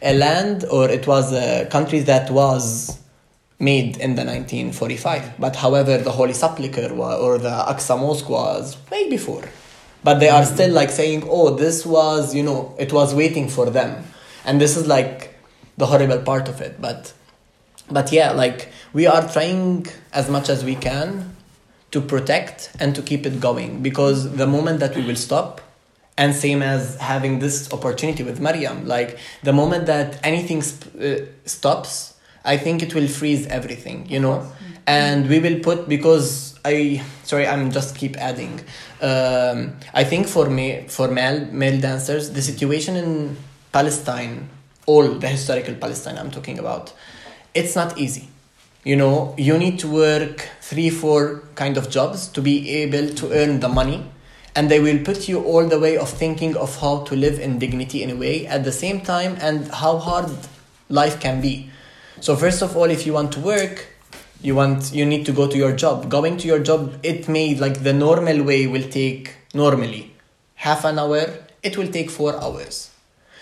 a 0.03 0.14
land 0.16 0.64
or 0.70 0.88
it 0.88 1.07
was 1.07 1.32
a 1.32 1.66
country 1.66 2.01
that 2.01 2.30
was 2.30 2.98
made 3.59 3.98
in 3.98 4.14
the 4.14 4.24
1945. 4.24 5.38
But 5.38 5.57
however, 5.57 5.98
the 5.98 6.11
Holy 6.11 6.32
Sepulchre 6.32 6.90
or 6.94 7.36
the 7.36 7.51
Aqsa 7.51 7.98
Mosque 7.98 8.28
was 8.28 8.78
way 8.90 9.11
before. 9.11 9.44
But 10.03 10.18
they 10.18 10.30
are 10.30 10.46
still 10.46 10.72
like 10.72 10.88
saying, 10.88 11.24
oh, 11.28 11.55
this 11.55 11.84
was, 11.84 12.34
you 12.34 12.42
know, 12.42 12.74
it 12.78 12.90
was 12.90 13.14
waiting 13.14 13.48
for 13.48 13.68
them. 13.68 14.03
And 14.46 14.59
this 14.59 14.78
is 14.78 14.86
like 14.86 15.38
the 15.76 15.84
horrible 15.84 16.20
part 16.20 16.48
of 16.48 16.62
it. 16.62 16.80
But 16.80 17.12
but 17.90 18.12
yeah 18.12 18.30
like 18.30 18.68
we 18.92 19.07
are 19.07 19.28
trying 19.28 19.86
as 20.12 20.30
much 20.30 20.48
as 20.48 20.64
we 20.64 20.76
can 20.76 21.36
to 21.91 22.01
protect 22.01 22.70
and 22.80 22.95
to 22.95 23.03
keep 23.03 23.26
it 23.26 23.41
going. 23.41 23.82
Because 23.82 24.36
the 24.36 24.47
moment 24.47 24.80
that 24.80 24.95
we 24.95 25.03
will 25.05 25.16
stop 25.16 25.61
and 26.20 26.34
same 26.34 26.62
as 26.62 26.97
having 26.97 27.38
this 27.38 27.72
opportunity 27.72 28.22
with 28.22 28.41
Mariam 28.41 28.86
like 28.86 29.18
the 29.43 29.53
moment 29.53 29.86
that 29.86 30.20
anything 30.22 30.61
sp- 30.61 30.93
uh, 31.01 31.16
stops 31.47 32.14
i 32.45 32.57
think 32.57 32.82
it 32.82 32.95
will 32.95 33.09
freeze 33.09 33.47
everything 33.47 34.07
you 34.09 34.20
know? 34.20 34.38
And 34.86 35.28
we 35.28 35.38
will 35.38 35.61
put 35.61 35.88
because 35.88 36.59
i 36.64 37.03
sorry 37.22 37.47
i'm 37.47 37.70
just 37.70 37.95
keep 37.97 38.16
adding. 38.16 38.55
Um, 39.09 39.59
i 39.95 40.03
think 40.11 40.26
for 40.26 40.47
me 40.51 40.66
for 40.88 41.07
male 41.09 41.41
male 41.62 41.80
dancers 41.80 42.24
the 42.36 42.43
situation 42.43 42.97
in 42.97 43.36
palestine 43.72 44.49
all 44.86 45.07
the 45.24 45.28
historical 45.28 45.74
palestine 45.74 46.16
i'm 46.18 46.30
talking 46.38 46.59
about 46.59 46.93
it's 47.55 47.74
not 47.76 47.99
easy. 47.99 48.28
You 48.84 48.97
know 48.97 49.34
you 49.36 49.59
need 49.59 49.78
to 49.80 49.88
work 49.88 50.49
three 50.70 50.88
four 50.88 51.42
kind 51.56 51.76
of 51.76 51.90
jobs 51.90 52.28
to 52.28 52.40
be 52.40 52.70
able 52.70 53.12
to 53.12 53.32
earn 53.32 53.58
the 53.58 53.68
money. 53.68 54.08
And 54.54 54.70
they 54.70 54.78
will 54.78 55.02
put 55.04 55.28
you 55.28 55.42
all 55.42 55.66
the 55.66 55.80
way 55.80 55.96
of 55.96 56.08
thinking 56.08 56.56
of 56.56 56.80
how 56.80 57.02
to 57.08 57.16
live 57.16 57.40
in 57.40 57.58
dignity 57.58 58.04
in 58.04 58.10
a 58.10 58.14
way 58.14 58.46
at 58.46 58.62
the 58.62 58.70
same 58.70 59.00
time 59.00 59.36
and 59.40 59.66
how 59.68 59.98
hard 59.98 60.30
life 60.88 61.18
can 61.18 61.40
be. 61.40 61.70
So 62.20 62.36
first 62.36 62.62
of 62.62 62.76
all 62.76 62.88
if 62.88 63.04
you 63.04 63.12
want 63.12 63.32
to 63.32 63.40
work 63.40 63.88
you 64.42 64.54
want 64.54 64.92
you 64.92 65.04
need 65.04 65.26
to 65.26 65.32
go 65.32 65.48
to 65.48 65.58
your 65.58 65.74
job. 65.74 66.08
Going 66.08 66.36
to 66.38 66.46
your 66.46 66.60
job 66.60 66.94
it 67.02 67.28
may 67.28 67.56
like 67.56 67.82
the 67.82 67.92
normal 67.92 68.44
way 68.44 68.68
will 68.68 68.88
take 68.88 69.34
normally 69.52 70.12
half 70.54 70.84
an 70.84 71.00
hour. 71.00 71.24
It 71.64 71.76
will 71.76 71.88
take 71.88 72.10
4 72.10 72.40
hours. 72.40 72.90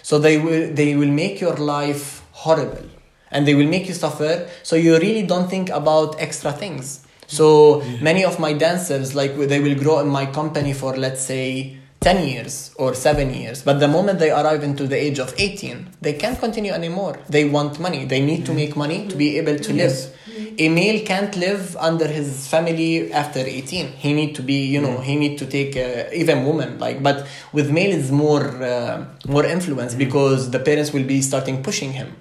So 0.03 0.19
they 0.19 0.39
will 0.39 0.73
they 0.73 0.95
will 0.95 1.13
make 1.25 1.43
your 1.43 1.57
life 1.57 2.23
horrible 2.33 2.89
and 3.31 3.47
they 3.47 3.55
will 3.55 3.69
make 3.69 3.87
you 3.87 3.95
suffer. 3.95 4.49
So 4.63 4.77
you 4.77 4.99
really 4.99 5.25
don't 5.25 5.51
think 5.51 5.69
about 5.69 6.19
extra 6.19 6.53
things 6.53 7.05
so 7.29 7.83
many 8.01 8.25
of 8.25 8.41
my 8.41 8.53
dancers 8.53 9.15
like 9.15 9.37
they 9.37 9.61
will 9.61 9.79
grow 9.79 10.01
in 10.01 10.09
my 10.09 10.27
company 10.27 10.73
for 10.73 10.97
let's 10.97 11.21
say 11.21 11.77
10 12.01 12.29
years 12.29 12.73
or 12.77 12.95
7 12.95 13.35
years. 13.35 13.63
But 13.63 13.81
the 13.81 13.89
moment 13.89 14.19
they 14.19 14.31
arrive 14.31 14.63
into 14.63 14.87
the 14.87 14.97
age 14.97 15.19
of 15.19 15.35
18 15.37 15.97
they 16.01 16.15
can't 16.15 16.39
continue 16.39 16.73
anymore. 16.73 17.19
They 17.29 17.45
want 17.45 17.79
money. 17.79 18.05
They 18.07 18.21
need 18.25 18.47
to 18.47 18.55
make 18.55 18.77
money 18.77 19.09
to 19.09 19.17
be 19.17 19.37
able 19.39 19.59
to 19.59 19.73
live. 19.73 20.15
A 20.59 20.69
male 20.69 21.05
can't 21.05 21.37
live 21.37 21.77
under 21.77 22.07
his 22.07 22.49
family 22.49 23.13
after 23.13 23.41
18 23.41 23.89
he 24.05 24.13
need 24.13 24.35
to 24.37 24.43
be 24.43 24.67
you 24.67 24.81
know 24.81 24.99
he 24.99 25.17
need 25.17 25.37
to 25.39 25.47
take 25.47 25.77
uh, 25.77 26.05
even 26.13 26.45
woman 26.45 26.79
like 26.79 27.03
but 27.03 27.27
with 27.53 27.71
male 27.71 27.91
is 27.91 28.13
more 28.13 28.45
uh, 28.63 29.05
more 29.27 29.45
influence 29.45 29.95
because 29.95 30.51
the 30.51 30.61
parents 30.61 30.93
will 30.93 31.05
be 31.15 31.21
starting 31.23 31.61
pushing 31.63 31.93
him 31.93 32.15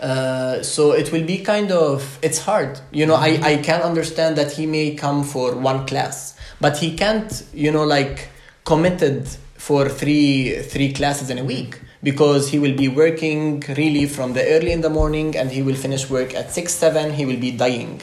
uh, 0.00 0.62
so 0.62 0.92
it 0.92 1.10
will 1.12 1.24
be 1.24 1.38
kind 1.38 1.72
of 1.72 2.18
it's 2.22 2.38
hard. 2.38 2.80
You 2.92 3.06
know 3.06 3.14
I, 3.14 3.40
I 3.42 3.56
can 3.58 3.82
understand 3.82 4.36
that 4.36 4.52
he 4.52 4.66
may 4.66 4.94
come 4.94 5.24
for 5.24 5.54
one 5.54 5.86
class 5.86 6.36
but 6.60 6.76
he 6.76 6.96
can't 6.96 7.44
you 7.52 7.70
know 7.70 7.84
like 7.84 8.28
committed 8.64 9.28
for 9.54 9.88
three 9.88 10.60
three 10.62 10.92
classes 10.92 11.30
in 11.30 11.38
a 11.38 11.44
week 11.44 11.80
because 12.02 12.48
he 12.50 12.58
will 12.58 12.76
be 12.76 12.88
working 12.88 13.62
really 13.76 14.06
from 14.06 14.32
the 14.32 14.44
early 14.54 14.72
in 14.72 14.80
the 14.80 14.90
morning 14.90 15.36
and 15.36 15.50
he 15.50 15.62
will 15.62 15.74
finish 15.74 16.08
work 16.08 16.34
at 16.34 16.52
6 16.52 16.72
7 16.72 17.12
he 17.12 17.26
will 17.26 17.40
be 17.40 17.50
dying 17.50 18.00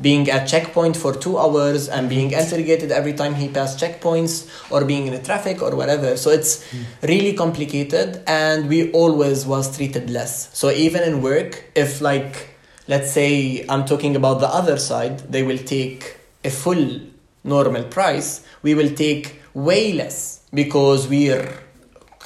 being 0.00 0.28
at 0.30 0.46
checkpoint 0.46 0.96
for 0.96 1.14
two 1.14 1.38
hours 1.38 1.88
and 1.88 2.08
being 2.08 2.30
interrogated 2.32 2.90
every 2.90 3.12
time 3.12 3.34
he 3.34 3.48
passed 3.48 3.78
checkpoints 3.78 4.48
or 4.70 4.84
being 4.84 5.06
in 5.06 5.12
the 5.14 5.22
traffic 5.22 5.62
or 5.62 5.74
whatever. 5.76 6.16
So 6.16 6.30
it's 6.30 6.64
really 7.02 7.34
complicated 7.34 8.22
and 8.26 8.68
we 8.68 8.90
always 8.92 9.46
was 9.46 9.76
treated 9.76 10.10
less. 10.10 10.56
So 10.56 10.70
even 10.70 11.02
in 11.02 11.22
work 11.22 11.64
if 11.74 12.00
like 12.00 12.50
let's 12.86 13.10
say 13.10 13.64
i'm 13.68 13.86
talking 13.86 14.14
about 14.14 14.40
the 14.40 14.48
other 14.48 14.76
side 14.76 15.18
they 15.32 15.42
will 15.42 15.58
take 15.58 16.18
a 16.44 16.50
full 16.50 17.00
normal 17.42 17.84
price. 17.84 18.44
We 18.62 18.74
will 18.74 18.94
take 18.94 19.40
way 19.54 19.92
less 19.92 20.46
because 20.52 21.08
we're 21.08 21.48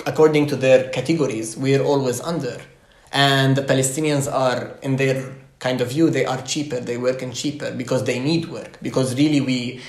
according 0.07 0.47
to 0.47 0.57
their 0.57 0.89
categories 0.91 1.57
we're 1.57 1.83
always 1.83 2.21
under. 2.21 2.61
And 3.13 3.57
the 3.57 3.63
palestinians 3.63 4.31
are 4.33 4.77
in 4.83 4.97
their 4.97 5.35
kind 5.59 5.81
of 5.81 5.91
view 5.91 6.09
they 6.11 6.25
are 6.25 6.41
cheaper 6.43 6.79
they 6.81 6.97
work 6.97 7.23
in 7.23 7.33
cheaper 7.33 7.73
because 7.73 8.05
they 8.05 8.19
need 8.19 8.47
work. 8.47 8.79
Because 8.83 9.15
really 9.17 9.41
we 9.41 9.81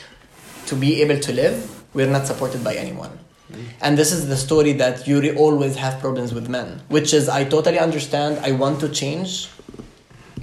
to 0.68 0.76
be 0.76 1.02
able 1.02 1.20
to 1.20 1.34
live 1.34 1.84
we're 1.94 2.10
not 2.10 2.28
supported 2.28 2.64
by 2.64 2.76
anyone. 2.76 3.18
Mm-hmm. 3.52 3.64
And 3.82 3.98
this 3.98 4.12
is 4.12 4.28
the 4.28 4.38
story 4.38 4.74
that 4.74 5.08
you 5.08 5.36
always 5.36 5.76
have 5.76 6.00
problems 6.00 6.34
with 6.34 6.50
men 6.50 6.82
which 6.88 7.14
is 7.14 7.30
i 7.30 7.44
totally 7.44 7.80
understand 7.80 8.40
i 8.40 8.52
want 8.52 8.80
to 8.82 8.90
change 8.90 9.50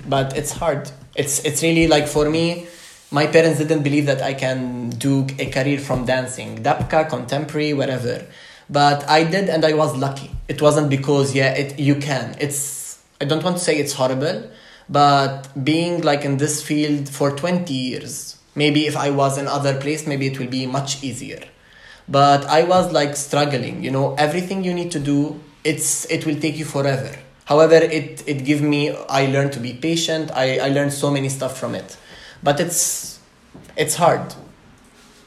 but 0.09 0.37
it's 0.37 0.53
hard. 0.53 0.91
It's 1.15 1.45
it's 1.45 1.63
really 1.63 1.89
like 1.89 2.07
for 2.07 2.29
me 2.31 2.67
my 3.11 3.27
parents 3.27 3.59
didn't 3.59 3.83
believe 3.83 4.07
that 4.07 4.21
i 4.23 4.35
can 4.35 4.91
do 4.91 5.27
a 5.39 5.47
career 5.47 5.79
from 5.79 6.05
dancing 6.05 6.63
dabka 6.63 7.09
contemporary 7.09 7.73
whatever. 7.73 8.25
But 8.69 9.09
i 9.09 9.25
did 9.25 9.49
and 9.49 9.65
i 9.65 9.73
was 9.73 9.97
lucky. 9.97 10.31
It 10.49 10.61
wasn't 10.63 10.91
because 10.91 11.35
yeah 11.35 11.53
it 11.53 11.79
you 11.79 11.97
can. 11.97 12.37
It's 12.41 12.99
i 13.21 13.25
don't 13.25 13.43
want 13.43 13.57
to 13.59 13.65
say 13.65 13.77
it's 13.77 13.95
horrible 13.95 14.51
but 14.89 15.49
being 15.65 16.03
like 16.03 16.25
in 16.25 16.37
this 16.37 16.63
field 16.63 17.09
for 17.09 17.31
20 17.31 17.73
years 17.73 18.37
maybe 18.55 18.87
if 18.87 18.97
i 18.97 19.11
was 19.11 19.37
in 19.39 19.47
other 19.47 19.79
place 19.81 20.07
maybe 20.07 20.27
it 20.27 20.39
will 20.39 20.49
be 20.49 20.67
much 20.67 21.03
easier. 21.03 21.43
But 22.09 22.45
i 22.47 22.63
was 22.63 22.93
like 22.93 23.17
struggling 23.17 23.83
you 23.83 23.91
know 23.91 24.15
everything 24.15 24.63
you 24.65 24.73
need 24.73 24.91
to 24.93 25.01
do 25.01 25.41
it's 25.65 26.05
it 26.07 26.25
will 26.25 26.39
take 26.41 26.57
you 26.57 26.65
forever. 26.65 27.11
However 27.47 27.75
it 27.77 28.23
it 28.27 28.45
give 28.45 28.63
me 28.63 28.95
i 29.09 29.27
learned 29.27 29.53
to 29.55 29.61
be 29.61 29.73
patient. 29.75 30.31
I 30.33 30.59
i 30.67 30.69
learned 30.69 30.93
so 30.93 31.11
many 31.11 31.29
stuff 31.29 31.59
from 31.59 31.75
it. 31.75 31.97
But 32.43 32.61
it's 32.61 33.19
it's 33.77 33.97
hard. 33.97 34.35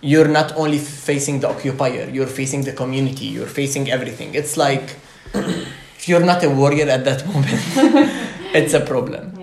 You're 0.02 0.30
not 0.30 0.56
only 0.56 0.78
facing 0.78 1.42
the 1.42 1.50
occupier 1.50 2.10
you're 2.10 2.34
facing 2.42 2.62
the 2.64 2.72
community 2.72 3.26
you're 3.26 3.54
facing 3.62 3.92
everything. 3.92 4.34
It's 4.34 4.56
like 4.56 4.96
if 6.00 6.08
you're 6.08 6.26
not 6.32 6.44
a 6.44 6.50
warrior 6.50 6.88
at 6.88 7.04
that 7.04 7.28
moment, 7.34 7.62
it's 8.56 8.74
a 8.74 8.80
problem. 8.80 9.39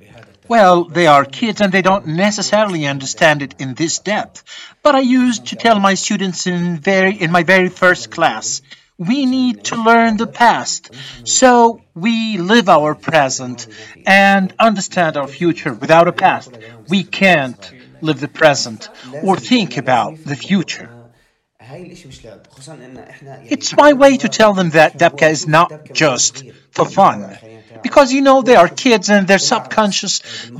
بهذا 0.00 0.18
التفكير. 0.18 0.48
Well, 0.48 0.84
they 0.84 1.06
are 1.06 1.24
kids 1.24 1.60
and 1.60 1.72
they 1.72 1.82
don't 1.82 2.06
necessarily 2.06 2.86
understand 2.86 3.42
it 3.42 3.54
in 3.58 3.74
this 3.74 3.98
depth. 3.98 4.42
But 4.82 4.94
I 4.94 5.00
used 5.00 5.46
to 5.46 5.56
tell 5.56 5.78
my 5.80 5.94
students 5.94 6.46
in 6.46 6.78
very 6.78 7.14
in 7.14 7.30
my 7.30 7.42
very 7.42 7.68
first 7.68 8.10
class, 8.10 8.62
we 8.98 9.26
need 9.26 9.64
to 9.64 9.76
learn 9.76 10.16
the 10.16 10.26
past 10.26 10.90
so 11.24 11.80
we 11.94 12.38
live 12.38 12.68
our 12.68 12.94
present 12.94 13.66
and 14.06 14.52
understand 14.58 15.16
our 15.16 15.28
future. 15.28 15.72
Without 15.72 16.08
a 16.08 16.12
past, 16.12 16.50
we 16.88 17.02
can't 17.04 17.72
live 18.00 18.20
the 18.20 18.28
present 18.28 18.88
or 19.22 19.36
think 19.36 19.76
about 19.76 20.12
the 20.24 20.36
future. 20.36 20.88
هاي 21.66 21.82
الاشي 21.82 22.08
مش 22.08 22.24
لعب 22.24 22.46
خصوصا 22.50 22.74
ان 22.74 22.98
احنا 22.98 23.30
يعني 23.30 23.48
It's 23.50 23.72
my 23.72 23.92
way 23.92 24.16
to 24.18 24.28
tell 24.28 24.52
them 24.52 24.70
that 24.70 24.98
Dabka 24.98 25.30
is 25.30 25.46
not 25.46 25.70
just 25.94 26.44
for 26.76 26.84
fun. 26.84 27.38
Because 27.82 28.12
you 28.12 28.20
know, 28.20 28.42
they 28.42 28.56
are 28.56 28.68
kids 28.68 29.10
and 29.10 29.26
they're 29.28 29.46
subconscious. 29.54 30.14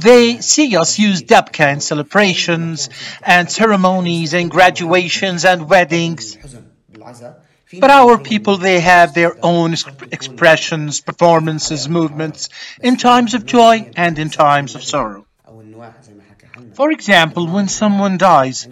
They 0.09 0.25
see 0.41 0.77
us 0.77 0.99
use 0.99 1.23
Dabka 1.23 1.67
in 1.75 1.81
celebrations 1.81 2.89
and 3.35 3.51
ceremonies 3.51 4.33
and 4.35 4.51
graduations 4.51 5.45
and 5.45 5.69
weddings. 5.69 6.37
حزن 6.37 6.63
بالعزاء 6.93 7.43
في 7.67 7.81
But 7.81 7.91
our 7.91 8.19
people, 8.19 8.57
they 8.59 8.81
have 8.81 9.15
their 9.15 9.35
own 9.45 9.73
exp- 9.73 10.13
expressions, 10.13 11.01
performances, 11.01 11.89
movements 11.89 12.49
in 12.81 12.97
times 12.97 13.35
of 13.35 13.45
joy 13.47 13.91
and 13.97 14.19
in 14.19 14.31
times 14.31 14.75
of 14.75 14.83
sorrow. 14.85 15.25
او 15.49 15.61
النواح 15.61 15.93
زي 16.07 16.15
ما 16.15 16.23
حكى 16.31 16.47
حنا 16.47 16.75
For 16.75 16.91
example, 16.93 17.47
when 17.47 17.69
someone 17.69 18.19
dies, 18.19 18.69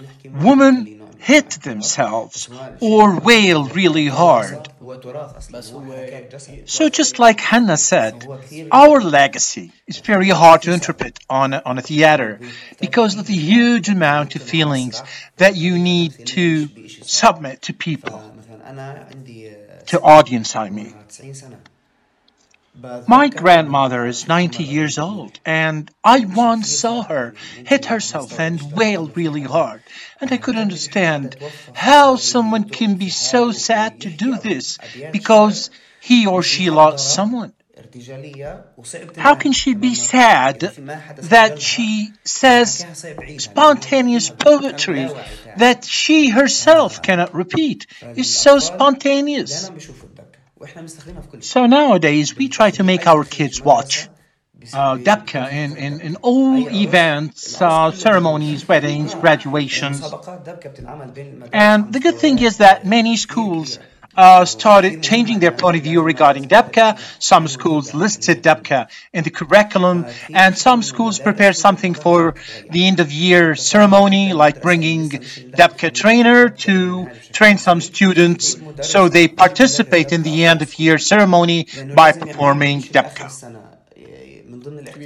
women 0.49 0.94
hit 1.26 1.50
themselves 1.70 2.50
or 2.80 3.20
wail 3.20 3.66
really 3.66 4.08
hard. 4.08 4.70
So, 6.66 6.90
just 6.90 7.18
like 7.18 7.40
Hanna 7.40 7.78
said, 7.78 8.28
our 8.72 9.02
legacy 9.02 9.72
is 9.88 9.98
very 10.00 10.30
hard 10.30 10.62
to 10.64 10.72
interpret 10.74 11.18
on 11.30 11.54
a, 11.54 11.62
on 11.66 11.80
a 11.80 11.82
theater 11.82 12.40
because 12.80 13.18
of 13.18 13.26
the 13.26 13.34
huge 13.34 13.90
amount 13.90 14.36
of 14.36 14.44
feelings 14.44 15.02
that 15.38 15.56
you 15.56 15.80
need 15.80 16.14
to 16.38 16.70
submit 17.02 17.64
to 17.64 17.74
people, 17.74 18.22
to 19.88 20.02
audience, 20.02 20.56
I 20.56 20.70
mean. 20.70 20.96
My 23.08 23.30
grandmother 23.30 24.06
is 24.06 24.28
90 24.28 24.64
years 24.64 24.98
old, 24.98 25.40
and 25.46 25.90
I 26.04 26.26
once 26.26 26.70
saw 26.70 27.04
her 27.04 27.34
hit 27.66 27.86
herself 27.86 28.40
and 28.40 28.62
wail 28.74 29.08
really 29.08 29.42
hard. 29.44 29.82
And 30.20 30.32
I 30.32 30.38
could 30.38 30.58
understand 30.58 31.38
how 31.74 32.18
someone 32.18 32.66
can 32.70 32.98
be 32.98 33.10
so 33.10 33.52
sad 33.52 34.02
to 34.02 34.10
do 34.10 34.38
this 34.38 34.78
because 35.12 35.70
he 36.02 36.28
or 36.28 36.44
she 36.44 36.70
lost 36.70 37.14
someone. 37.14 37.54
How 39.18 39.36
can 39.36 39.52
she 39.52 39.74
be 39.74 39.96
sad 39.96 40.60
that 40.60 41.62
she 41.62 42.10
says 42.24 42.86
spontaneous 43.38 44.30
poetry 44.30 45.10
that 45.58 45.84
she 45.84 46.30
herself 46.30 47.02
cannot 47.02 47.34
repeat? 47.34 47.88
It's 48.02 48.30
so 48.30 48.60
spontaneous. 48.60 49.70
So 51.40 51.66
nowadays, 51.66 52.36
we 52.36 52.50
try 52.50 52.72
to 52.72 52.84
make 52.84 53.08
our 53.08 53.24
kids 53.24 53.62
watch 53.62 54.08
uh, 54.74 54.98
Dabka 54.98 55.52
in, 55.52 55.78
in, 55.78 56.02
in 56.02 56.16
all 56.18 56.68
events, 56.70 57.62
uh, 57.62 57.92
ceremonies, 57.92 58.68
weddings, 58.68 59.14
graduations. 59.14 60.02
And 61.54 61.94
the 61.94 62.00
good 62.00 62.16
thing 62.16 62.40
is 62.40 62.58
that 62.58 62.86
many 62.86 63.18
schools 63.18 63.80
uh, 64.16 64.46
started 64.46 65.04
changing 65.04 65.40
their 65.40 65.52
point 65.52 65.78
of 65.78 65.84
view 65.84 66.02
regarding 66.02 66.46
Dabke. 66.46 67.00
Some 67.20 67.48
schools 67.48 67.94
listed 67.94 68.44
Dabke 68.44 68.88
in 69.14 69.24
the 69.24 69.30
curriculum, 69.30 70.06
and 70.34 70.58
some 70.58 70.82
schools 70.82 71.20
prepared 71.20 71.56
something 71.56 71.94
for 71.94 72.36
the 72.70 72.88
end 72.88 73.00
of 73.00 73.12
year 73.12 73.56
ceremony, 73.56 74.34
like 74.34 74.62
bringing 74.62 75.10
Dabke 75.10 75.94
trainer 75.94 76.50
to 76.50 77.10
train 77.32 77.58
some 77.58 77.82
students 77.82 78.58
so 78.82 79.10
they 79.10 79.28
participate 79.28 80.12
in 80.12 80.24
the 80.24 80.46
end 80.46 80.62
of 80.62 80.78
year 80.80 80.98
ceremony 80.98 81.68
by 81.96 82.12
performing 82.12 82.82
Dabke. 82.82 83.30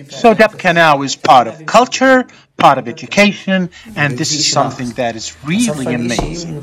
So 0.10 0.34
Dabke 0.34 0.74
now 0.74 1.02
is 1.02 1.16
part 1.16 1.48
of 1.48 1.66
culture, 1.66 2.26
part 2.58 2.78
of 2.78 2.88
education, 2.88 3.70
and 3.96 4.18
this 4.18 4.32
is 4.34 4.50
something 4.52 4.90
that 4.92 5.16
is 5.16 5.36
really 5.44 5.94
amazing. 5.94 6.62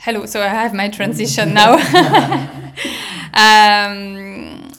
Hello, 0.00 0.26
so 0.26 0.40
I 0.40 0.46
have 0.46 0.74
my 0.74 0.88
transition 0.98 1.54
now. 1.54 1.72
um, 3.34 4.70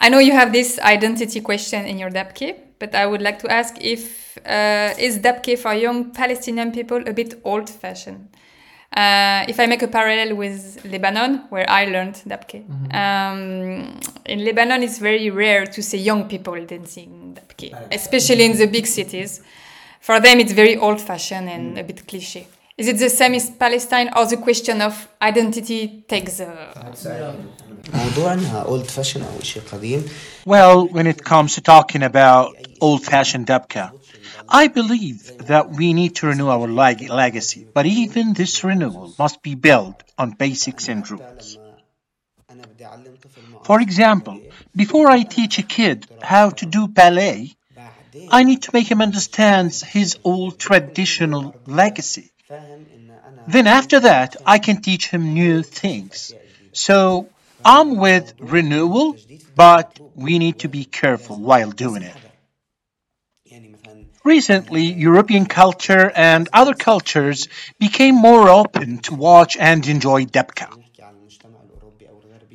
I 0.00 0.08
know 0.08 0.18
you 0.18 0.32
have 0.32 0.52
this 0.52 0.80
identity 0.80 1.40
question 1.40 1.86
in 1.86 2.00
your 2.00 2.10
Dabke, 2.10 2.56
but 2.80 2.96
I 2.96 3.06
would 3.06 3.22
like 3.22 3.38
to 3.38 3.52
ask 3.52 3.76
if 3.80 4.36
uh, 4.44 4.92
is 4.98 5.20
Dabke 5.20 5.56
for 5.56 5.72
young 5.72 6.10
Palestinian 6.10 6.72
people 6.72 7.00
a 7.06 7.12
bit 7.12 7.40
old-fashioned? 7.44 8.28
Uh, 8.92 9.44
if 9.48 9.60
I 9.60 9.66
make 9.66 9.82
a 9.82 9.88
parallel 9.88 10.34
with 10.36 10.84
Lebanon, 10.84 11.44
where 11.50 11.70
I 11.70 11.84
learned 11.84 12.16
Dabke, 12.26 12.64
um, 12.92 14.00
in 14.26 14.44
Lebanon 14.44 14.82
it's 14.82 14.98
very 14.98 15.30
rare 15.30 15.64
to 15.64 15.80
see 15.80 15.98
young 15.98 16.28
people 16.28 16.66
dancing 16.66 17.38
Dabke, 17.38 17.72
especially 17.92 18.46
in 18.46 18.58
the 18.58 18.66
big 18.66 18.88
cities. 18.88 19.42
For 20.00 20.18
them, 20.18 20.40
it's 20.40 20.52
very 20.52 20.76
old-fashioned 20.76 21.48
and 21.48 21.78
a 21.78 21.84
bit 21.84 22.04
cliche. 22.08 22.48
Is 22.78 22.88
it 22.88 22.98
the 22.98 23.10
same 23.10 23.34
as 23.34 23.50
Palestine 23.50 24.10
or 24.16 24.26
the 24.26 24.38
question 24.38 24.80
of 24.80 25.08
identity 25.20 26.04
takes 26.08 26.40
uh, 26.40 26.72
a... 27.04 27.36
Well, 30.46 30.88
when 30.88 31.06
it 31.06 31.22
comes 31.22 31.54
to 31.54 31.60
talking 31.60 32.02
about 32.02 32.56
old 32.80 33.04
fashioned 33.04 33.46
dabka, 33.48 33.92
I 34.48 34.68
believe 34.68 35.36
that 35.46 35.70
we 35.70 35.92
need 35.92 36.16
to 36.16 36.28
renew 36.28 36.48
our 36.48 36.66
leg- 36.66 37.10
legacy, 37.10 37.66
but 37.74 37.86
even 37.86 38.32
this 38.32 38.64
renewal 38.64 39.14
must 39.18 39.42
be 39.42 39.54
built 39.54 40.02
on 40.16 40.30
basics 40.30 40.88
and 40.88 41.08
rules. 41.10 41.58
For 43.64 43.80
example, 43.80 44.40
before 44.74 45.10
I 45.10 45.22
teach 45.22 45.58
a 45.58 45.62
kid 45.62 46.06
how 46.22 46.50
to 46.50 46.66
do 46.66 46.88
ballet, 46.88 47.54
I 48.30 48.44
need 48.44 48.62
to 48.62 48.70
make 48.72 48.90
him 48.90 49.00
understand 49.00 49.72
his 49.74 50.18
old 50.24 50.58
traditional 50.58 51.54
legacy. 51.66 52.31
Then 53.48 53.66
after 53.66 54.00
that, 54.00 54.36
I 54.46 54.58
can 54.58 54.80
teach 54.80 55.08
him 55.08 55.34
new 55.34 55.62
things. 55.62 56.32
So 56.72 57.28
I'm 57.64 57.96
with 57.96 58.34
renewal, 58.38 59.16
but 59.54 59.98
we 60.14 60.38
need 60.38 60.60
to 60.60 60.68
be 60.68 60.84
careful 60.84 61.36
while 61.36 61.70
doing 61.70 62.02
it. 62.02 62.16
Recently, 64.24 64.84
European 64.84 65.46
culture 65.46 66.12
and 66.14 66.48
other 66.52 66.74
cultures 66.74 67.48
became 67.80 68.14
more 68.14 68.48
open 68.48 68.98
to 68.98 69.14
watch 69.14 69.56
and 69.56 69.86
enjoy 69.86 70.26
Debka. 70.26 70.68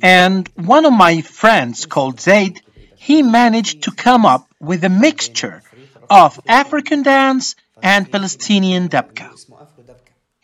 And 0.02 0.48
one 0.54 0.86
of 0.86 0.92
my 0.92 1.20
friends 1.20 1.84
called 1.84 2.20
Zaid, 2.20 2.62
he 2.96 3.22
managed 3.22 3.82
to 3.82 3.90
come 3.90 4.24
up 4.24 4.48
with 4.60 4.84
a 4.84 4.88
mixture 4.88 5.62
of 6.08 6.40
African 6.46 7.02
dance 7.02 7.54
and 7.82 8.10
Palestinian 8.10 8.88
Debka. 8.88 9.28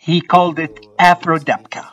He 0.04 0.20
called 0.20 0.58
it 0.58 0.86
Afrodepka. 0.98 1.84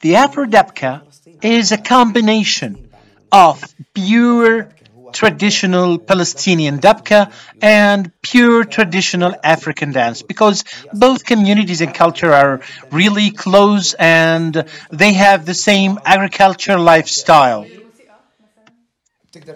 The 0.00 0.14
Afrodepka 0.14 1.02
is 1.40 1.70
a 1.70 1.78
combination 1.78 2.90
of 3.30 3.62
pure 3.94 4.68
traditional 5.12 5.98
Palestinian 5.98 6.78
Dabka 6.80 7.32
and 7.62 8.10
pure 8.22 8.64
traditional 8.64 9.34
African 9.44 9.92
dance 9.92 10.22
because 10.22 10.64
both 10.92 11.24
communities 11.24 11.80
and 11.80 11.94
culture 11.94 12.32
are 12.32 12.60
really 12.90 13.30
close 13.30 13.94
and 13.94 14.64
they 14.90 15.12
have 15.12 15.46
the 15.46 15.54
same 15.54 15.98
agriculture 16.04 16.78
lifestyle. 16.78 17.66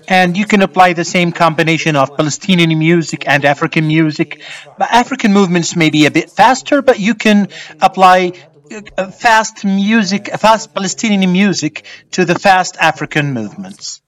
And 0.08 0.36
you 0.36 0.46
can 0.46 0.62
apply 0.62 0.92
the 0.92 1.04
same 1.04 1.32
combination 1.32 1.96
of 1.96 2.16
Palestinian 2.16 2.78
music 2.78 3.26
and 3.26 3.44
African 3.44 3.86
music. 3.88 4.40
African 4.78 5.32
movements 5.32 5.74
may 5.74 5.90
be 5.90 6.06
a 6.06 6.10
bit 6.10 6.30
faster, 6.30 6.80
but 6.82 7.00
you 7.00 7.14
can 7.14 7.48
apply 7.80 8.32
uh, 8.70 8.80
uh, 8.96 9.10
fast 9.10 9.64
music, 9.64 10.28
fast 10.38 10.74
Palestinian 10.74 11.32
music 11.32 11.84
to 12.12 12.24
the 12.24 12.38
fast 12.38 12.76
African 12.78 13.32
movements. 13.32 14.00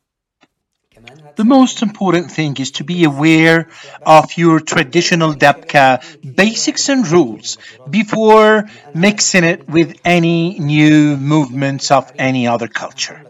The 1.36 1.44
most 1.44 1.82
important 1.82 2.30
thing 2.30 2.56
is 2.58 2.70
to 2.72 2.84
be 2.84 3.04
aware 3.04 3.68
of 4.04 4.36
your 4.36 4.60
traditional 4.60 5.34
Dabka 5.34 6.02
basics 6.34 6.88
and 6.88 7.06
rules 7.06 7.58
before 7.90 8.70
mixing 8.94 9.44
it 9.44 9.68
with 9.68 10.00
any 10.04 10.58
new 10.58 11.16
movements 11.16 11.90
of 11.90 12.10
any 12.18 12.46
other 12.46 12.68
culture. 12.68 13.20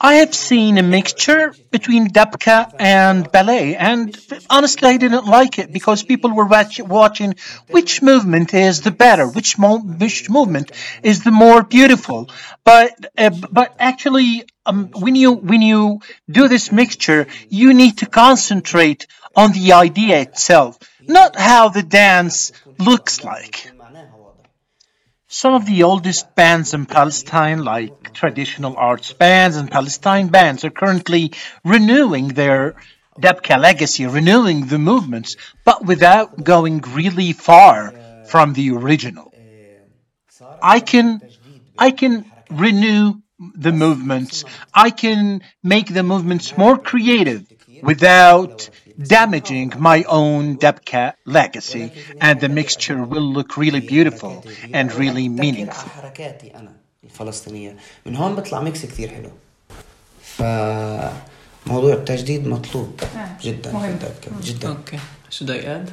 I 0.00 0.14
have 0.16 0.32
seen 0.34 0.78
a 0.78 0.82
mixture 0.82 1.52
between 1.72 2.10
dabka 2.10 2.72
and 2.78 3.30
ballet, 3.32 3.74
and 3.74 4.16
honestly, 4.48 4.88
I 4.90 4.96
didn't 4.96 5.26
like 5.26 5.58
it 5.58 5.72
because 5.72 6.04
people 6.04 6.30
were 6.32 6.46
watch- 6.46 6.80
watching 6.80 7.34
which 7.68 8.00
movement 8.00 8.54
is 8.54 8.80
the 8.82 8.92
better, 8.92 9.26
which, 9.26 9.58
mo- 9.58 9.80
which 9.80 10.30
movement 10.30 10.70
is 11.02 11.24
the 11.24 11.32
more 11.32 11.64
beautiful. 11.64 12.30
But 12.64 12.94
uh, 13.18 13.30
but 13.50 13.74
actually, 13.80 14.44
um, 14.66 14.90
when 14.94 15.16
you 15.16 15.32
when 15.32 15.62
you 15.62 16.00
do 16.30 16.46
this 16.46 16.70
mixture, 16.70 17.26
you 17.48 17.74
need 17.74 17.98
to 17.98 18.06
concentrate 18.06 19.08
on 19.34 19.50
the 19.52 19.72
idea 19.72 20.20
itself, 20.20 20.78
not 21.08 21.34
how 21.36 21.70
the 21.70 21.82
dance 21.82 22.52
looks 22.78 23.24
like. 23.24 23.72
Some 25.30 25.52
of 25.52 25.66
the 25.66 25.82
oldest 25.82 26.34
bands 26.34 26.72
in 26.72 26.86
Palestine, 26.86 27.62
like 27.62 28.14
traditional 28.14 28.74
arts 28.78 29.12
bands 29.12 29.56
and 29.58 29.70
Palestine 29.70 30.28
bands, 30.28 30.64
are 30.64 30.70
currently 30.70 31.32
renewing 31.64 32.28
their 32.28 32.76
Dabka 33.20 33.60
legacy, 33.60 34.06
renewing 34.06 34.68
the 34.68 34.78
movements, 34.78 35.36
but 35.66 35.84
without 35.84 36.42
going 36.42 36.80
really 36.80 37.34
far 37.34 37.92
from 38.26 38.54
the 38.54 38.70
original. 38.70 39.30
I 40.62 40.80
can, 40.80 41.20
I 41.76 41.90
can 41.90 42.24
renew 42.50 43.20
the 43.38 43.72
movements. 43.72 44.44
I 44.72 44.88
can 44.88 45.42
make 45.62 45.92
the 45.92 46.02
movements 46.02 46.56
more 46.56 46.78
creative 46.78 47.46
without 47.82 48.70
damaging 49.15 49.69
my 49.89 49.99
own 50.21 50.57
Dabka 50.57 51.13
legacy, 51.25 51.85
and 52.21 52.39
the 52.39 52.49
mixture 52.49 52.99
will 53.11 53.27
look 53.37 53.57
really 53.57 53.83
beautiful 53.93 54.35
and 54.73 54.85
really 54.93 55.27
meaningful. 55.29 55.89
حركاتي 55.89 56.55
انا 56.55 56.71
الفلسطينيه 57.03 57.75
من 58.05 58.15
هون 58.15 58.35
بيطلع 58.35 58.61
ميكس 58.61 58.85
كثير 58.85 59.09
حلو 59.09 59.29
فموضوع 60.21 61.93
التجديد 61.93 62.47
مطلوب 62.47 63.01
جدا 63.41 63.71
مهم. 63.73 63.99
جدا 63.99 64.11
جدا 64.41 64.77
Okay. 64.77 64.99
should 65.30 65.50
I 65.50 65.58
add? 65.58 65.90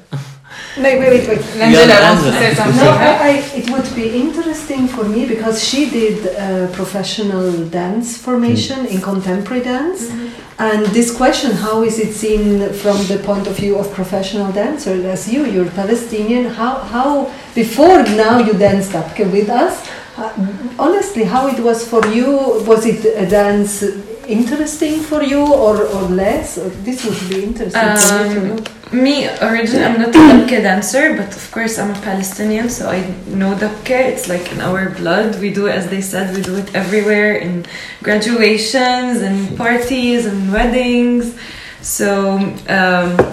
Wait, 0.78 1.00
wait, 1.00 1.28
wait, 1.28 1.28
wait. 1.28 1.62
Angela 1.62 2.00
wants 2.02 2.24
to 2.24 2.32
say 2.32 2.54
something. 2.54 2.78
No, 2.78 2.90
I, 2.92 3.12
I, 3.30 3.32
it 3.60 3.70
would 3.70 3.96
be 3.96 4.18
interesting 4.18 4.88
for 4.88 5.04
me 5.04 5.28
because 5.28 5.62
she 5.62 5.90
did 5.90 6.18
uh, 6.28 6.72
professional 6.72 7.68
dance 7.68 8.18
formation 8.18 8.86
in 8.86 9.02
contemporary 9.02 9.64
dance. 9.64 10.10
And 10.58 10.86
this 10.88 11.14
question, 11.14 11.52
how 11.52 11.84
is 11.84 12.00
it 12.00 12.14
seen 12.14 12.72
from 12.74 12.98
the 13.08 13.18
point 13.26 13.46
of 13.48 13.58
view 13.58 13.78
of 13.78 13.92
professional 13.94 14.54
dancers? 14.54 15.04
As 15.04 15.32
you, 15.32 15.46
you're 15.46 15.70
Palestinian, 15.72 16.46
how, 16.46 16.76
how 16.78 17.30
before 17.54 18.04
now 18.04 18.40
you 18.40 18.54
danced 18.54 18.92
Dabke 18.92 19.30
with 19.30 19.50
us, 19.50 19.86
uh, 20.18 20.32
honestly, 20.80 21.26
how 21.26 21.48
it 21.48 21.60
was 21.60 21.86
for 21.86 22.06
you? 22.08 22.64
Was 22.66 22.86
it 22.86 23.04
a 23.18 23.30
dance 23.30 23.84
interesting 24.28 25.02
for 25.02 25.22
you 25.22 25.42
or, 25.42 25.82
or 25.82 26.04
less? 26.04 26.58
Or 26.58 26.70
this 26.70 27.04
would 27.04 27.30
be 27.30 27.44
interesting 27.44 27.82
for 27.98 28.24
me 28.24 28.34
to 28.36 28.42
know. 28.48 28.64
Me, 28.92 29.28
originally, 29.42 29.84
I'm 29.84 30.00
not 30.00 30.10
a 30.10 30.12
Dabke 30.12 30.62
dancer, 30.62 31.18
but 31.18 31.36
of 31.36 31.52
course, 31.52 31.80
I'm 31.80 31.92
a 31.92 32.00
Palestinian, 32.02 32.70
so 32.70 32.90
I 32.90 33.02
know 33.26 33.56
Dabke. 33.56 33.90
It's 33.90 34.30
like 34.30 34.52
in 34.52 34.62
our 34.62 34.92
blood. 34.92 35.42
We 35.42 35.52
do, 35.52 35.68
as 35.68 35.90
they 35.90 36.02
said, 36.02 36.36
we 36.36 36.42
do 36.42 36.56
it 36.56 36.74
everywhere 36.76 37.36
in 37.36 37.66
graduations 38.04 39.22
and 39.22 39.58
parties 39.58 40.28
and 40.28 40.54
weddings. 40.54 41.36
So, 41.82 42.38
um, 42.70 43.32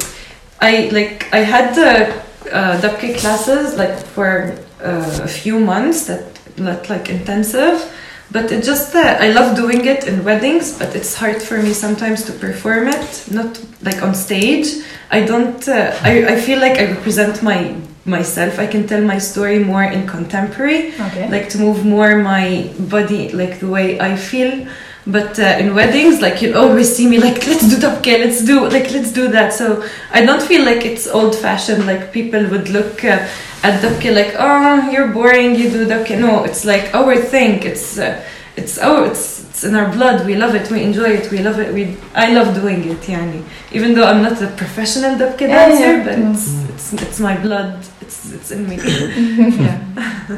I 0.61 0.89
like 0.93 1.33
I 1.35 1.39
had 1.39 1.75
the 1.75 2.15
uh, 2.51 2.81
Dabke 2.81 3.19
classes 3.19 3.77
like 3.77 3.99
for 3.99 4.57
uh, 4.81 5.21
a 5.23 5.29
few 5.29 5.61
months 5.61 6.07
that 6.07 6.25
not 6.57 6.89
like 6.89 7.11
intensive. 7.11 7.93
But 8.33 8.51
it 8.51 8.65
just 8.65 8.95
uh, 8.95 9.17
I 9.21 9.29
love 9.33 9.57
doing 9.57 9.85
it 9.87 10.07
in 10.09 10.25
weddings, 10.25 10.79
but 10.79 10.95
it's 10.97 11.15
hard 11.15 11.43
for 11.43 11.59
me 11.63 11.73
sometimes 11.75 12.25
to 12.25 12.33
perform 12.33 12.89
it, 12.89 13.25
not 13.31 13.61
like 13.83 14.03
on 14.03 14.15
stage. 14.15 14.67
I 15.11 15.21
don't. 15.31 15.61
Uh, 15.69 15.93
I 16.03 16.13
I 16.35 16.37
feel 16.47 16.59
like 16.67 16.77
I 16.83 16.85
represent 16.97 17.43
my 17.43 17.75
myself. 18.05 18.59
I 18.59 18.67
can 18.67 18.87
tell 18.87 19.03
my 19.03 19.19
story 19.19 19.59
more 19.73 19.85
in 19.85 20.07
contemporary, 20.07 20.93
Okay. 21.09 21.29
like 21.31 21.49
to 21.51 21.59
move 21.59 21.85
more 21.85 22.17
my 22.17 22.71
body, 22.79 23.29
like 23.33 23.55
the 23.61 23.69
way 23.69 24.01
I 24.01 24.17
feel. 24.17 24.67
But 25.05 25.37
uh, 25.39 25.57
in 25.59 25.75
weddings, 25.75 26.21
like 26.21 26.41
you'll 26.43 26.57
always 26.57 26.95
see 26.97 27.09
me 27.09 27.19
like 27.19 27.45
let's 27.49 27.69
do 27.69 27.77
dabke, 27.77 28.19
let's 28.25 28.45
do 28.45 28.69
like 28.69 28.91
let's 28.93 29.11
do 29.13 29.27
that. 29.29 29.53
So 29.53 29.85
I 30.13 30.25
don't 30.25 30.41
feel 30.43 30.65
like 30.65 30.85
it's 30.87 31.09
old 31.09 31.35
fashioned. 31.35 31.87
Like 31.87 32.13
people 32.13 32.47
would 32.51 32.69
look 32.69 33.05
uh, 33.05 33.27
at 33.65 33.83
dabke 33.83 34.15
like 34.15 34.35
oh 34.39 34.91
you're 34.93 35.09
boring, 35.09 35.57
you 35.57 35.71
do 35.71 35.87
dabke. 35.87 36.19
No, 36.21 36.45
it's 36.45 36.65
like 36.65 36.95
our 36.95 37.17
thing. 37.17 37.63
It's 37.65 37.99
uh, 37.99 38.23
it's 38.57 38.79
oh 38.81 39.03
it's 39.05 39.43
it's 39.51 39.65
in 39.65 39.75
our 39.75 39.91
blood. 39.91 40.25
We 40.25 40.37
love 40.37 40.55
it. 40.55 40.71
We 40.71 40.83
enjoy 40.85 41.11
it. 41.19 41.31
We 41.33 41.39
love 41.39 41.59
it. 41.59 41.75
We 41.75 41.97
I 42.15 42.33
love 42.33 42.55
doing 42.55 42.85
it. 42.89 43.01
Yani. 43.01 43.43
Even 43.73 43.95
though 43.95 44.05
I'm 44.05 44.23
not 44.23 44.41
a 44.41 44.47
professional 44.63 45.17
dabke 45.17 45.49
dancer, 45.49 45.97
yeah. 45.99 46.05
but 46.05 46.17
Mm. 46.19 46.31
it's, 46.33 46.47
it's 46.71 47.03
it's 47.03 47.19
my 47.21 47.37
blood. 47.43 47.75
It's 48.03 48.33
it's 48.33 48.51
in 48.53 48.69
me. 48.69 48.77
yeah. 49.67 49.81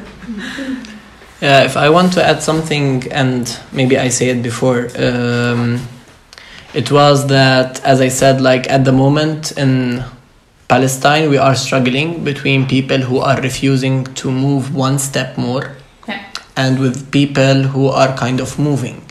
Yeah, 1.45 1.64
if 1.64 1.76
I 1.76 1.90
want 1.90 2.14
to 2.14 2.24
add 2.24 2.42
something, 2.42 3.12
and 3.12 3.45
maybe 3.70 3.99
I 3.99 4.09
say 4.09 4.30
it 4.30 4.42
before, 4.42 4.88
um, 4.97 5.86
it 6.72 6.90
was 6.90 7.26
that, 7.26 7.84
as 7.84 8.01
I 8.01 8.09
said, 8.09 8.40
like 8.40 8.70
at 8.70 8.86
the 8.86 8.92
moment 8.92 9.53
in 9.59 10.03
Palestine, 10.68 11.28
we 11.28 11.36
are 11.36 11.55
struggling 11.55 12.24
between 12.24 12.66
people 12.66 12.97
who 12.97 13.18
are 13.18 13.38
refusing 13.42 14.05
to 14.20 14.30
move 14.32 14.74
one 14.74 14.99
step 14.99 15.36
more 15.36 15.76
Yeah. 16.09 16.24
and 16.57 16.78
with 16.78 17.11
people 17.11 17.64
who 17.64 17.88
are 17.88 18.16
kind 18.16 18.40
of 18.40 18.59
moving. 18.59 19.03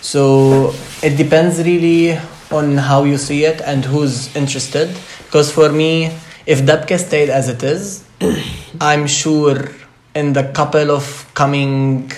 So 0.00 0.72
it 1.02 1.18
depends 1.18 1.58
really 1.58 2.18
on 2.50 2.78
how 2.78 3.04
you 3.04 3.18
see 3.18 3.44
it 3.44 3.60
and 3.60 3.84
who's 3.84 4.34
interested. 4.34 4.88
Because 5.26 5.52
for 5.52 5.68
me, 5.68 6.16
if 6.46 6.62
Dabke 6.62 6.98
stayed 6.98 7.28
as 7.28 7.50
it 7.50 7.62
is, 7.62 8.04
I'm 8.80 9.06
sure 9.06 9.68
in 10.14 10.32
the 10.32 10.44
couple 10.52 10.90
of 10.90 11.30
coming 11.34 12.10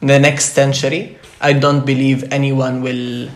the 0.00 0.18
next 0.18 0.52
century, 0.52 1.18
I 1.40 1.52
don't 1.52 1.84
believe 1.86 2.32
anyone 2.32 2.82
will 2.82 3.30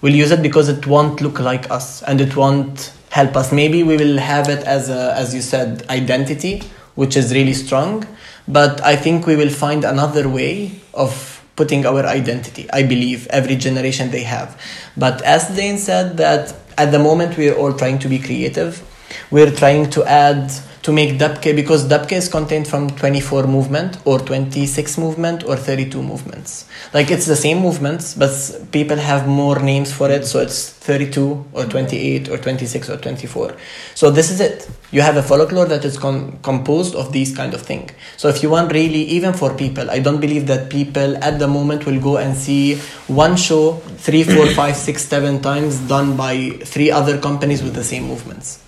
will 0.00 0.14
use 0.14 0.32
it 0.32 0.42
because 0.42 0.68
it 0.68 0.86
won't 0.86 1.20
look 1.20 1.38
like 1.38 1.70
us 1.70 2.02
and 2.02 2.20
it 2.20 2.34
won't 2.36 2.92
help 3.10 3.36
us. 3.36 3.52
Maybe 3.52 3.82
we 3.84 3.96
will 3.96 4.18
have 4.18 4.48
it 4.48 4.64
as 4.64 4.88
a 4.88 5.14
as 5.16 5.34
you 5.34 5.42
said 5.42 5.88
identity, 5.88 6.62
which 6.94 7.16
is 7.16 7.32
really 7.32 7.54
strong, 7.54 8.06
but 8.48 8.82
I 8.82 8.96
think 8.96 9.26
we 9.26 9.36
will 9.36 9.50
find 9.50 9.84
another 9.84 10.28
way 10.28 10.80
of 10.94 11.42
putting 11.56 11.84
our 11.86 12.04
identity. 12.06 12.68
I 12.72 12.82
believe 12.82 13.26
every 13.28 13.56
generation 13.56 14.10
they 14.10 14.22
have. 14.22 14.60
But 14.96 15.22
as 15.22 15.48
Dane 15.54 15.78
said 15.78 16.16
that 16.16 16.54
at 16.78 16.90
the 16.90 16.98
moment 16.98 17.36
we're 17.36 17.54
all 17.54 17.72
trying 17.72 17.98
to 18.00 18.08
be 18.08 18.18
creative. 18.18 18.82
We're 19.30 19.50
trying 19.50 19.90
to 19.90 20.04
add 20.04 20.50
to 20.82 20.92
make 20.92 21.16
Dabke 21.18 21.54
because 21.54 21.88
Dabke 21.88 22.12
is 22.12 22.28
contained 22.28 22.66
from 22.66 22.90
24 22.90 23.46
movement 23.46 23.98
or 24.04 24.18
26 24.18 24.98
movement 24.98 25.44
or 25.44 25.56
32 25.56 26.02
movements. 26.02 26.66
Like 26.92 27.10
it's 27.10 27.26
the 27.26 27.36
same 27.36 27.58
movements, 27.58 28.14
but 28.14 28.32
people 28.72 28.96
have 28.96 29.28
more 29.28 29.60
names 29.60 29.92
for 29.92 30.10
it. 30.10 30.26
So 30.26 30.40
it's 30.40 30.70
32 30.70 31.44
or 31.52 31.66
28 31.66 32.28
or 32.28 32.38
26 32.38 32.90
or 32.90 32.96
24. 32.96 33.56
So 33.94 34.10
this 34.10 34.30
is 34.32 34.40
it. 34.40 34.68
You 34.90 35.02
have 35.02 35.16
a 35.16 35.22
folklore 35.22 35.66
that 35.66 35.84
is 35.84 35.96
con- 35.96 36.38
composed 36.42 36.96
of 36.96 37.12
these 37.12 37.34
kind 37.34 37.54
of 37.54 37.62
thing. 37.62 37.90
So 38.16 38.28
if 38.28 38.42
you 38.42 38.50
want 38.50 38.72
really, 38.72 39.02
even 39.02 39.34
for 39.34 39.54
people, 39.54 39.88
I 39.88 40.00
don't 40.00 40.20
believe 40.20 40.48
that 40.48 40.68
people 40.68 41.16
at 41.22 41.38
the 41.38 41.46
moment 41.46 41.86
will 41.86 42.00
go 42.00 42.16
and 42.18 42.36
see 42.36 42.76
one 43.06 43.36
show 43.36 43.74
three, 43.98 44.24
four, 44.24 44.46
five, 44.48 44.74
six, 44.76 45.04
seven 45.04 45.40
times 45.40 45.78
done 45.88 46.16
by 46.16 46.50
three 46.64 46.90
other 46.90 47.18
companies 47.20 47.62
with 47.62 47.74
the 47.74 47.84
same 47.84 48.02
movements. 48.04 48.58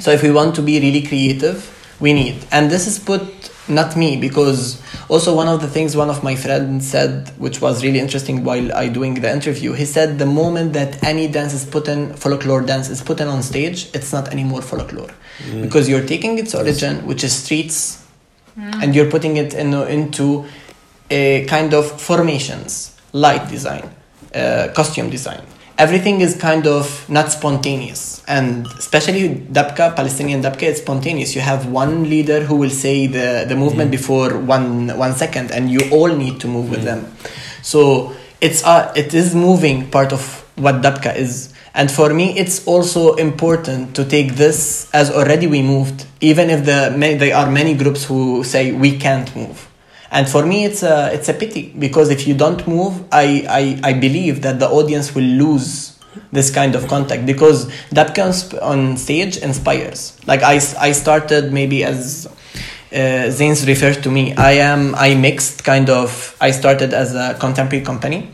So 0.00 0.10
if 0.10 0.22
we 0.22 0.30
want 0.30 0.54
to 0.56 0.62
be 0.62 0.80
really 0.80 1.02
creative, 1.02 1.76
we 2.00 2.12
need. 2.12 2.44
And 2.50 2.70
this 2.70 2.86
is 2.86 2.98
put 2.98 3.50
not 3.68 3.96
me 3.96 4.16
because 4.16 4.82
also 5.08 5.34
one 5.34 5.48
of 5.48 5.60
the 5.60 5.68
things 5.68 5.96
one 5.96 6.10
of 6.10 6.22
my 6.22 6.34
friends 6.34 6.88
said, 6.88 7.28
which 7.38 7.60
was 7.60 7.84
really 7.84 8.00
interesting 8.00 8.42
while 8.44 8.72
I 8.74 8.88
doing 8.88 9.14
the 9.14 9.30
interview, 9.30 9.72
he 9.72 9.84
said 9.84 10.18
the 10.18 10.26
moment 10.26 10.72
that 10.72 11.02
any 11.04 11.28
dance 11.28 11.52
is 11.52 11.64
put 11.64 11.88
in 11.88 12.14
folklore 12.14 12.62
dance 12.62 12.88
is 12.88 13.02
put 13.02 13.20
in 13.20 13.28
on 13.28 13.42
stage, 13.42 13.88
it's 13.94 14.12
not 14.12 14.28
anymore 14.28 14.62
folklore 14.62 15.10
because 15.62 15.88
you're 15.88 16.06
taking 16.06 16.38
its 16.38 16.54
origin, 16.54 17.06
which 17.06 17.24
is 17.24 17.32
streets, 17.32 18.04
and 18.56 18.94
you're 18.94 19.10
putting 19.10 19.36
it 19.36 19.54
in, 19.54 19.72
into 19.74 20.44
a 21.10 21.44
kind 21.46 21.74
of 21.74 22.00
formations, 22.00 22.96
light 23.12 23.48
design, 23.48 23.88
uh, 24.34 24.68
costume 24.74 25.10
design. 25.10 25.42
Everything 25.80 26.20
is 26.20 26.36
kind 26.36 26.66
of 26.66 27.08
not 27.08 27.32
spontaneous, 27.32 28.22
and 28.28 28.66
especially 28.76 29.30
Dabka, 29.56 29.96
Palestinian 29.96 30.42
Dabka, 30.42 30.64
it's 30.64 30.80
spontaneous. 30.80 31.34
You 31.34 31.40
have 31.40 31.72
one 31.72 32.04
leader 32.04 32.40
who 32.44 32.56
will 32.56 32.68
say 32.84 33.06
the, 33.06 33.46
the 33.48 33.56
movement 33.56 33.90
before 33.90 34.36
one 34.36 34.88
one 34.98 35.14
second, 35.14 35.50
and 35.50 35.70
you 35.70 35.80
all 35.90 36.12
need 36.14 36.38
to 36.40 36.48
move 36.48 36.68
with 36.68 36.82
them. 36.84 37.08
So 37.62 38.12
it's 38.42 38.62
uh, 38.62 38.92
it 38.94 39.14
is 39.14 39.34
moving 39.34 39.88
part 39.90 40.12
of 40.12 40.44
what 40.56 40.82
Dabka 40.82 41.16
is. 41.16 41.54
And 41.72 41.90
for 41.90 42.12
me, 42.12 42.36
it's 42.36 42.66
also 42.66 43.14
important 43.14 43.96
to 43.96 44.04
take 44.04 44.34
this 44.34 44.90
as 44.92 45.08
already 45.08 45.46
we 45.46 45.62
moved, 45.62 46.04
even 46.20 46.50
if 46.50 46.66
the 46.66 46.92
there 47.18 47.34
are 47.34 47.50
many 47.50 47.72
groups 47.72 48.04
who 48.04 48.44
say 48.44 48.72
we 48.72 48.98
can't 48.98 49.34
move. 49.34 49.69
And 50.10 50.28
for 50.28 50.44
me, 50.44 50.64
it's 50.64 50.82
a 50.82 51.12
it's 51.12 51.28
a 51.28 51.34
pity 51.34 51.72
because 51.78 52.10
if 52.10 52.26
you 52.26 52.34
don't 52.34 52.66
move, 52.66 53.04
I 53.12 53.46
I, 53.48 53.90
I 53.90 53.92
believe 53.92 54.42
that 54.42 54.58
the 54.58 54.68
audience 54.68 55.14
will 55.14 55.22
lose 55.22 55.98
this 56.32 56.50
kind 56.50 56.74
of 56.74 56.88
contact 56.88 57.26
because 57.26 57.70
that 57.90 58.14
comes 58.14 58.52
on 58.54 58.96
stage 58.96 59.36
inspires. 59.36 60.18
Like 60.26 60.42
I 60.42 60.60
I 60.78 60.92
started 60.92 61.52
maybe 61.52 61.84
as 61.84 62.28
uh, 62.92 63.30
Zein's 63.30 63.66
referred 63.66 64.02
to 64.02 64.10
me. 64.10 64.34
I 64.34 64.52
am 64.52 64.94
I 64.96 65.14
mixed 65.14 65.64
kind 65.64 65.88
of. 65.88 66.36
I 66.40 66.50
started 66.50 66.92
as 66.92 67.14
a 67.14 67.36
contemporary 67.38 67.84
company, 67.84 68.30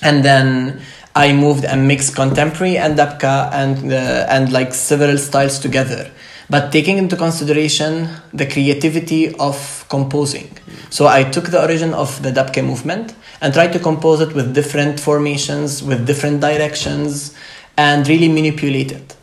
and 0.00 0.24
then 0.24 0.80
I 1.14 1.32
moved 1.32 1.64
and 1.64 1.86
mixed 1.86 2.14
contemporary 2.14 2.78
and 2.78 2.96
dabka 2.96 3.52
and 3.52 3.92
uh, 3.92 4.26
and 4.30 4.52
like 4.52 4.72
several 4.72 5.18
styles 5.18 5.58
together. 5.58 6.10
But 6.50 6.72
taking 6.72 6.98
into 6.98 7.16
consideration 7.16 8.08
the 8.34 8.44
creativity 8.44 9.32
of 9.36 9.86
composing. 9.88 10.50
So 10.90 11.06
I 11.06 11.22
took 11.22 11.46
the 11.50 11.62
origin 11.62 11.94
of 11.94 12.20
the 12.24 12.32
Dabke 12.32 12.64
movement 12.64 13.14
and 13.40 13.54
tried 13.54 13.72
to 13.74 13.78
compose 13.78 14.20
it 14.20 14.34
with 14.34 14.52
different 14.52 14.98
formations, 14.98 15.80
with 15.82 16.06
different 16.06 16.40
directions, 16.40 17.34
and 17.76 18.06
really 18.08 18.28
manipulate 18.28 18.90
it. 18.90 19.16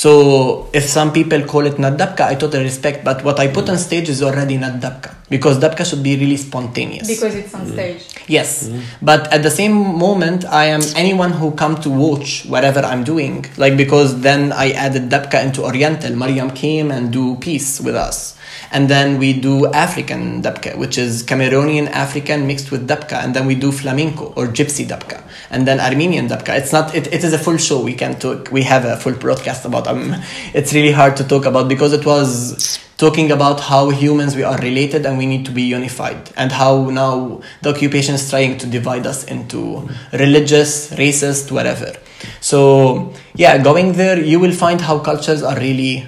So 0.00 0.70
if 0.72 0.84
some 0.88 1.12
people 1.12 1.42
call 1.44 1.66
it 1.66 1.78
not 1.78 1.98
dabka, 1.98 2.22
I 2.22 2.34
totally 2.34 2.64
respect. 2.64 3.04
But 3.04 3.22
what 3.22 3.38
I 3.38 3.48
put 3.48 3.68
on 3.68 3.76
stage 3.76 4.08
is 4.08 4.22
already 4.22 4.56
not 4.56 4.80
dabka 4.80 5.12
because 5.28 5.58
dabka 5.58 5.84
should 5.84 6.02
be 6.02 6.16
really 6.16 6.38
spontaneous. 6.38 7.06
Because 7.06 7.34
it's 7.34 7.52
on 7.54 7.66
stage. 7.66 8.08
Yes, 8.26 8.70
but 9.02 9.30
at 9.30 9.42
the 9.42 9.50
same 9.50 9.74
moment, 9.74 10.46
I 10.46 10.72
am 10.72 10.80
anyone 10.96 11.32
who 11.32 11.52
come 11.52 11.76
to 11.82 11.90
watch 11.90 12.46
whatever 12.46 12.80
I'm 12.80 13.04
doing. 13.04 13.44
Like 13.58 13.76
because 13.76 14.22
then 14.22 14.52
I 14.52 14.70
added 14.70 15.10
dabka 15.10 15.44
into 15.44 15.64
Oriental. 15.64 16.16
Mariam 16.16 16.50
came 16.52 16.90
and 16.90 17.12
do 17.12 17.36
peace 17.36 17.78
with 17.78 17.94
us. 17.94 18.39
And 18.72 18.88
then 18.88 19.18
we 19.18 19.32
do 19.32 19.66
African 19.72 20.42
dabka, 20.42 20.76
which 20.76 20.96
is 20.96 21.22
Cameroonian 21.22 21.88
African 21.88 22.46
mixed 22.46 22.70
with 22.70 22.88
dabka. 22.88 23.24
And 23.24 23.34
then 23.34 23.46
we 23.46 23.54
do 23.54 23.72
flamenco 23.72 24.32
or 24.36 24.46
gypsy 24.46 24.86
dabka. 24.86 25.22
And 25.50 25.66
then 25.66 25.80
Armenian 25.80 26.28
dabka. 26.28 26.56
It's 26.56 26.72
not, 26.72 26.94
it, 26.94 27.06
it 27.08 27.24
is 27.24 27.32
a 27.32 27.38
full 27.38 27.56
show. 27.56 27.82
We 27.82 27.94
can 27.94 28.18
talk, 28.18 28.50
we 28.52 28.62
have 28.62 28.84
a 28.84 28.96
full 28.96 29.14
broadcast 29.14 29.64
about 29.64 29.86
um, 29.88 30.14
It's 30.54 30.72
really 30.72 30.92
hard 30.92 31.16
to 31.16 31.24
talk 31.24 31.46
about 31.46 31.68
because 31.68 31.92
it 31.92 32.06
was 32.06 32.78
talking 32.96 33.32
about 33.32 33.60
how 33.60 33.88
humans 33.88 34.36
we 34.36 34.42
are 34.42 34.58
related 34.58 35.06
and 35.06 35.16
we 35.16 35.24
need 35.24 35.46
to 35.46 35.50
be 35.50 35.62
unified 35.62 36.30
and 36.36 36.52
how 36.52 36.90
now 36.90 37.40
the 37.62 37.70
occupation 37.70 38.14
is 38.14 38.28
trying 38.28 38.58
to 38.58 38.66
divide 38.66 39.06
us 39.06 39.24
into 39.24 39.88
religious, 40.12 40.90
racist, 40.90 41.50
whatever. 41.50 41.94
So 42.40 43.14
yeah, 43.34 43.56
going 43.56 43.94
there, 43.94 44.22
you 44.22 44.38
will 44.38 44.52
find 44.52 44.82
how 44.82 44.98
cultures 44.98 45.42
are 45.42 45.56
really 45.56 46.06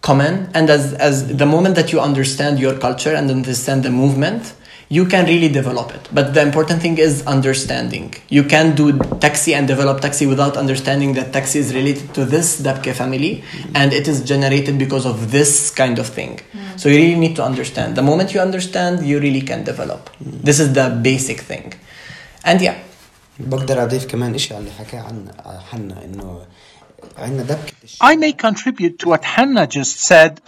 common 0.00 0.50
and 0.54 0.68
as, 0.70 0.92
as 0.94 1.36
the 1.36 1.46
moment 1.46 1.74
that 1.76 1.92
you 1.92 2.00
understand 2.00 2.58
your 2.58 2.78
culture 2.78 3.14
and 3.14 3.30
understand 3.30 3.82
the 3.82 3.90
movement 3.90 4.54
you 4.90 5.06
can 5.06 5.24
really 5.24 5.48
develop 5.48 5.94
it 5.94 6.08
but 6.12 6.34
the 6.34 6.42
important 6.42 6.82
thing 6.82 6.98
is 6.98 7.26
understanding 7.26 8.14
you 8.28 8.44
can 8.44 8.74
do 8.74 8.98
taxi 9.26 9.54
and 9.54 9.66
develop 9.66 10.00
taxi 10.00 10.26
without 10.26 10.56
understanding 10.56 11.14
that 11.14 11.32
taxi 11.32 11.58
is 11.58 11.74
related 11.74 12.12
to 12.12 12.24
this 12.26 12.60
dabke 12.60 12.92
family 12.92 13.42
and 13.74 13.92
it 13.94 14.06
is 14.06 14.22
generated 14.22 14.78
because 14.78 15.06
of 15.06 15.30
this 15.30 15.70
kind 15.70 15.98
of 15.98 16.06
thing 16.06 16.38
so 16.76 16.88
you 16.88 16.96
really 16.96 17.20
need 17.24 17.34
to 17.34 17.42
understand 17.42 17.96
the 17.96 18.02
moment 18.02 18.34
you 18.34 18.40
understand 18.40 19.06
you 19.06 19.18
really 19.18 19.40
can 19.40 19.64
develop 19.64 20.10
this 20.20 20.60
is 20.60 20.74
the 20.74 20.86
basic 21.02 21.40
thing 21.40 21.72
and 22.44 22.60
yeah 22.60 22.76
بقدر 23.38 23.82
اضيف 23.82 24.06
كمان 24.06 24.34
اشي 24.34 24.54
على 24.54 24.60
اللي 24.60 24.72
حكاه 24.78 25.00
عن 25.00 25.26
حنا 25.70 26.04
انه 26.04 26.40
عندنا 26.42 26.42
دبكة 26.42 26.67
I 28.01 28.15
may 28.15 28.33
contribute 28.33 28.99
to 28.99 29.09
what 29.09 29.23
Hanna 29.23 29.67
just 29.67 29.99
said 29.99 30.41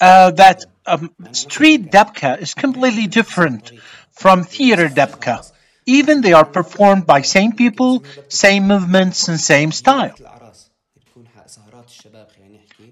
uh, 0.00 0.30
that 0.32 0.64
um, 0.86 1.10
street 1.32 1.90
dabka 1.90 2.38
is 2.40 2.54
completely 2.54 3.06
different 3.06 3.72
from 4.12 4.44
theater 4.44 4.88
dabka. 4.88 5.50
Even 5.86 6.20
they 6.20 6.32
are 6.32 6.44
performed 6.44 7.06
by 7.06 7.22
same 7.22 7.52
people, 7.52 8.04
same 8.28 8.66
movements, 8.66 9.28
and 9.28 9.38
same 9.38 9.72
style. 9.72 10.14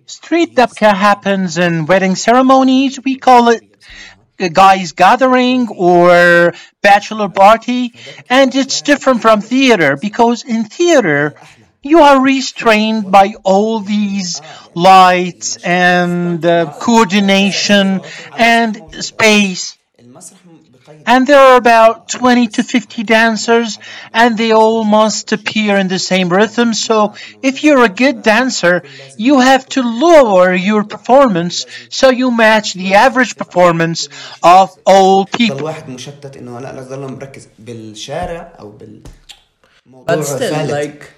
Street 0.07 0.55
dabka 0.55 0.95
happens 0.95 1.59
in 1.59 1.87
wedding 1.87 2.15
ceremonies. 2.17 3.01
We 3.03 3.17
call 3.17 3.49
it 3.49 3.63
uh, 4.41 4.49
guys 4.49 4.93
gathering 4.93 5.69
or 5.69 6.53
bachelor 6.83 7.29
party, 7.29 7.95
and 8.29 8.55
it's 8.55 8.83
different 8.83 9.23
from 9.23 9.41
theater 9.41 9.97
because 9.97 10.45
in 10.45 10.65
theater 10.65 11.35
you 11.83 12.01
are 12.01 12.23
restrained 12.23 13.11
by 13.11 13.35
all 13.43 13.81
these 13.81 14.41
lights 14.75 15.57
and 15.65 16.45
uh, 16.45 16.73
coordination 16.79 18.01
and 18.37 19.05
space. 19.05 19.77
And 21.07 21.27
there 21.27 21.39
are 21.39 21.57
about 21.57 22.09
20 22.09 22.47
to 22.49 22.63
50 22.63 23.03
dancers, 23.03 23.79
and 24.13 24.39
they 24.39 24.53
all 24.53 24.85
must 24.85 25.33
appear 25.33 25.77
in 25.77 25.89
the 25.89 25.99
same 25.99 26.29
rhythm. 26.29 26.75
So, 26.75 27.15
if 27.43 27.65
you're 27.65 27.85
a 27.85 27.89
good 27.89 28.23
dancer, 28.23 28.83
you 29.17 29.41
have 29.41 29.69
to 29.71 29.83
lower 29.83 30.53
your 30.53 30.85
performance 30.85 31.67
so 31.89 32.11
you 32.11 32.31
match 32.31 32.75
the 32.75 32.95
average 32.95 33.37
performance 33.37 34.09
of 34.43 34.79
all 34.87 35.25
people. 35.27 35.73
But 40.07 40.23
still, 40.23 40.67
like. 40.69 41.11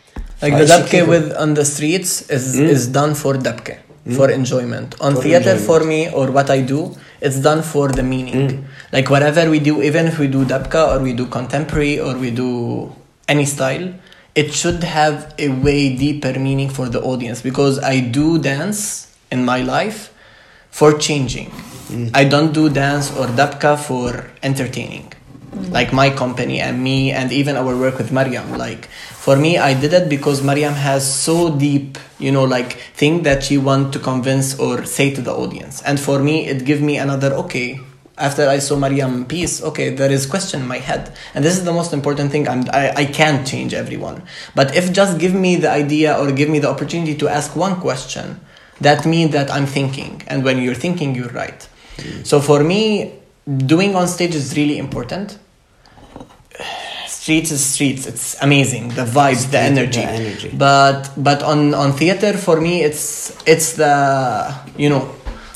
Like 0.43 0.55
the 0.59 0.65
dabke 0.65 1.07
with 1.09 1.35
on 1.37 1.55
the 1.55 1.65
streets 1.65 2.29
is 2.31 2.57
mm. 2.57 2.69
is 2.69 2.89
done 2.89 3.15
for 3.15 3.35
dabke 3.35 3.79
mm. 4.07 4.17
for 4.17 4.31
enjoyment. 4.31 5.01
On 5.01 5.15
for 5.15 5.23
theater 5.23 5.57
enjoyment. 5.57 5.67
for 5.67 5.85
me 5.85 6.11
or 6.11 6.31
what 6.31 6.51
I 6.51 6.61
do, 6.61 6.97
it's 7.21 7.41
done 7.41 7.63
for 7.63 7.89
the 7.89 8.03
meaning. 8.03 8.49
Mm. 8.49 8.65
Like 8.93 9.11
whatever 9.11 9.51
we 9.51 9.61
do, 9.61 9.83
even 9.83 10.07
if 10.07 10.19
we 10.19 10.29
do 10.29 10.45
dabka 10.45 10.97
or 10.97 11.03
we 11.03 11.13
do 11.13 11.27
contemporary 11.27 12.01
or 12.01 12.17
we 12.17 12.31
do 12.31 12.93
any 13.29 13.45
style, 13.45 13.95
it 14.35 14.53
should 14.53 14.83
have 14.83 15.35
a 15.39 15.49
way 15.49 15.97
deeper 15.97 16.39
meaning 16.39 16.69
for 16.69 16.89
the 16.89 17.01
audience 17.01 17.41
because 17.41 17.79
I 17.79 18.01
do 18.01 18.39
dance 18.39 19.15
in 19.31 19.45
my 19.45 19.63
life 19.63 20.13
for 20.71 20.93
changing. 20.99 21.51
Hmm. 21.51 22.09
I 22.15 22.25
don't 22.25 22.53
do 22.53 22.69
dance 22.69 23.11
or 23.17 23.27
dabka 23.27 23.79
for 23.79 24.31
entertaining 24.43 25.13
hmm. 25.53 25.71
like 25.71 25.93
my 25.93 26.11
company 26.11 26.61
and 26.61 26.83
me 26.83 27.13
and 27.13 27.31
even 27.33 27.57
our 27.57 27.77
work 27.77 27.99
with 27.99 28.11
Mariam. 28.11 28.59
Like 28.59 28.89
for 29.25 29.37
me 29.37 29.57
I 29.57 29.73
did 29.73 29.95
it 29.95 30.11
because 30.11 30.43
Mariam 30.43 30.75
has 30.75 31.03
so 31.27 31.57
deep 31.57 31.97
you 32.19 32.31
know 32.31 32.45
like 32.45 32.73
thing 33.01 33.23
that 33.23 33.43
she 33.43 33.57
want 33.57 33.95
to 33.95 33.99
convince 33.99 34.59
or 34.59 34.85
say 34.85 35.15
to 35.15 35.23
the 35.23 35.33
audience. 35.33 35.81
And 35.81 35.99
for 35.99 36.19
me 36.19 36.47
it 36.47 36.67
give 36.67 36.83
me 36.83 36.99
another 36.99 37.33
okay 37.45 37.81
after 38.19 38.47
I 38.47 38.59
saw 38.59 38.77
Mariam 38.77 39.25
piece 39.25 39.63
okay 39.63 39.89
there 39.89 40.13
is 40.13 40.27
question 40.27 40.61
in 40.61 40.69
my 40.69 40.77
head. 40.77 41.17
And 41.35 41.43
this 41.43 41.57
is 41.57 41.65
the 41.65 41.73
most 41.73 41.95
important 41.95 42.33
thing. 42.33 42.47
I'm, 42.47 42.65
I, 42.71 42.93
I 43.03 43.05
can't 43.07 43.47
change 43.47 43.73
everyone. 43.73 44.25
But 44.55 44.77
if 44.77 44.93
just 44.93 45.19
give 45.19 45.35
me 45.35 45.57
the 45.57 45.71
idea 45.71 46.19
or 46.19 46.31
give 46.31 46.51
me 46.51 46.59
the 46.59 46.69
opportunity 46.69 47.15
to 47.15 47.27
ask 47.29 47.57
one 47.57 47.81
question 47.81 48.41
that 48.83 49.07
means 49.07 49.33
that 49.33 49.51
I'm 49.51 49.65
thinking. 49.65 50.23
And 50.27 50.45
when 50.45 50.61
you're 50.61 50.75
thinking 50.75 51.15
you're 51.15 51.35
right. 51.45 51.67
Mm. 51.97 52.27
So 52.27 52.41
for 52.41 52.63
me 52.63 53.15
doing 53.75 53.97
on 53.97 54.07
stage 54.07 54.35
is 54.35 54.55
really 54.55 54.77
important 54.77 55.39
streets 57.25 57.51
is 57.51 57.65
streets 57.65 58.05
it's 58.07 58.37
amazing 58.43 58.89
the 59.01 59.07
vibes 59.17 59.51
the 59.51 59.59
energy. 59.59 60.03
the 60.03 60.07
energy. 60.07 60.51
but 60.53 61.11
but 61.17 61.43
on 61.43 61.73
on 61.73 61.91
theater 62.01 62.35
for 62.47 62.61
me 62.61 62.83
it's 62.83 63.33
it's 63.47 63.69
the 63.83 63.95
you 64.77 64.91
know 64.91 65.03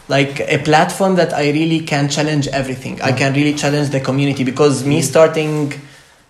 like 0.08 0.40
a 0.56 0.56
platform 0.68 1.16
that 1.16 1.30
i 1.34 1.50
really 1.50 1.80
can 1.80 2.08
challenge 2.08 2.48
everything 2.60 2.94
i 3.02 3.12
can 3.12 3.34
really 3.34 3.52
challenge 3.52 3.90
the 3.90 4.00
community 4.00 4.44
because 4.44 4.82
me 4.86 5.02
starting 5.02 5.70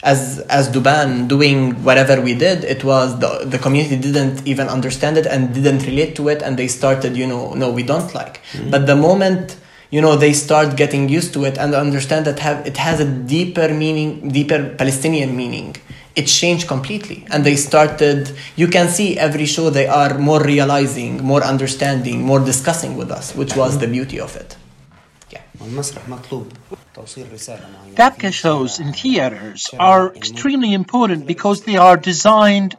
as 0.03 0.41
as 0.59 0.65
duban 0.75 1.29
doing 1.29 1.59
whatever 1.85 2.21
we 2.21 2.35
did 2.35 2.65
it 2.65 2.83
was 2.83 3.09
the 3.21 3.31
the 3.55 3.61
community 3.65 3.97
didn't 3.97 4.45
even 4.45 4.67
understand 4.67 5.17
it 5.17 5.27
and 5.27 5.55
didn't 5.55 5.83
relate 5.91 6.17
to 6.17 6.29
it 6.29 6.43
and 6.43 6.59
they 6.59 6.67
started 6.67 7.17
you 7.17 7.29
know 7.33 7.55
no 7.55 7.71
we 7.71 7.85
don't 7.85 8.13
like 8.13 8.41
mm. 8.55 8.73
but 8.73 8.89
the 8.91 8.97
moment 8.97 9.55
you 9.91 10.01
know 10.01 10.17
they 10.17 10.33
start 10.33 10.77
getting 10.77 11.09
used 11.09 11.33
to 11.35 11.45
it 11.45 11.57
and 11.59 11.75
understand 11.75 12.27
that 12.27 12.39
have, 12.41 12.67
it 12.67 12.77
has 12.77 13.01
a 13.01 13.05
deeper 13.07 13.69
meaning 13.73 14.29
deeper 14.29 14.75
palestinian 14.77 15.37
meaning. 15.37 15.77
It 16.17 16.27
changed 16.27 16.67
completely. 16.67 17.25
And 17.31 17.45
they 17.45 17.55
started 17.55 18.33
you 18.57 18.67
can 18.67 18.89
see 18.89 19.17
every 19.17 19.47
show 19.47 19.71
they 19.71 19.87
are 19.87 20.19
more 20.19 20.43
realizing 20.43 21.23
more 21.23 21.43
understanding 21.45 22.23
more 22.23 22.41
discussing 22.41 22.97
with 22.97 23.11
us 23.11 23.35
which 23.35 23.55
was 23.57 23.79
the 23.79 23.87
beauty 23.87 24.19
of 24.21 24.35
it. 24.37 24.57
Dabka 27.95 28.33
shows 28.33 28.81
in 28.81 28.93
theaters 28.93 29.71
are 29.79 30.15
extremely 30.15 30.73
important 30.73 31.27
because 31.27 31.63
they 31.63 31.77
are 31.77 31.97
designed 31.97 32.77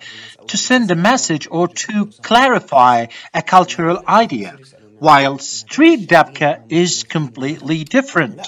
to 0.48 0.58
send 0.58 0.90
a 0.92 0.96
message 0.96 1.48
or 1.52 1.68
to 1.68 2.08
clarify 2.22 3.06
a 3.34 3.42
cultural 3.42 4.02
idea 4.08 4.58
while 5.00 5.38
street 5.40 6.08
Dabka 6.08 6.64
is 6.70 7.04
completely 7.04 7.84
different. 7.84 8.48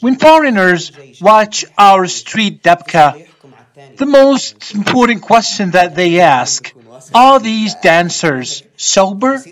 When 0.00 0.16
foreigners 0.16 0.92
watch 1.20 1.64
our 1.78 2.06
street 2.06 2.62
Dabka, 2.62 3.26
the 3.96 4.06
most 4.06 4.74
important 4.74 5.22
question 5.22 5.70
that 5.72 5.94
they 5.94 6.20
ask 6.20 6.72
are 7.14 7.40
these 7.40 7.74
dancers 7.76 8.62
sober? 8.76 9.42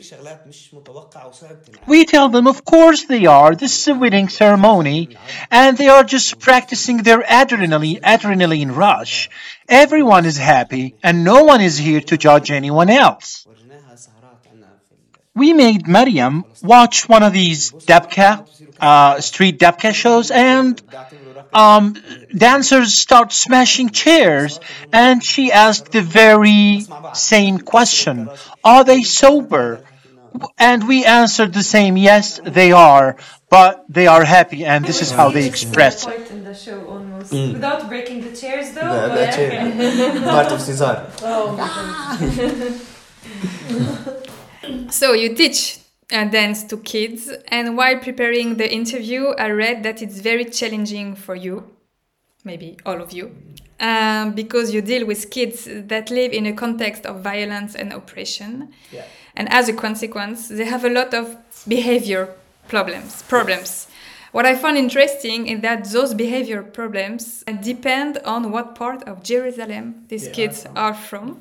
We 1.87 2.05
tell 2.05 2.29
them, 2.29 2.47
of 2.47 2.65
course 2.65 3.05
they 3.05 3.27
are. 3.27 3.55
This 3.55 3.81
is 3.81 3.89
a 3.89 3.95
wedding 3.95 4.29
ceremony, 4.29 5.17
and 5.51 5.77
they 5.77 5.89
are 5.89 6.05
just 6.05 6.39
practicing 6.39 6.99
their 6.99 7.23
adrenaline, 7.23 8.01
adrenaline 8.03 8.75
rush. 8.75 9.31
Everyone 9.69 10.27
is 10.27 10.37
happy, 10.37 10.95
and 11.03 11.25
no 11.25 11.45
one 11.45 11.61
is 11.61 11.79
here 11.79 12.01
to 12.03 12.17
judge 12.17 12.51
anyone 12.51 12.91
else 12.91 13.47
we 15.41 15.55
made 15.55 15.89
Mariam 15.89 16.45
watch 16.63 17.09
one 17.09 17.23
of 17.23 17.33
these 17.33 17.73
debka 17.89 18.31
uh, 18.79 19.21
street 19.21 19.59
debka 19.59 19.93
shows, 19.95 20.31
and 20.31 20.81
um, 21.55 21.97
dancers 22.47 22.93
start 22.93 23.33
smashing 23.33 23.89
chairs, 23.89 24.61
and 24.93 25.25
she 25.25 25.51
asked 25.51 25.93
the 25.93 26.03
very 26.03 26.85
same 27.15 27.57
question 27.59 28.29
Are 28.63 28.85
they 28.85 29.03
sober? 29.03 29.83
And 30.59 30.87
we 30.87 30.99
answered 31.07 31.53
the 31.55 31.67
same 31.77 31.97
yes, 31.97 32.39
they 32.45 32.71
are, 32.71 33.17
but 33.49 33.85
they 33.89 34.07
are 34.07 34.25
happy, 34.25 34.65
and 34.73 34.85
this 34.85 35.01
is 35.03 35.11
how 35.11 35.31
they 35.31 35.47
express 35.47 36.07
it. 36.07 36.15
Show 36.67 36.85
almost. 36.87 37.33
Mm. 37.33 37.55
Without 37.55 37.89
breaking 37.89 38.21
the 38.27 38.35
chairs, 38.37 38.67
though? 38.75 38.91
The, 39.09 40.21
the. 40.21 40.31
Part 40.37 40.53
of 40.55 40.61
Cesar. 40.61 40.97
Oh, 41.23 41.57
So 44.91 45.13
you 45.13 45.35
teach 45.35 45.79
uh, 46.13 46.25
dance 46.25 46.65
to 46.65 46.77
kids, 46.79 47.31
and 47.49 47.77
while 47.77 47.99
preparing 47.99 48.57
the 48.57 48.71
interview, 48.71 49.29
I 49.39 49.51
read 49.51 49.83
that 49.85 50.03
it's 50.03 50.21
very 50.21 50.45
challenging 50.45 51.15
for 51.15 51.35
you, 51.35 51.65
maybe 52.45 52.77
all 52.85 53.01
of 53.01 53.13
you, 53.13 53.31
um, 53.79 54.33
because 54.33 54.75
you 54.75 54.83
deal 54.83 55.07
with 55.07 55.31
kids 55.31 55.69
that 55.71 56.11
live 56.11 56.33
in 56.33 56.47
a 56.47 56.53
context 56.53 57.07
of 57.07 57.21
violence 57.23 57.75
and 57.75 57.93
oppression, 57.93 58.73
Yeah. 58.93 59.05
and 59.37 59.49
as 59.53 59.69
a 59.69 59.73
consequence, 59.73 60.49
they 60.49 60.65
have 60.65 60.85
a 60.85 60.91
lot 60.91 61.15
of 61.15 61.37
behavior 61.69 62.29
problems. 62.69 63.23
Problems. 63.29 63.87
What 64.33 64.47
I 64.47 64.55
found 64.55 64.77
interesting 64.79 65.49
is 65.49 65.61
that 65.63 65.91
those 65.91 66.15
behavior 66.15 66.63
problems 66.63 67.43
depend 67.63 68.19
on 68.25 68.53
what 68.53 68.75
part 68.77 69.03
of 69.09 69.23
Jerusalem 69.25 70.05
these 70.09 70.27
Yeah. 70.27 70.33
kids 70.35 70.67
are 70.77 70.95
from. 70.95 71.39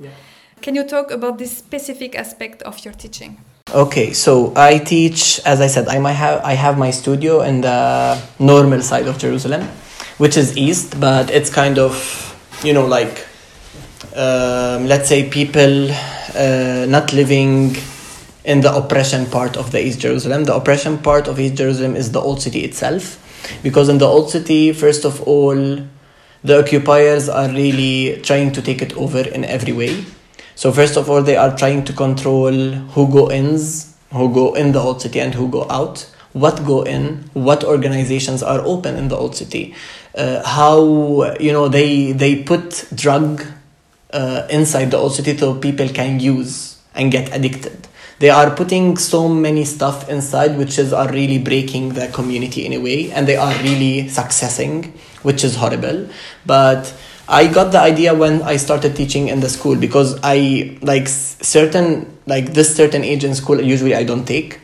Can 0.62 0.76
you 0.76 0.84
talk 0.84 1.12
about 1.12 1.38
this 1.38 1.57
specific 1.57 2.16
aspect 2.16 2.62
of 2.64 2.84
your 2.84 2.93
teaching? 2.93 3.38
Okay, 3.74 4.14
so 4.14 4.51
I 4.55 4.80
teach, 4.80 5.39
as 5.45 5.62
I 5.62 5.68
said, 5.68 5.88
I 5.88 5.95
have 6.12 6.43
I 6.43 6.53
have 6.53 6.78
my 6.78 6.91
studio 6.91 7.41
in 7.41 7.62
the 7.62 8.22
normal 8.39 8.82
side 8.82 9.07
of 9.07 9.18
Jerusalem, 9.18 9.62
which 10.18 10.36
is 10.36 10.57
east, 10.57 10.99
but 10.99 11.30
it's 11.30 11.49
kind 11.49 11.80
of, 11.80 11.93
you 12.64 12.74
know, 12.74 12.86
like, 12.86 13.26
um, 14.16 14.88
let's 14.88 15.07
say 15.07 15.30
people 15.30 15.91
uh, 15.91 16.86
not 16.89 17.14
living 17.14 17.78
in 18.43 18.62
the 18.62 18.74
oppression 18.76 19.28
part 19.28 19.55
of 19.55 19.72
the 19.72 19.80
East 19.86 19.99
Jerusalem. 20.01 20.43
The 20.43 20.55
oppression 20.55 20.97
part 20.97 21.28
of 21.28 21.39
East 21.39 21.55
Jerusalem 21.55 21.95
is 21.95 22.12
the 22.12 22.20
old 22.20 22.41
city 22.41 22.66
itself, 22.66 23.18
because 23.64 23.88
in 23.88 23.97
the 23.97 24.07
old 24.07 24.30
city, 24.30 24.74
first 24.74 25.05
of 25.05 25.22
all, 25.24 25.55
the 26.43 26.60
occupiers 26.60 27.30
are 27.30 27.47
really 27.49 28.20
trying 28.24 28.51
to 28.53 28.62
take 28.62 28.82
it 28.82 28.97
over 28.97 29.22
in 29.22 29.45
every 29.45 29.74
way. 29.74 30.05
So 30.60 30.74
first 30.74 30.97
of 30.97 31.10
all, 31.10 31.22
they 31.22 31.38
are 31.38 31.55
trying 31.55 31.86
to 31.86 31.93
control 31.93 32.51
who 32.51 33.10
go 33.10 33.32
ins, 33.32 33.95
who 34.12 34.34
go 34.34 34.55
in 34.55 34.74
the 34.74 34.80
old 34.82 35.01
city, 35.01 35.22
and 35.22 35.34
who 35.34 35.47
go 35.47 35.66
out. 35.70 36.05
What 36.34 36.66
go 36.66 36.82
in? 36.82 37.30
What 37.32 37.64
organizations 37.64 38.43
are 38.43 38.60
open 38.60 38.97
in 38.97 39.07
the 39.07 39.16
old 39.16 39.38
city? 39.38 39.74
Uh, 40.14 40.45
how 40.45 41.34
you 41.39 41.53
know 41.53 41.70
they 41.70 42.12
they 42.12 42.43
put 42.43 42.89
drug 42.93 43.41
uh, 44.12 44.47
inside 44.49 44.91
the 44.91 44.97
old 44.97 45.16
city 45.16 45.38
so 45.38 45.55
people 45.55 45.88
can 45.88 46.20
use 46.20 46.78
and 46.93 47.10
get 47.10 47.34
addicted. 47.34 47.88
They 48.20 48.30
are 48.30 48.53
putting 48.53 48.97
so 48.97 49.30
many 49.30 49.64
stuff 49.64 50.10
inside, 50.10 50.57
which 50.57 50.78
is 50.78 50.91
are 50.91 51.10
really 51.10 51.39
breaking 51.39 51.93
the 51.93 52.10
community 52.10 52.66
in 52.66 52.74
a 52.74 52.80
way, 52.80 53.14
and 53.14 53.26
they 53.26 53.38
are 53.38 53.53
really 53.64 54.10
successing, 54.10 54.91
which 55.24 55.45
is 55.45 55.55
horrible. 55.55 56.10
But 56.45 56.93
I 57.30 57.45
got 57.47 57.71
the 57.71 57.80
idea 57.80 58.15
when 58.15 58.41
I 58.41 58.57
started 58.57 58.95
teaching 58.95 59.27
in 59.27 59.39
the 59.39 59.49
school 59.49 59.75
because 59.75 60.19
I 60.23 60.77
like 60.82 61.07
certain 61.07 62.17
like 62.25 62.53
this 62.53 62.75
certain 62.75 63.03
age 63.03 63.23
in 63.23 63.36
school 63.36 63.61
usually 63.61 63.93
I 63.93 64.03
don't 64.03 64.25
take 64.25 64.59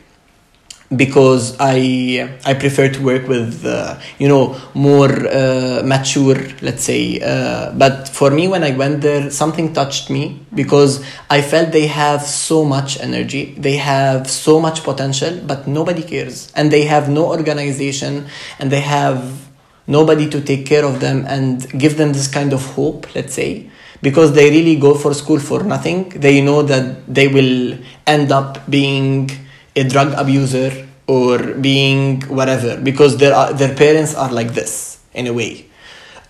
because 0.94 1.56
I 1.60 2.38
I 2.44 2.54
prefer 2.54 2.88
to 2.88 3.02
work 3.02 3.28
with 3.28 3.64
uh, 3.64 3.98
you 4.18 4.26
know 4.26 4.60
more 4.74 5.10
uh, 5.10 5.82
mature 5.84 6.38
let's 6.60 6.82
say 6.82 7.20
uh, 7.20 7.72
but 7.72 8.08
for 8.08 8.30
me 8.32 8.48
when 8.48 8.64
I 8.64 8.72
went 8.76 9.00
there 9.00 9.30
something 9.30 9.72
touched 9.72 10.10
me 10.10 10.40
because 10.52 11.04
I 11.30 11.42
felt 11.42 11.70
they 11.70 11.86
have 11.86 12.22
so 12.22 12.64
much 12.64 12.98
energy 12.98 13.54
they 13.58 13.76
have 13.76 14.28
so 14.28 14.60
much 14.60 14.82
potential 14.82 15.40
but 15.46 15.68
nobody 15.68 16.02
cares 16.02 16.52
and 16.56 16.72
they 16.72 16.82
have 16.82 17.08
no 17.08 17.26
organization 17.26 18.26
and 18.58 18.72
they 18.72 18.80
have 18.80 19.45
nobody 19.86 20.28
to 20.28 20.40
take 20.40 20.66
care 20.66 20.84
of 20.84 21.00
them 21.00 21.24
and 21.28 21.68
give 21.78 21.96
them 21.96 22.12
this 22.12 22.28
kind 22.28 22.52
of 22.52 22.64
hope 22.74 23.14
let's 23.14 23.34
say 23.34 23.70
because 24.02 24.32
they 24.34 24.50
really 24.50 24.76
go 24.76 24.94
for 24.94 25.14
school 25.14 25.38
for 25.38 25.62
nothing. 25.62 26.08
They 26.10 26.40
know 26.40 26.62
that 26.62 27.06
they 27.12 27.28
will 27.28 27.78
end 28.06 28.32
up 28.32 28.68
being 28.68 29.30
a 29.74 29.84
drug 29.84 30.12
abuser 30.12 30.86
or 31.06 31.54
being 31.54 32.22
whatever 32.22 32.80
because 32.80 33.16
their 33.18 33.34
uh, 33.34 33.52
their 33.52 33.74
parents 33.74 34.14
are 34.14 34.30
like 34.30 34.54
this 34.54 34.98
in 35.14 35.26
a 35.26 35.32
way. 35.32 35.66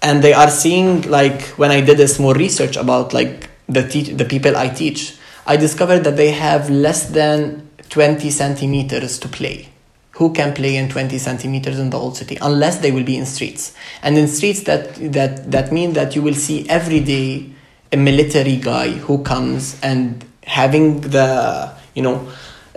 And 0.02 0.22
they 0.22 0.32
are 0.32 0.50
seeing 0.50 1.02
like 1.10 1.42
when 1.60 1.70
i 1.70 1.80
did 1.80 1.96
this 1.96 2.18
more 2.18 2.34
research 2.34 2.76
about 2.76 3.12
like 3.12 3.48
the 3.68 3.82
te- 3.88 4.12
the 4.12 4.24
people 4.24 4.54
i 4.56 4.68
teach 4.68 5.16
i 5.46 5.56
discovered 5.56 6.04
that 6.04 6.16
they 6.16 6.30
have 6.30 6.68
less 6.70 7.08
than 7.08 7.68
20 7.88 8.30
centimeters 8.30 9.18
to 9.18 9.26
play 9.26 9.68
who 10.16 10.32
can 10.32 10.54
play 10.54 10.76
in 10.76 10.88
20 10.88 11.18
centimeters 11.18 11.78
in 11.78 11.90
the 11.90 11.96
old 11.96 12.16
city 12.16 12.38
unless 12.40 12.78
they 12.78 12.90
will 12.90 13.04
be 13.04 13.16
in 13.16 13.26
streets. 13.26 13.74
And 14.02 14.16
in 14.16 14.28
streets 14.28 14.62
that 14.62 14.94
that 15.12 15.50
that 15.50 15.72
mean 15.72 15.92
that 15.92 16.16
you 16.16 16.22
will 16.22 16.34
see 16.34 16.68
every 16.68 17.00
day 17.00 17.50
a 17.92 17.96
military 17.96 18.56
guy 18.56 18.92
who 18.92 19.22
comes 19.22 19.78
and 19.82 20.24
having 20.44 21.00
the 21.02 21.70
you 21.94 22.02
know 22.02 22.28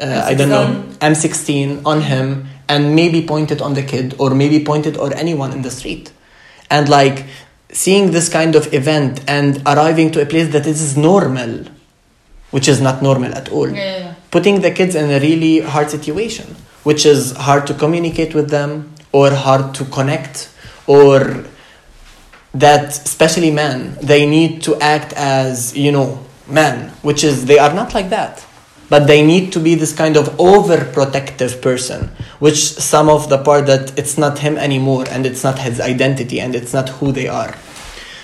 uh, 0.01 0.23
I 0.25 0.33
don't 0.33 0.49
know 0.49 0.83
M16 0.99 1.85
on 1.85 2.01
him 2.01 2.47
and 2.67 2.93
maybe 2.93 3.25
pointed 3.25 3.61
on 3.61 3.73
the 3.73 3.83
kid 3.83 4.15
or 4.19 4.35
maybe 4.35 4.63
pointed 4.63 4.97
or 4.97 5.13
anyone 5.15 5.53
in 5.53 5.61
the 5.61 5.71
street. 5.71 6.11
And 6.69 6.89
like 6.89 7.25
seeing 7.71 8.11
this 8.11 8.27
kind 8.27 8.55
of 8.55 8.73
event 8.73 9.23
and 9.27 9.61
arriving 9.65 10.11
to 10.11 10.21
a 10.21 10.25
place 10.25 10.51
that 10.51 10.67
is 10.67 10.97
normal 10.97 11.65
which 12.51 12.67
is 12.67 12.81
not 12.81 13.01
normal 13.01 13.33
at 13.35 13.47
all. 13.49 13.69
Putting 14.31 14.61
the 14.61 14.71
kids 14.71 14.95
in 14.95 15.09
a 15.09 15.19
really 15.19 15.59
hard 15.61 15.89
situation 15.89 16.55
which 16.83 17.05
is 17.05 17.35
hard 17.35 17.67
to 17.67 17.73
communicate 17.73 18.33
with 18.33 18.49
them 18.49 18.93
or 19.11 19.31
hard 19.31 19.73
to 19.75 19.85
connect 19.85 20.49
or 20.87 21.45
that 22.53 22.89
especially 22.89 23.51
men 23.51 23.97
they 24.01 24.25
need 24.25 24.61
to 24.63 24.75
act 24.81 25.13
as 25.13 25.75
you 25.77 25.91
know 25.91 26.19
men 26.47 26.89
which 27.01 27.23
is 27.23 27.45
they 27.45 27.59
are 27.59 27.73
not 27.73 27.93
like 27.93 28.09
that. 28.09 28.45
But 28.89 29.05
they 29.05 29.23
need 29.23 29.53
to 29.53 29.59
be 29.59 29.75
this 29.75 29.93
kind 29.93 30.17
of 30.17 30.25
overprotective 30.37 31.61
person 31.61 32.09
which 32.39 32.57
some 32.57 33.07
of 33.07 33.29
the 33.29 33.37
part 33.37 33.67
that 33.67 33.97
it's 33.99 34.17
not 34.17 34.39
him 34.39 34.57
anymore 34.57 35.05
and 35.09 35.27
it's 35.27 35.43
not 35.43 35.59
his 35.59 35.79
identity 35.79 36.39
and 36.39 36.55
it's 36.55 36.73
not 36.73 36.89
who 36.89 37.11
they 37.11 37.27
are. 37.27 37.55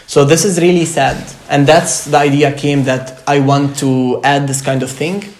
So 0.08 0.26
this 0.26 0.44
is 0.44 0.60
really 0.60 0.86
sad. 0.86 1.32
And 1.50 1.68
that's 1.68 2.06
the 2.06 2.18
idea 2.18 2.52
came 2.52 2.84
that 2.86 3.22
i 3.28 3.40
want 3.40 3.78
to 3.78 4.22
add 4.24 4.48
this 4.48 4.62
kind 4.62 4.82
of 4.82 4.90
thing 4.90 5.35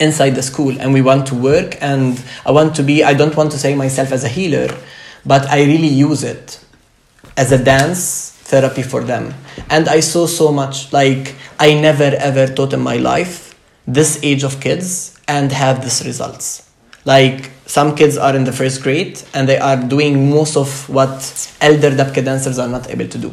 inside 0.00 0.30
the 0.30 0.42
school 0.42 0.78
and 0.80 0.92
we 0.92 1.02
want 1.02 1.26
to 1.26 1.34
work 1.34 1.76
and 1.80 2.22
i 2.46 2.50
want 2.50 2.74
to 2.74 2.82
be 2.82 3.04
i 3.04 3.14
don't 3.14 3.36
want 3.36 3.50
to 3.52 3.58
say 3.58 3.74
myself 3.74 4.12
as 4.12 4.24
a 4.24 4.28
healer 4.28 4.68
but 5.24 5.46
i 5.48 5.62
really 5.64 5.88
use 5.88 6.22
it 6.24 6.62
as 7.36 7.52
a 7.52 7.62
dance 7.62 8.32
therapy 8.52 8.82
for 8.82 9.02
them. 9.02 9.34
And 9.70 9.88
i 9.88 10.00
saw 10.00 10.26
so 10.26 10.52
much 10.52 10.92
like 10.92 11.34
i 11.58 11.72
never 11.74 12.10
ever 12.28 12.46
taught 12.46 12.72
in 12.72 12.80
my 12.80 12.96
life 12.96 13.54
this 13.86 14.18
age 14.22 14.42
of 14.44 14.60
kids 14.60 15.18
and 15.26 15.50
have 15.52 15.82
this 15.82 16.04
results. 16.04 16.68
Like 17.04 17.50
some 17.66 17.96
kids 17.96 18.16
are 18.16 18.36
in 18.36 18.44
the 18.44 18.52
first 18.52 18.82
grade 18.82 19.20
and 19.34 19.48
they 19.48 19.58
are 19.58 19.76
doing 19.76 20.30
most 20.30 20.56
of 20.56 20.88
what 20.88 21.14
elder 21.60 21.90
dabke 21.90 22.24
dancers 22.24 22.58
are 22.58 22.68
not 22.68 22.90
able 22.90 23.08
to 23.08 23.18
do 23.18 23.30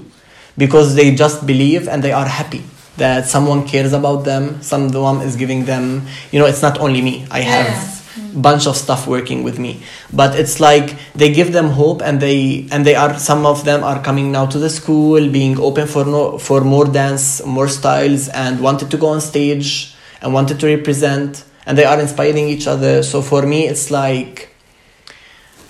because 0.57 0.95
they 0.95 1.13
just 1.13 1.45
believe 1.45 1.87
and 1.87 2.03
they 2.03 2.11
are 2.11 2.25
happy 2.25 2.63
that 2.99 3.25
someone 3.25 3.67
cares 3.67 3.93
about 3.93 4.23
them 4.23 4.61
someone 4.61 5.21
is 5.21 5.35
giving 5.35 5.65
them 5.65 6.05
you 6.31 6.39
know 6.39 6.45
it's 6.45 6.61
not 6.61 6.79
only 6.79 7.01
me. 7.01 7.25
I 7.31 7.41
have 7.41 7.99
bunch 8.33 8.67
of 8.67 8.75
stuff 8.75 9.07
working 9.07 9.43
with 9.43 9.59
me. 9.59 9.81
But 10.13 10.37
it's 10.37 10.59
like 10.59 10.97
they 11.13 11.31
give 11.31 11.53
them 11.53 11.69
hope 11.69 12.01
and 12.01 12.19
they 12.19 12.67
and 12.71 12.85
they 12.85 12.95
are 12.95 13.17
some 13.17 13.45
of 13.45 13.65
them 13.65 13.83
are 13.83 14.01
coming 14.01 14.31
now 14.31 14.45
to 14.47 14.59
the 14.59 14.69
school 14.69 15.29
being 15.29 15.59
open 15.59 15.87
for 15.87 16.05
no, 16.05 16.37
for 16.37 16.61
more 16.61 16.85
dance 16.85 17.43
more 17.45 17.67
styles 17.67 18.29
and 18.29 18.59
wanted 18.59 18.91
to 18.91 18.97
go 18.97 19.07
on 19.07 19.21
stage 19.21 19.95
and 20.21 20.33
wanted 20.33 20.59
to 20.59 20.67
represent 20.67 21.45
and 21.65 21.77
they 21.77 21.85
are 21.85 21.99
inspiring 21.99 22.47
each 22.49 22.67
other. 22.67 23.03
So 23.03 23.21
for 23.21 23.45
me 23.45 23.67
it's 23.67 23.91
like 23.91 24.49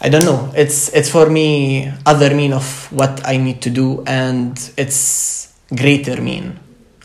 i 0.01 0.09
don't 0.09 0.25
know. 0.25 0.51
It's 0.55 0.89
it's 0.93 1.09
for 1.09 1.29
me 1.29 1.91
other 2.05 2.33
mean 2.33 2.53
of 2.53 2.91
what 2.91 3.25
i 3.25 3.37
need 3.37 3.61
to 3.63 3.69
do 3.69 4.03
and 4.07 4.57
it's 4.77 5.53
greater 5.75 6.21
mean 6.21 6.59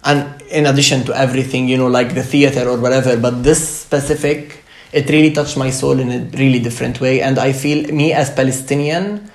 and 0.05 0.43
in 0.51 0.67
addition 0.67 1.05
to 1.05 1.19
everything, 1.19 1.69
you 1.69 1.77
know, 1.77 1.87
like 1.87 2.15
the 2.15 2.23
theater 2.23 2.69
or 2.69 2.79
whatever, 2.79 3.17
but 3.17 3.43
this 3.43 3.81
specific, 3.81 4.63
it 4.93 5.09
really 5.09 5.33
touched 5.33 5.57
my 5.57 5.71
soul 5.71 5.99
in 5.99 6.11
a 6.11 6.19
really 6.37 6.59
different 6.59 7.01
way. 7.01 7.21
And 7.21 7.39
I 7.39 7.53
feel 7.53 7.93
me 7.93 8.13
as 8.13 8.31
Palestinian, 8.31 9.31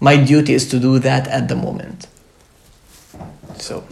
my 0.00 0.16
duty 0.16 0.54
is 0.54 0.68
to 0.70 0.80
do 0.80 0.98
that 0.98 1.28
at 1.28 1.48
the 1.48 1.56
moment. 1.56 2.08
So. 3.58 3.84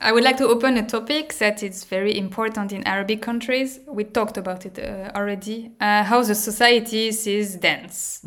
I 0.00 0.12
would 0.12 0.22
like 0.22 0.36
to 0.36 0.46
open 0.46 0.76
a 0.76 0.86
topic 0.86 1.34
that 1.34 1.62
is 1.62 1.84
very 1.84 2.16
important 2.16 2.72
in 2.72 2.86
Arabic 2.86 3.20
countries. 3.20 3.80
We 3.86 4.04
talked 4.04 4.36
about 4.36 4.64
it 4.64 4.78
uh, 4.78 5.10
already. 5.16 5.72
Uh, 5.80 6.04
how 6.04 6.22
the 6.22 6.36
society 6.36 7.10
sees 7.10 7.56
dance. 7.56 8.22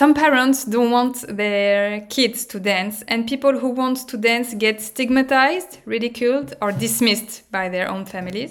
Some 0.00 0.12
parents 0.12 0.64
don't 0.64 0.90
want 0.90 1.24
their 1.28 2.00
kids 2.10 2.46
to 2.46 2.58
dance, 2.58 3.04
and 3.06 3.28
people 3.28 3.56
who 3.60 3.68
want 3.68 4.08
to 4.08 4.16
dance 4.16 4.52
get 4.52 4.82
stigmatized, 4.82 5.78
ridiculed, 5.84 6.56
or 6.60 6.72
dismissed 6.72 7.48
by 7.52 7.68
their 7.68 7.88
own 7.88 8.04
families. 8.04 8.50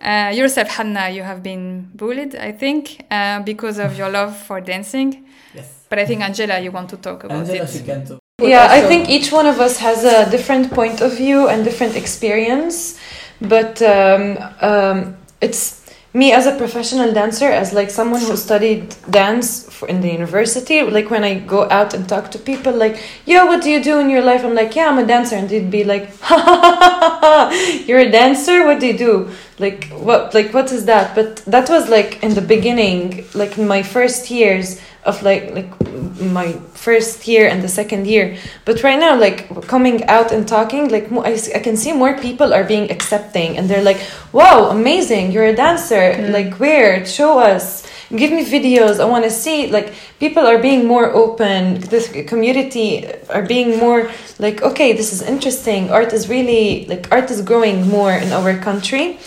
Uh, 0.00 0.32
yourself, 0.34 0.66
Hanna, 0.70 1.08
you 1.10 1.22
have 1.22 1.40
been 1.44 1.92
bullied, 1.94 2.34
I 2.34 2.50
think, 2.50 3.06
uh, 3.12 3.42
because 3.44 3.78
of 3.78 3.96
your 3.96 4.10
love 4.10 4.36
for 4.36 4.60
dancing. 4.60 5.24
Yes. 5.54 5.86
But 5.88 6.00
I 6.00 6.04
think, 6.04 6.20
Angela, 6.20 6.58
you 6.58 6.72
want 6.72 6.90
to 6.90 6.96
talk 6.96 7.22
about 7.22 7.38
Angela, 7.42 7.62
it. 7.62 7.70
she 7.70 7.84
can 7.84 8.04
talk. 8.04 8.18
Yeah, 8.42 8.66
I 8.68 8.80
think 8.80 9.08
each 9.08 9.30
one 9.30 9.46
of 9.46 9.60
us 9.60 9.78
has 9.78 10.02
a 10.02 10.28
different 10.32 10.72
point 10.72 11.00
of 11.00 11.16
view 11.16 11.46
and 11.46 11.62
different 11.62 11.94
experience, 11.94 12.98
but 13.40 13.80
um, 13.82 14.36
um, 14.60 15.16
it's 15.40 15.79
me 16.12 16.32
as 16.32 16.46
a 16.46 16.56
professional 16.56 17.12
dancer, 17.12 17.46
as 17.46 17.72
like 17.72 17.88
someone 17.90 18.20
who 18.20 18.36
studied 18.36 18.94
dance 19.10 19.70
for, 19.72 19.88
in 19.88 20.00
the 20.00 20.10
university. 20.10 20.82
Like 20.82 21.10
when 21.10 21.22
I 21.22 21.38
go 21.38 21.70
out 21.70 21.94
and 21.94 22.08
talk 22.08 22.30
to 22.32 22.38
people, 22.38 22.72
like, 22.72 22.98
"Yo, 23.26 23.46
what 23.46 23.62
do 23.62 23.70
you 23.70 23.82
do 23.82 24.00
in 24.00 24.10
your 24.10 24.22
life?" 24.22 24.44
I'm 24.44 24.54
like, 24.54 24.74
"Yeah, 24.74 24.88
I'm 24.88 24.98
a 24.98 25.06
dancer," 25.06 25.36
and 25.36 25.48
they'd 25.48 25.70
be 25.70 25.84
like, 25.84 26.18
"Ha 26.20 26.36
ha 26.36 26.60
ha 26.62 27.18
ha! 27.20 27.82
You're 27.86 28.00
a 28.00 28.10
dancer? 28.10 28.64
What 28.64 28.80
do 28.80 28.86
you 28.86 28.98
do? 28.98 29.30
Like 29.64 29.80
what? 30.08 30.34
Like 30.34 30.52
what 30.56 30.72
is 30.72 30.82
that?" 30.86 31.14
But 31.14 31.44
that 31.54 31.68
was 31.68 31.88
like 31.88 32.10
in 32.24 32.34
the 32.34 32.46
beginning, 32.54 33.26
like 33.34 33.58
in 33.58 33.66
my 33.68 33.82
first 33.82 34.30
years 34.30 34.80
of 35.04 35.22
like 35.22 35.50
like 35.52 35.70
my 36.20 36.52
first 36.74 37.26
year 37.26 37.48
and 37.48 37.62
the 37.62 37.68
second 37.68 38.06
year 38.06 38.36
but 38.66 38.82
right 38.82 38.98
now 38.98 39.18
like 39.18 39.48
coming 39.66 40.04
out 40.04 40.30
and 40.30 40.46
talking 40.46 40.90
like 40.90 41.10
I, 41.10 41.40
I 41.54 41.60
can 41.60 41.76
see 41.76 41.92
more 41.92 42.18
people 42.18 42.52
are 42.52 42.64
being 42.64 42.90
accepting 42.90 43.56
and 43.56 43.68
they're 43.68 43.82
like 43.82 44.00
wow 44.32 44.68
amazing 44.68 45.32
you're 45.32 45.46
a 45.46 45.56
dancer 45.56 46.12
mm. 46.12 46.32
like 46.32 46.60
where 46.60 47.06
show 47.06 47.38
us 47.38 47.86
give 48.14 48.30
me 48.30 48.44
videos 48.44 49.00
i 49.00 49.04
want 49.06 49.24
to 49.24 49.30
see 49.30 49.68
like 49.68 49.94
people 50.18 50.46
are 50.46 50.58
being 50.58 50.86
more 50.86 51.06
open 51.12 51.80
this 51.80 52.12
community 52.28 53.06
are 53.30 53.46
being 53.46 53.78
more 53.78 54.10
like 54.38 54.60
okay 54.60 54.92
this 54.92 55.14
is 55.14 55.22
interesting 55.22 55.90
art 55.90 56.12
is 56.12 56.28
really 56.28 56.84
like 56.86 57.10
art 57.10 57.30
is 57.30 57.40
growing 57.40 57.88
more 57.88 58.12
in 58.12 58.32
our 58.32 58.54
country 58.58 59.18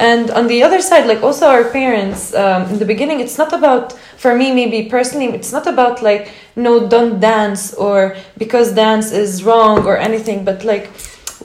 and 0.00 0.30
on 0.30 0.46
the 0.48 0.62
other 0.62 0.80
side 0.80 1.06
like 1.06 1.22
also 1.22 1.46
our 1.46 1.64
parents 1.64 2.34
um, 2.34 2.62
in 2.70 2.78
the 2.78 2.86
beginning 2.86 3.20
it's 3.20 3.36
not 3.36 3.52
about 3.52 3.92
for 4.16 4.34
me 4.34 4.52
maybe 4.52 4.88
personally 4.88 5.26
it's 5.26 5.52
not 5.52 5.66
about 5.66 6.02
like 6.02 6.32
no 6.56 6.88
don't 6.88 7.20
dance 7.20 7.74
or 7.74 8.16
because 8.38 8.72
dance 8.72 9.12
is 9.12 9.44
wrong 9.44 9.86
or 9.86 9.96
anything 9.98 10.44
but 10.44 10.64
like 10.64 10.90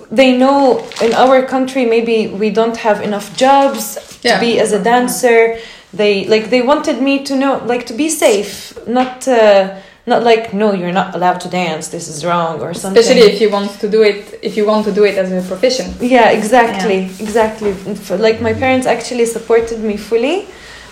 they 0.10 0.38
know 0.38 0.80
in 1.02 1.14
our 1.14 1.46
country 1.46 1.86
maybe 1.86 2.28
we 2.28 2.50
don't 2.50 2.78
have 2.78 3.02
enough 3.02 3.36
jobs 3.36 4.20
yeah. 4.24 4.36
to 4.36 4.40
be 4.40 4.60
as 4.60 4.72
a 4.72 4.82
dancer 4.82 5.58
they 5.94 6.26
like 6.28 6.50
they 6.50 6.62
wanted 6.62 7.02
me 7.02 7.24
to 7.24 7.36
know 7.36 7.62
like 7.66 7.86
to 7.86 7.94
be 7.94 8.10
safe 8.10 8.78
not 8.88 9.28
uh, 9.28 9.80
not 10.08 10.24
like 10.24 10.54
no 10.54 10.74
you're 10.74 10.92
not 10.92 11.16
allowed 11.16 11.40
to 11.42 11.50
dance 11.50 11.88
this 11.88 12.08
is 12.08 12.26
wrong 12.26 12.62
or 12.62 12.74
something. 12.74 13.00
Especially 13.00 13.32
if 13.34 13.42
you 13.42 13.50
want 13.50 13.72
to 13.80 13.90
do 13.90 14.04
it 14.04 14.40
if 14.42 14.56
you 14.58 14.66
want 14.66 14.86
to 14.86 14.92
do 14.92 15.04
it 15.04 15.18
as 15.18 15.32
a 15.32 15.48
profession. 15.48 15.94
Yeah 16.00 16.30
exactly 16.32 17.00
yeah. 17.02 17.24
exactly. 17.26 17.74
Like 18.18 18.42
my 18.42 18.54
parents 18.54 18.86
actually 18.88 19.26
supported 19.26 19.80
me 19.80 19.98
fully 19.98 20.48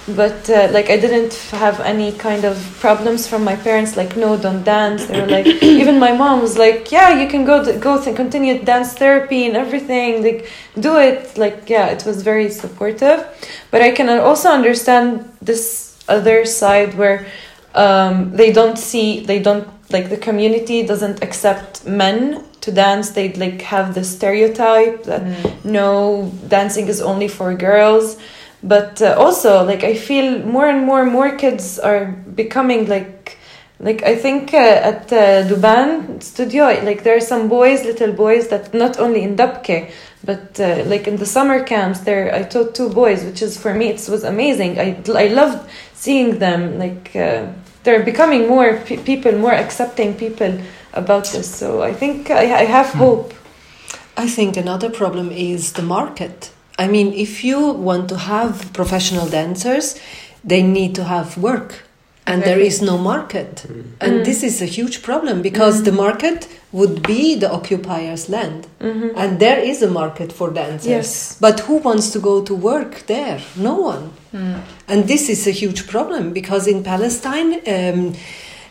but 0.07 0.49
uh, 0.49 0.67
like 0.71 0.89
i 0.89 0.97
didn't 0.97 1.33
have 1.51 1.79
any 1.79 2.11
kind 2.11 2.43
of 2.43 2.57
problems 2.81 3.25
from 3.25 3.41
my 3.41 3.55
parents 3.55 3.95
like 3.95 4.17
no 4.17 4.35
don't 4.35 4.63
dance. 4.63 5.05
They 5.05 5.21
were 5.21 5.27
like 5.27 5.45
even 5.63 5.99
my 5.99 6.11
mom 6.11 6.41
was 6.41 6.57
like 6.57 6.91
yeah 6.91 7.21
you 7.21 7.29
can 7.29 7.45
go 7.45 7.63
go 7.79 8.01
and 8.01 8.15
continue 8.15 8.63
dance 8.63 8.93
therapy 8.93 9.45
and 9.47 9.55
everything 9.55 10.23
like 10.23 10.49
do 10.79 10.97
it. 10.97 11.37
Like 11.37 11.69
yeah 11.69 11.87
it 11.87 12.03
was 12.05 12.21
very 12.23 12.49
supportive. 12.49 13.25
But 13.71 13.81
i 13.81 13.91
can 13.91 14.09
also 14.09 14.49
understand 14.49 15.31
this 15.41 15.97
other 16.09 16.45
side 16.45 16.95
where 16.97 17.25
um, 17.75 18.31
they 18.31 18.51
don't 18.51 18.77
see 18.77 19.21
they 19.21 19.39
don't 19.41 19.67
like 19.91 20.09
the 20.09 20.17
community 20.17 20.85
doesn't 20.85 21.23
accept 21.23 21.85
men 21.85 22.43
to 22.61 22.71
dance. 22.71 23.11
They 23.11 23.33
like 23.33 23.61
have 23.61 23.93
the 23.93 24.03
stereotype 24.03 25.03
that 25.03 25.23
mm. 25.23 25.65
no 25.65 26.31
dancing 26.47 26.87
is 26.87 27.01
only 27.01 27.27
for 27.27 27.53
girls. 27.53 28.17
But 28.63 29.01
uh, 29.01 29.15
also 29.17 29.65
like 29.65 29.83
i 29.83 29.93
feel 29.93 30.39
more 30.39 30.67
and 30.67 30.85
more 30.85 31.03
more 31.03 31.35
kids 31.35 31.79
are 31.79 32.05
becoming 32.33 32.87
like 32.87 33.37
like 33.79 34.01
i 34.03 34.15
think 34.15 34.53
uh, 34.53 34.89
at 34.91 35.11
uh, 35.11 35.43
duban 35.49 36.23
studio 36.23 36.67
like 36.83 37.03
there 37.03 37.17
are 37.17 37.27
some 37.33 37.49
boys 37.49 37.83
little 37.83 38.13
boys 38.13 38.47
that 38.47 38.73
not 38.73 38.97
only 38.99 39.21
in 39.23 39.35
dabke 39.35 39.91
but 40.23 40.57
uh, 40.61 40.83
like 40.85 41.07
in 41.07 41.17
the 41.17 41.25
summer 41.25 41.61
camps 41.61 41.99
there 42.01 42.33
i 42.33 42.41
taught 42.43 42.73
two 42.73 42.89
boys 42.89 43.25
which 43.25 43.41
is 43.41 43.57
for 43.57 43.73
me 43.73 43.89
it 43.89 44.07
was 44.09 44.23
amazing. 44.23 44.79
I 44.79 44.97
i 45.15 45.27
loved 45.27 45.69
seeing 45.93 46.39
them 46.39 46.79
like 46.79 47.13
uh, 47.15 47.47
they're 47.83 48.03
becoming 48.03 48.47
more 48.47 48.77
pe- 48.77 48.97
people, 48.97 49.33
more 49.33 49.53
accepting 49.53 50.15
people 50.15 50.59
about 50.93 51.25
this. 51.31 51.53
So 51.53 51.81
I 51.81 51.93
think 51.93 52.31
I, 52.31 52.61
I 52.61 52.65
have 52.65 52.91
hmm. 52.91 52.99
hope. 52.99 53.33
I 54.15 54.27
think 54.27 54.57
another 54.57 54.89
problem 54.89 55.31
is 55.31 55.73
the 55.73 55.81
market. 55.81 56.51
I 56.77 56.87
mean, 56.87 57.13
if 57.13 57.43
you 57.43 57.71
want 57.71 58.09
to 58.09 58.17
have 58.17 58.71
professional 58.73 59.27
dancers, 59.27 59.99
they 60.43 60.61
need 60.61 60.95
to 60.95 61.03
have 61.03 61.37
work 61.37 61.82
and 62.25 62.43
there 62.43 62.59
is 62.59 62.81
no 62.81 62.97
market 62.97 63.65
mm. 63.67 63.83
and 63.99 64.13
mm. 64.13 64.25
this 64.25 64.43
is 64.43 64.61
a 64.61 64.65
huge 64.65 65.01
problem 65.01 65.41
because 65.41 65.81
mm. 65.81 65.85
the 65.85 65.91
market 65.91 66.47
would 66.71 67.05
be 67.05 67.35
the 67.35 67.51
occupier's 67.51 68.27
land 68.27 68.67
-hmm. 68.79 69.11
and 69.15 69.39
there 69.39 69.61
is 69.71 69.81
a 69.83 69.87
market 69.87 70.33
for 70.33 70.53
dancers 70.53 70.85
yes. 70.85 71.37
but 71.39 71.59
who 71.67 71.81
wants 71.83 72.09
to 72.11 72.19
go 72.19 72.41
to 72.41 72.53
work 72.55 72.93
there 73.05 73.39
no 73.55 73.75
one 73.93 74.05
mm. 74.31 74.55
and 74.87 75.07
this 75.07 75.29
is 75.29 75.47
a 75.47 75.51
huge 75.51 75.81
problem 75.85 76.33
because 76.33 76.71
in 76.71 76.81
palestine 76.83 77.49
um, 77.67 78.13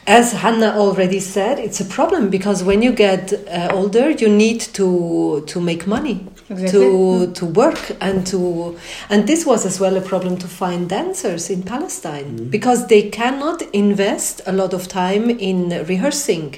as 0.06 0.32
Hanna 0.32 0.74
already 0.76 1.20
said, 1.20 1.58
it's 1.58 1.80
a 1.80 1.84
problem 1.84 2.28
because 2.28 2.64
when 2.64 2.82
you 2.82 2.92
get 2.92 3.32
uh, 3.32 3.68
older, 3.72 4.10
you 4.10 4.28
need 4.28 4.60
to 4.74 5.44
to 5.46 5.60
make 5.60 5.86
money, 5.86 6.26
exactly. 6.52 6.80
to 6.80 6.84
mm. 6.84 7.34
to 7.34 7.44
work, 7.46 7.82
and 8.00 8.26
to 8.32 8.76
and 9.10 9.26
this 9.26 9.44
was 9.44 9.66
as 9.66 9.80
well 9.80 9.96
a 9.96 10.00
problem 10.00 10.36
to 10.38 10.48
find 10.48 10.88
dancers 10.88 11.50
in 11.50 11.62
Palestine 11.62 12.28
mm. 12.38 12.50
because 12.50 12.86
they 12.86 13.02
cannot 13.10 13.62
invest 13.72 14.40
a 14.46 14.52
lot 14.52 14.72
of 14.72 14.88
time 14.88 15.30
in 15.30 15.70
rehearsing. 15.86 16.48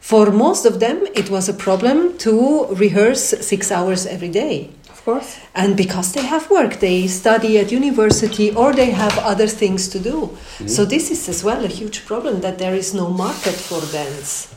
For 0.00 0.30
most 0.30 0.64
of 0.64 0.80
them, 0.80 1.06
it 1.14 1.28
was 1.28 1.48
a 1.48 1.52
problem 1.52 2.16
to 2.18 2.66
rehearse 2.84 3.34
six 3.40 3.70
hours 3.70 4.06
every 4.06 4.30
day 4.30 4.70
Of 4.98 5.04
course. 5.04 5.38
And 5.54 5.76
because 5.76 6.12
they 6.12 6.22
have 6.22 6.50
work, 6.50 6.80
they 6.80 7.06
study 7.06 7.58
at 7.58 7.70
university 7.70 8.50
or 8.50 8.72
they 8.72 8.90
have 8.90 9.16
other 9.18 9.46
things 9.46 9.88
to 9.90 9.98
do. 10.00 10.36
Mm. 10.58 10.68
So 10.68 10.84
this 10.84 11.10
is 11.10 11.28
as 11.28 11.44
well 11.44 11.64
a 11.64 11.68
huge 11.68 12.04
problem 12.04 12.40
that 12.40 12.58
there 12.58 12.74
is 12.74 12.94
no 12.94 13.08
market 13.08 13.54
for 13.54 13.80
dance. 13.92 14.52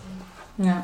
Yeah. 0.58 0.84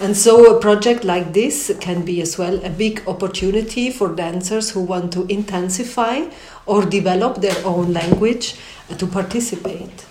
And 0.00 0.16
so 0.16 0.56
a 0.56 0.60
project 0.60 1.04
like 1.04 1.32
this 1.32 1.72
can 1.80 2.04
be 2.04 2.20
as 2.20 2.36
well 2.36 2.62
a 2.64 2.68
big 2.70 3.02
opportunity 3.06 3.90
for 3.90 4.14
dancers 4.14 4.70
who 4.70 4.80
want 4.80 5.12
to 5.12 5.24
intensify 5.26 6.28
or 6.66 6.84
develop 6.84 7.40
their 7.40 7.56
own 7.64 7.92
language 7.92 8.56
to 8.98 9.06
participate. 9.06 10.04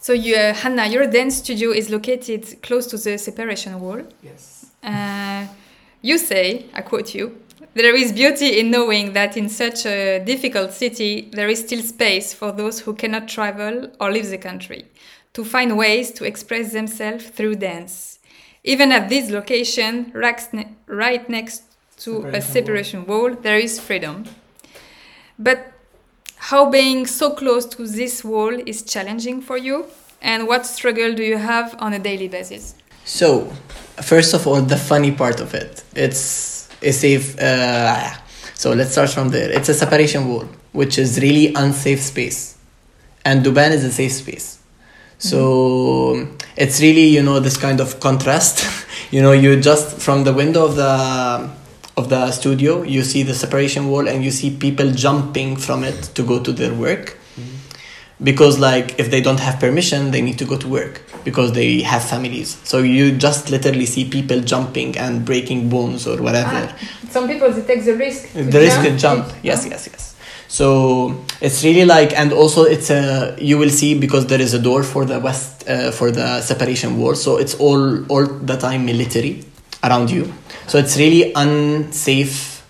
So, 0.00 0.12
you, 0.12 0.34
uh, 0.34 0.52
Hanna, 0.52 0.88
your 0.88 1.06
dance 1.06 1.36
studio 1.36 1.70
is 1.70 1.88
located 1.88 2.60
close 2.60 2.88
to 2.88 2.96
the 2.96 3.16
separation 3.18 3.78
wall. 3.78 4.02
Yes. 4.20 4.66
Uh, 4.82 5.46
you 6.00 6.18
say, 6.18 6.66
I 6.74 6.82
quote 6.82 7.14
you, 7.14 7.40
there 7.74 7.94
is 7.94 8.10
beauty 8.10 8.58
in 8.58 8.72
knowing 8.72 9.12
that 9.12 9.36
in 9.36 9.48
such 9.48 9.86
a 9.86 10.18
difficult 10.18 10.72
city, 10.72 11.30
there 11.32 11.48
is 11.48 11.60
still 11.60 11.82
space 11.82 12.34
for 12.34 12.50
those 12.50 12.80
who 12.80 12.94
cannot 12.94 13.28
travel 13.28 13.92
or 14.00 14.10
leave 14.10 14.28
the 14.28 14.38
country 14.38 14.86
to 15.34 15.44
find 15.44 15.78
ways 15.78 16.10
to 16.10 16.24
express 16.24 16.72
themselves 16.72 17.26
through 17.26 17.54
dance. 17.54 18.18
Even 18.64 18.92
at 18.92 19.08
this 19.08 19.30
location, 19.30 20.12
right 20.86 21.28
next 21.28 21.62
to 21.98 22.22
separation 22.22 22.34
a 22.34 22.40
separation 22.40 23.06
wall. 23.06 23.20
wall, 23.20 23.34
there 23.34 23.58
is 23.58 23.80
freedom. 23.80 24.24
But 25.38 25.72
how 26.36 26.70
being 26.70 27.06
so 27.06 27.30
close 27.30 27.66
to 27.66 27.86
this 27.86 28.24
wall 28.24 28.52
is 28.66 28.82
challenging 28.82 29.40
for 29.40 29.56
you, 29.56 29.86
and 30.20 30.46
what 30.46 30.66
struggle 30.66 31.12
do 31.14 31.22
you 31.22 31.38
have 31.38 31.74
on 31.80 31.92
a 31.92 31.98
daily 31.98 32.28
basis? 32.28 32.74
So, 33.04 33.46
first 34.00 34.32
of 34.34 34.46
all, 34.46 34.62
the 34.62 34.76
funny 34.76 35.10
part 35.10 35.40
of 35.40 35.54
it, 35.54 35.82
it's 35.96 36.62
a 36.82 36.92
safe 36.92 37.38
uh, 37.40 38.12
so 38.54 38.72
let's 38.72 38.92
start 38.92 39.10
from 39.10 39.28
there 39.30 39.50
it's 39.50 39.68
a 39.68 39.74
separation 39.74 40.28
wall 40.28 40.48
which 40.72 40.98
is 40.98 41.20
really 41.20 41.52
unsafe 41.54 42.00
space 42.00 42.56
and 43.24 43.44
duban 43.44 43.70
is 43.70 43.84
a 43.84 43.92
safe 43.92 44.12
space 44.12 44.58
so 45.30 46.14
mm-hmm. 46.16 46.36
it's 46.56 46.80
really 46.80 47.06
you 47.16 47.22
know 47.22 47.38
this 47.38 47.56
kind 47.56 47.80
of 47.80 47.88
contrast 48.00 48.56
you 49.14 49.20
know 49.22 49.32
you 49.32 49.50
just 49.70 49.86
from 50.06 50.24
the 50.24 50.32
window 50.32 50.64
of 50.64 50.74
the 50.76 50.92
of 51.96 52.08
the 52.08 52.30
studio, 52.30 52.82
you 52.82 53.02
see 53.02 53.22
the 53.22 53.34
separation 53.34 53.88
wall 53.88 54.08
and 54.08 54.24
you 54.24 54.30
see 54.30 54.56
people 54.56 54.90
jumping 54.90 55.56
from 55.56 55.84
it 55.84 56.00
to 56.14 56.22
go 56.22 56.42
to 56.42 56.52
their 56.52 56.72
work. 56.72 57.18
Because 58.22 58.60
like 58.60 59.00
if 59.00 59.10
they 59.10 59.20
don't 59.20 59.40
have 59.40 59.58
permission, 59.58 60.12
they 60.12 60.22
need 60.22 60.38
to 60.38 60.44
go 60.44 60.56
to 60.56 60.68
work 60.68 61.02
because 61.24 61.52
they 61.52 61.82
have 61.82 62.04
families. 62.04 62.56
So 62.62 62.78
you 62.78 63.16
just 63.18 63.50
literally 63.50 63.84
see 63.84 64.08
people 64.08 64.40
jumping 64.40 64.96
and 64.96 65.24
breaking 65.24 65.68
bones 65.68 66.06
or 66.06 66.22
whatever. 66.22 66.68
Ah, 66.72 66.76
some 67.10 67.26
people 67.26 67.50
they 67.50 67.62
take 67.62 67.84
the 67.84 67.96
risk. 67.96 68.32
to 68.32 68.44
the 68.44 68.60
risk 68.60 68.80
to 68.82 68.96
jump 68.96 69.26
yes 69.42 69.66
yes 69.66 69.88
yes 69.90 70.11
so 70.52 71.16
it's 71.40 71.64
really 71.64 71.86
like 71.86 72.12
and 72.12 72.30
also 72.30 72.64
it's 72.64 72.90
a 72.90 73.34
you 73.40 73.56
will 73.56 73.70
see 73.70 73.98
because 73.98 74.26
there 74.26 74.38
is 74.38 74.52
a 74.52 74.58
door 74.58 74.82
for 74.82 75.06
the 75.06 75.18
west 75.18 75.66
uh, 75.66 75.90
for 75.90 76.10
the 76.10 76.42
separation 76.42 76.98
wall. 76.98 77.14
So 77.14 77.38
it's 77.38 77.54
all 77.54 78.04
all 78.12 78.26
the 78.26 78.58
time 78.58 78.84
military 78.84 79.46
around 79.82 80.10
you. 80.10 80.30
So 80.66 80.76
it's 80.76 80.98
really 80.98 81.32
unsafe 81.32 82.66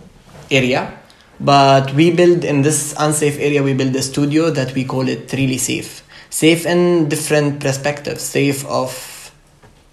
area. 0.49 0.97
But 1.41 1.93
we 1.95 2.13
build 2.13 2.45
in 2.45 2.63
this 2.63 2.95
unsafe 3.01 3.41
area 3.41 3.65
we 3.65 3.75
build 3.75 3.97
a 3.97 4.03
studio 4.03 4.51
that 4.51 4.75
we 4.75 4.85
call 4.85 5.09
it 5.09 5.33
really 5.33 5.59
safe. 5.59 6.07
Safe 6.31 6.65
in 6.65 7.09
different 7.09 7.59
perspectives. 7.59 8.23
Safe 8.23 8.65
of 8.67 8.95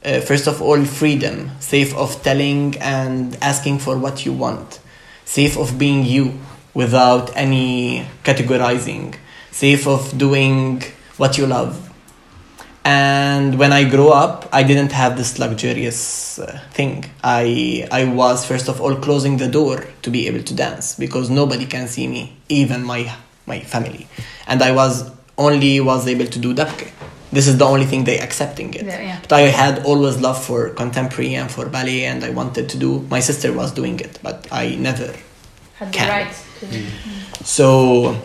uh, 0.06 0.20
first 0.20 0.46
of 0.46 0.62
all 0.62 0.86
freedom. 0.86 1.50
Safe 1.60 1.98
of 1.98 2.22
telling 2.22 2.78
and 2.82 3.36
asking 3.42 3.80
for 3.80 3.98
what 3.98 4.28
you 4.28 4.34
want. 4.34 4.78
Safe 5.26 5.58
of 5.58 5.80
being 5.80 6.06
you 6.06 6.38
without 6.84 7.26
any 7.46 7.64
categorizing 8.28 9.06
safe 9.64 9.84
of 9.96 10.02
doing 10.26 10.58
what 11.22 11.32
you 11.40 11.46
love 11.58 11.72
and 12.86 13.58
when 13.62 13.72
i 13.80 13.84
grew 13.94 14.10
up 14.26 14.48
i 14.60 14.62
didn't 14.70 14.94
have 15.02 15.12
this 15.18 15.32
luxurious 15.44 16.00
uh, 16.40 16.46
thing 16.78 16.94
i 17.24 17.86
i 17.92 18.02
was 18.22 18.46
first 18.52 18.68
of 18.72 18.80
all 18.82 18.96
closing 19.06 19.36
the 19.44 19.50
door 19.58 19.76
to 20.04 20.10
be 20.16 20.22
able 20.30 20.44
to 20.50 20.54
dance 20.66 20.96
because 21.06 21.30
nobody 21.42 21.66
can 21.76 21.86
see 21.96 22.08
me 22.16 22.22
even 22.62 22.80
my 22.94 23.02
my 23.52 23.60
family 23.74 24.08
and 24.48 24.62
i 24.70 24.72
was 24.82 24.94
only 25.38 25.74
was 25.92 26.08
able 26.14 26.26
to 26.36 26.40
do 26.46 26.54
dabke 26.62 26.86
this 27.38 27.46
is 27.52 27.56
the 27.62 27.66
only 27.74 27.86
thing 27.92 28.02
they 28.10 28.18
accepting 28.28 28.70
it 28.80 28.86
Yeah, 28.86 29.02
yeah. 29.10 29.20
but 29.24 29.34
i 29.34 29.42
had 29.62 29.76
always 29.90 30.16
love 30.28 30.40
for 30.50 30.60
contemporary 30.84 31.34
and 31.36 31.48
for 31.56 31.66
ballet 31.78 32.02
and 32.12 32.20
i 32.24 32.32
wanted 32.42 32.66
to 32.74 32.78
do 32.86 32.90
my 33.16 33.20
sister 33.30 33.50
was 33.62 33.70
doing 33.82 33.98
it 34.08 34.14
but 34.28 34.48
i 34.52 34.64
never 34.90 35.10
Had 35.80 35.88
the 35.92 35.98
Can. 35.98 36.10
right. 36.18 36.36
So 37.44 38.16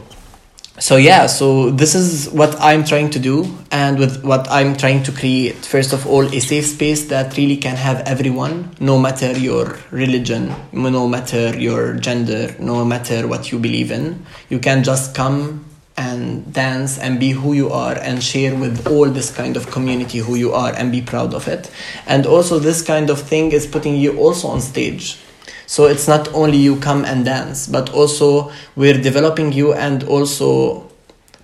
so 0.79 0.97
yeah 0.97 1.27
so 1.27 1.71
this 1.71 1.95
is 1.95 2.29
what 2.31 2.61
i'm 2.61 2.83
trying 2.85 3.09
to 3.09 3.21
do 3.21 3.47
and 3.71 3.97
with 3.97 4.25
what 4.25 4.51
i'm 4.51 4.77
trying 4.77 5.05
to 5.05 5.13
create. 5.13 5.55
First 5.55 5.93
of 5.93 6.05
all 6.05 6.25
a 6.25 6.41
safe 6.41 6.67
space 6.67 7.07
that 7.07 7.37
really 7.37 7.57
can 7.57 7.77
have 7.77 8.01
everyone 8.09 8.75
no 8.81 8.99
matter 8.99 9.31
your 9.39 9.79
religion 9.93 10.53
no 10.73 11.07
matter 11.07 11.57
your 11.57 11.95
gender 11.95 12.57
no 12.59 12.85
matter 12.85 13.29
what 13.29 13.53
you 13.53 13.61
believe 13.61 13.93
in. 13.93 14.27
You 14.49 14.59
can 14.59 14.83
just 14.83 15.15
come 15.15 15.65
and 15.97 16.53
dance 16.53 16.99
and 16.99 17.21
be 17.21 17.31
who 17.31 17.53
you 17.53 17.71
are 17.71 17.95
and 17.95 18.21
share 18.21 18.57
with 18.57 18.89
all 18.89 19.09
this 19.09 19.31
kind 19.31 19.57
of 19.57 19.71
community 19.71 20.19
who 20.19 20.35
you 20.35 20.53
are 20.53 20.73
and 20.75 20.91
be 20.91 21.01
proud 21.01 21.35
of 21.35 21.47
it. 21.47 21.71
And 22.09 22.27
also 22.27 22.59
this 22.59 22.83
kind 22.83 23.11
of 23.11 23.21
thing 23.21 23.53
is 23.53 23.65
putting 23.65 23.95
you 23.95 24.19
also 24.19 24.49
on 24.49 24.61
stage 24.61 25.19
so 25.67 25.87
it's 25.87 26.07
not 26.07 26.33
only 26.35 26.59
you 26.59 26.77
come 26.77 27.05
and 27.05 27.25
dance, 27.25 27.67
but 27.67 27.91
also 27.91 28.53
we're 28.77 29.01
developing 29.01 29.53
you 29.53 29.73
and 29.73 30.05
also 30.05 30.91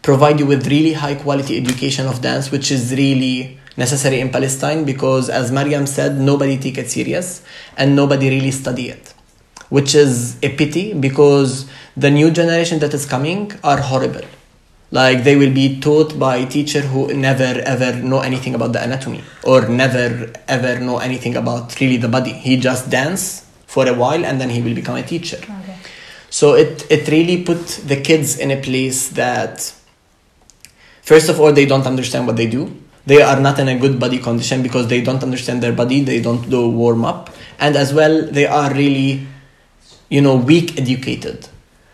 provide 0.02 0.38
you 0.38 0.46
with 0.46 0.66
really 0.66 0.92
high 0.92 1.14
quality 1.14 1.56
education 1.56 2.06
of 2.06 2.20
dance, 2.20 2.50
which 2.50 2.70
is 2.70 2.92
really 2.92 3.58
necessary 3.76 4.20
in 4.20 4.30
Palestine 4.30 4.84
because, 4.84 5.28
as 5.28 5.50
Mariam 5.50 5.86
said, 5.86 6.18
nobody 6.18 6.58
take 6.58 6.78
it 6.78 6.90
serious 6.90 7.42
and 7.76 7.96
nobody 7.96 8.28
really 8.28 8.50
study 8.50 8.88
it, 8.88 9.14
which 9.68 9.94
is 9.94 10.36
a 10.42 10.54
pity 10.56 10.92
because 10.94 11.70
the 11.96 12.10
new 12.10 12.30
generation 12.30 12.78
that 12.80 12.92
is 12.94 13.06
coming 13.06 13.52
are 13.64 13.80
horrible. 13.80 14.26
Like 14.92 15.22
they 15.22 15.36
will 15.36 15.54
be 15.54 15.80
taught 15.80 16.18
by 16.18 16.44
teacher 16.46 16.80
who 16.80 17.14
never 17.14 17.60
ever 17.64 17.92
know 18.02 18.20
anything 18.20 18.56
about 18.56 18.72
the 18.72 18.82
anatomy 18.82 19.22
or 19.44 19.68
never 19.68 20.32
ever 20.48 20.80
know 20.80 20.98
anything 20.98 21.36
about 21.36 21.78
really 21.80 21.96
the 21.96 22.08
body. 22.08 22.32
He 22.32 22.56
just 22.56 22.90
dance 22.90 23.46
for 23.70 23.86
a 23.88 23.94
while 23.94 24.24
and 24.26 24.40
then 24.40 24.50
he 24.50 24.60
will 24.60 24.74
become 24.74 24.96
a 24.96 25.02
teacher. 25.02 25.38
okay. 25.38 25.76
So 26.28 26.54
it, 26.54 26.86
it 26.90 27.08
really 27.08 27.44
put 27.44 27.66
the 27.86 28.00
kids 28.00 28.38
in 28.38 28.50
a 28.50 28.60
place 28.60 29.08
that, 29.10 29.72
first 31.02 31.28
of 31.28 31.40
all, 31.40 31.52
they 31.52 31.66
don't 31.66 31.86
understand 31.86 32.26
what 32.26 32.36
they 32.36 32.48
do. 32.48 32.62
They 33.06 33.22
are 33.22 33.38
not 33.40 33.58
in 33.58 33.68
a 33.68 33.78
good 33.78 33.98
body 33.98 34.18
condition 34.18 34.62
because 34.62 34.88
they 34.88 35.00
don't 35.00 35.22
understand 35.22 35.62
their 35.62 35.72
body. 35.72 36.02
They 36.02 36.20
don't 36.20 36.48
do 36.50 36.68
warm 36.68 37.04
up, 37.04 37.30
and 37.58 37.74
as 37.74 37.92
well, 37.94 38.22
they 38.22 38.46
are 38.46 38.72
really, 38.72 39.26
you 40.08 40.20
know, 40.20 40.36
weak 40.36 40.78
educated. 40.78 41.48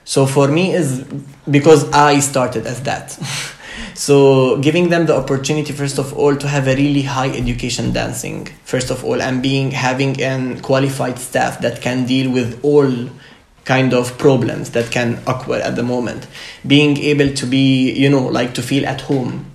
So 0.05 0.27
for 0.27 0.49
me 0.49 0.73
is 0.73 1.05
because 1.51 1.91
I 1.93 2.21
started 2.21 2.67
as 2.67 2.83
that. 2.83 3.19
so 3.95 4.59
giving 4.59 4.89
them 4.89 5.07
the 5.07 5.15
opportunity 5.15 5.73
first 5.73 5.99
of 5.99 6.13
all 6.15 6.37
to 6.37 6.49
have 6.49 6.67
a 6.69 6.77
really 6.77 7.03
high 7.03 7.31
education 7.31 7.93
dancing 7.93 8.47
first 8.65 8.91
of 8.91 9.05
all 9.05 9.21
and 9.21 9.43
being 9.43 9.71
having 9.71 10.21
an 10.23 10.61
qualified 10.61 11.19
staff 11.19 11.61
that 11.61 11.81
can 11.81 12.07
deal 12.07 12.31
with 12.31 12.59
all 12.63 12.91
kind 13.65 13.93
of 13.93 14.17
problems 14.17 14.71
that 14.71 14.91
can 14.93 15.19
occur 15.27 15.59
at 15.59 15.75
the 15.75 15.83
moment. 15.83 16.27
Being 16.67 16.97
able 16.99 17.35
to 17.35 17.47
be 17.47 17.93
you 17.93 18.09
know 18.09 18.27
like 18.27 18.55
to 18.55 18.63
feel 18.63 18.87
at 18.87 19.01
home 19.03 19.47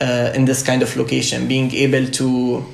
uh, 0.00 0.32
in 0.34 0.46
this 0.46 0.62
kind 0.62 0.82
of 0.82 0.96
location 0.96 1.46
being 1.46 1.72
able 1.74 2.06
to 2.06 2.64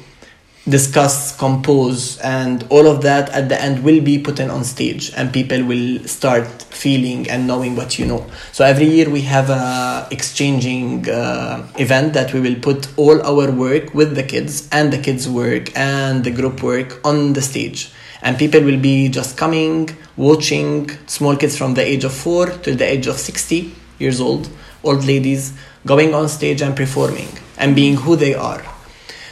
discuss 0.68 1.36
compose 1.36 2.18
and 2.18 2.66
all 2.70 2.88
of 2.88 3.02
that 3.02 3.28
at 3.30 3.48
the 3.48 3.60
end 3.60 3.84
will 3.84 4.02
be 4.02 4.18
put 4.18 4.40
in 4.40 4.50
on 4.50 4.64
stage 4.64 5.12
and 5.16 5.32
people 5.32 5.64
will 5.64 6.00
start 6.06 6.46
feeling 6.64 7.30
and 7.30 7.46
knowing 7.46 7.76
what 7.76 7.98
you 7.98 8.04
know. 8.04 8.26
So 8.50 8.64
every 8.64 8.86
year 8.86 9.08
we 9.08 9.22
have 9.22 9.48
a 9.48 10.08
exchanging 10.10 11.08
uh, 11.08 11.66
event 11.78 12.14
that 12.14 12.32
we 12.32 12.40
will 12.40 12.56
put 12.56 12.88
all 12.98 13.22
our 13.22 13.50
work 13.52 13.94
with 13.94 14.16
the 14.16 14.24
kids 14.24 14.68
and 14.72 14.92
the 14.92 14.98
kids 14.98 15.28
work 15.28 15.76
and 15.76 16.24
the 16.24 16.32
group 16.32 16.62
work 16.62 17.00
on 17.04 17.34
the 17.34 17.42
stage. 17.42 17.92
And 18.22 18.36
people 18.36 18.62
will 18.62 18.80
be 18.80 19.08
just 19.08 19.36
coming 19.36 19.96
watching 20.16 20.90
small 21.06 21.36
kids 21.36 21.56
from 21.56 21.74
the 21.74 21.82
age 21.82 22.02
of 22.02 22.12
4 22.12 22.46
to 22.46 22.74
the 22.74 22.84
age 22.84 23.06
of 23.06 23.16
60 23.18 23.72
years 23.98 24.20
old 24.20 24.48
old 24.82 25.04
ladies 25.04 25.52
going 25.84 26.14
on 26.14 26.28
stage 26.28 26.60
and 26.62 26.76
performing 26.76 27.28
and 27.58 27.74
being 27.74 27.96
who 27.96 28.16
they 28.16 28.34
are 28.34 28.62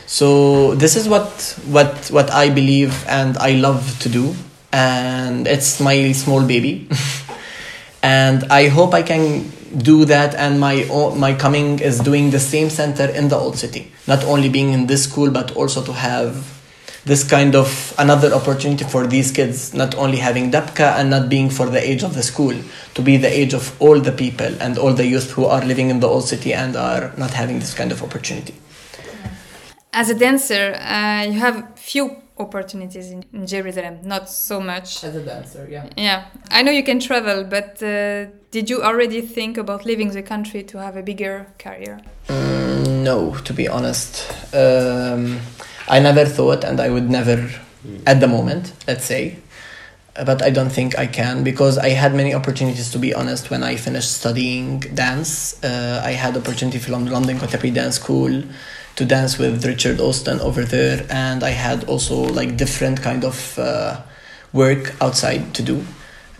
so 0.06 0.74
this 0.74 0.96
is 0.96 1.08
what 1.08 1.58
what 1.66 2.08
what 2.10 2.30
i 2.30 2.50
believe 2.50 3.04
and 3.08 3.36
i 3.38 3.52
love 3.52 3.98
to 4.00 4.08
do. 4.08 4.34
And 4.72 5.46
it's 5.46 5.80
my 5.80 6.12
small 6.12 6.44
baby. 6.44 6.88
And 8.02 8.44
i 8.50 8.68
hope 8.68 8.92
i 8.92 9.02
can 9.02 9.50
do 9.76 10.04
that 10.04 10.34
and 10.34 10.60
my 10.60 10.84
my 11.16 11.34
coming 11.34 11.78
is 11.78 12.00
doing 12.00 12.30
the 12.30 12.40
same 12.40 12.68
center 12.70 13.06
in 13.06 13.28
the 13.28 13.36
old 13.36 13.56
city. 13.56 13.92
Not 14.06 14.24
only 14.24 14.48
being 14.48 14.72
in 14.72 14.86
this 14.86 15.04
school 15.04 15.30
but 15.30 15.56
also 15.56 15.82
to 15.84 15.92
have 15.92 16.54
this 17.04 17.22
kind 17.22 17.54
of 17.54 17.94
another 17.98 18.32
opportunity 18.32 18.84
for 18.84 19.06
these 19.06 19.30
kids 19.30 19.74
not 19.74 19.94
only 19.94 20.16
having 20.16 20.50
dabke 20.50 20.80
and 20.80 21.10
not 21.10 21.28
being 21.28 21.50
for 21.50 21.66
the 21.66 21.78
age 21.90 22.02
of 22.02 22.14
the 22.14 22.22
school 22.22 22.54
to 22.94 23.02
be 23.02 23.18
the 23.18 23.28
age 23.28 23.52
of 23.52 23.76
all 23.80 24.00
the 24.00 24.12
people 24.12 24.50
and 24.60 24.78
all 24.78 24.94
the 24.94 25.06
youth 25.06 25.30
who 25.32 25.44
are 25.44 25.62
living 25.64 25.90
in 25.90 26.00
the 26.00 26.08
old 26.08 26.24
city 26.24 26.54
and 26.54 26.76
are 26.76 27.12
not 27.18 27.30
having 27.30 27.58
this 27.58 27.74
kind 27.74 27.92
of 27.92 28.02
opportunity 28.02 28.54
As 29.96 30.10
a 30.10 30.14
dancer, 30.14 30.74
uh, 30.74 31.22
you 31.22 31.38
have 31.38 31.78
few 31.78 32.16
opportunities 32.36 33.12
in, 33.12 33.24
in 33.32 33.46
Jerusalem, 33.46 34.00
not 34.02 34.28
so 34.28 34.60
much. 34.60 35.04
as 35.04 35.14
a 35.14 35.24
dancer 35.24 35.68
yeah 35.70 35.86
Yeah, 35.96 36.24
I 36.50 36.62
know 36.62 36.72
you 36.72 36.82
can 36.82 36.98
travel, 36.98 37.44
but 37.44 37.80
uh, 37.80 38.26
did 38.50 38.68
you 38.68 38.82
already 38.82 39.20
think 39.20 39.56
about 39.56 39.84
leaving 39.84 40.10
the 40.10 40.22
country 40.22 40.64
to 40.64 40.78
have 40.78 40.96
a 40.96 41.02
bigger 41.02 41.46
career? 41.60 42.00
Mm, 42.26 43.04
no, 43.04 43.36
to 43.44 43.52
be 43.52 43.68
honest. 43.68 44.28
Um, 44.52 45.38
I 45.88 46.00
never 46.00 46.24
thought, 46.24 46.64
and 46.64 46.80
I 46.80 46.90
would 46.90 47.08
never 47.08 47.48
at 48.04 48.18
the 48.18 48.26
moment, 48.26 48.72
let's 48.88 49.04
say. 49.04 49.36
But 50.26 50.42
I 50.42 50.50
don't 50.50 50.70
think 50.70 50.98
I 50.98 51.06
can 51.06 51.44
because 51.44 51.78
I 51.78 51.90
had 51.90 52.14
many 52.14 52.34
opportunities. 52.34 52.90
To 52.90 52.98
be 52.98 53.14
honest, 53.14 53.50
when 53.50 53.62
I 53.62 53.76
finished 53.76 54.12
studying 54.12 54.80
dance, 54.80 55.62
uh, 55.62 56.02
I 56.04 56.12
had 56.12 56.36
opportunity 56.36 56.78
from 56.78 57.06
London 57.06 57.38
Contemporary 57.38 57.74
Dance 57.74 57.96
School 57.96 58.42
to 58.96 59.04
dance 59.04 59.38
with 59.38 59.64
Richard 59.64 60.00
Alston 60.00 60.40
over 60.40 60.64
there, 60.64 61.06
and 61.10 61.42
I 61.42 61.50
had 61.50 61.84
also 61.84 62.16
like 62.16 62.56
different 62.56 63.02
kind 63.02 63.24
of 63.24 63.58
uh, 63.58 64.00
work 64.52 64.94
outside 65.00 65.54
to 65.54 65.62
do. 65.62 65.84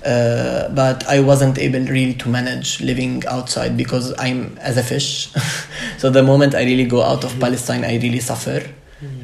Uh, 0.04 0.68
but 0.68 1.06
I 1.08 1.20
wasn't 1.20 1.58
able 1.58 1.80
really 1.80 2.12
to 2.14 2.28
manage 2.28 2.80
living 2.82 3.24
outside 3.26 3.74
because 3.76 4.12
I'm 4.18 4.58
as 4.58 4.76
a 4.76 4.82
fish. 4.82 5.32
so 5.98 6.10
the 6.10 6.22
moment 6.22 6.54
I 6.54 6.64
really 6.64 6.84
go 6.84 7.02
out 7.02 7.24
of 7.24 7.38
Palestine, 7.40 7.84
I 7.84 7.96
really 7.96 8.20
suffer. 8.20 8.62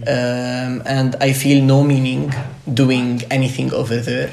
Um, 0.07 0.83
and 0.85 1.17
I 1.21 1.33
feel 1.33 1.63
no 1.63 1.85
meaning 1.85 2.33
doing 2.73 3.23
anything 3.31 3.73
over 3.73 3.97
there. 3.97 4.31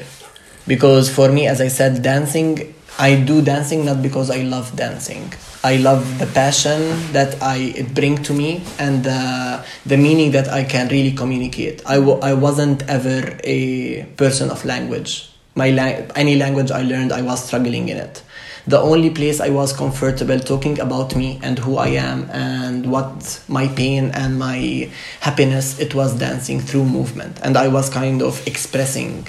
Because 0.66 1.08
for 1.08 1.30
me, 1.30 1.46
as 1.46 1.60
I 1.60 1.68
said, 1.68 2.02
dancing, 2.02 2.74
I 2.98 3.14
do 3.20 3.42
dancing 3.42 3.84
not 3.84 4.02
because 4.02 4.28
I 4.30 4.42
love 4.42 4.74
dancing. 4.74 5.32
I 5.62 5.76
love 5.76 6.18
the 6.18 6.26
passion 6.26 6.80
that 7.12 7.40
I 7.42 7.72
it 7.76 7.94
bring 7.94 8.20
to 8.24 8.32
me 8.32 8.62
and 8.78 9.04
the, 9.04 9.64
the 9.86 9.96
meaning 9.96 10.32
that 10.32 10.48
I 10.48 10.64
can 10.64 10.88
really 10.88 11.12
communicate. 11.12 11.82
I 11.86 11.96
w- 11.96 12.18
I 12.20 12.32
wasn't 12.34 12.82
ever 12.88 13.38
a 13.44 14.02
person 14.16 14.50
of 14.50 14.64
language 14.64 15.30
my 15.58 15.70
la- 15.70 16.06
any 16.14 16.36
language 16.36 16.70
I 16.70 16.82
learned, 16.82 17.10
I 17.12 17.20
was 17.22 17.44
struggling 17.44 17.88
in 17.88 17.96
it. 17.96 18.22
The 18.68 18.78
only 18.78 19.10
place 19.10 19.40
I 19.40 19.48
was 19.50 19.72
comfortable 19.72 20.38
talking 20.38 20.78
about 20.78 21.16
me 21.16 21.40
and 21.42 21.58
who 21.58 21.78
I 21.78 21.88
am 21.88 22.30
and 22.30 22.86
what 22.92 23.42
my 23.48 23.66
pain 23.66 24.12
and 24.14 24.38
my 24.38 24.88
happiness, 25.20 25.80
it 25.80 25.94
was 25.96 26.14
dancing 26.18 26.60
through 26.60 26.84
movement, 26.84 27.40
and 27.42 27.56
I 27.56 27.68
was 27.68 27.90
kind 27.90 28.22
of 28.22 28.46
expressing. 28.46 29.26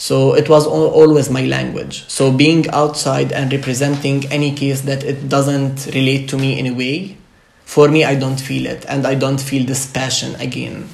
So 0.00 0.32
it 0.32 0.48
was 0.48 0.66
always 0.66 1.28
my 1.28 1.44
language. 1.44 2.08
So 2.08 2.32
being 2.32 2.66
outside 2.70 3.32
and 3.32 3.52
representing 3.52 4.24
any 4.32 4.50
case 4.54 4.80
that 4.88 5.04
it 5.04 5.28
doesn't 5.28 5.92
relate 5.92 6.26
to 6.30 6.38
me 6.38 6.58
in 6.58 6.66
a 6.68 6.72
way, 6.72 7.18
for 7.66 7.86
me, 7.86 8.02
I 8.02 8.14
don't 8.14 8.40
feel 8.40 8.64
it, 8.64 8.86
and 8.88 9.06
I 9.06 9.14
don't 9.14 9.38
feel 9.38 9.66
this 9.66 9.84
passion 9.84 10.36
again. 10.36 10.88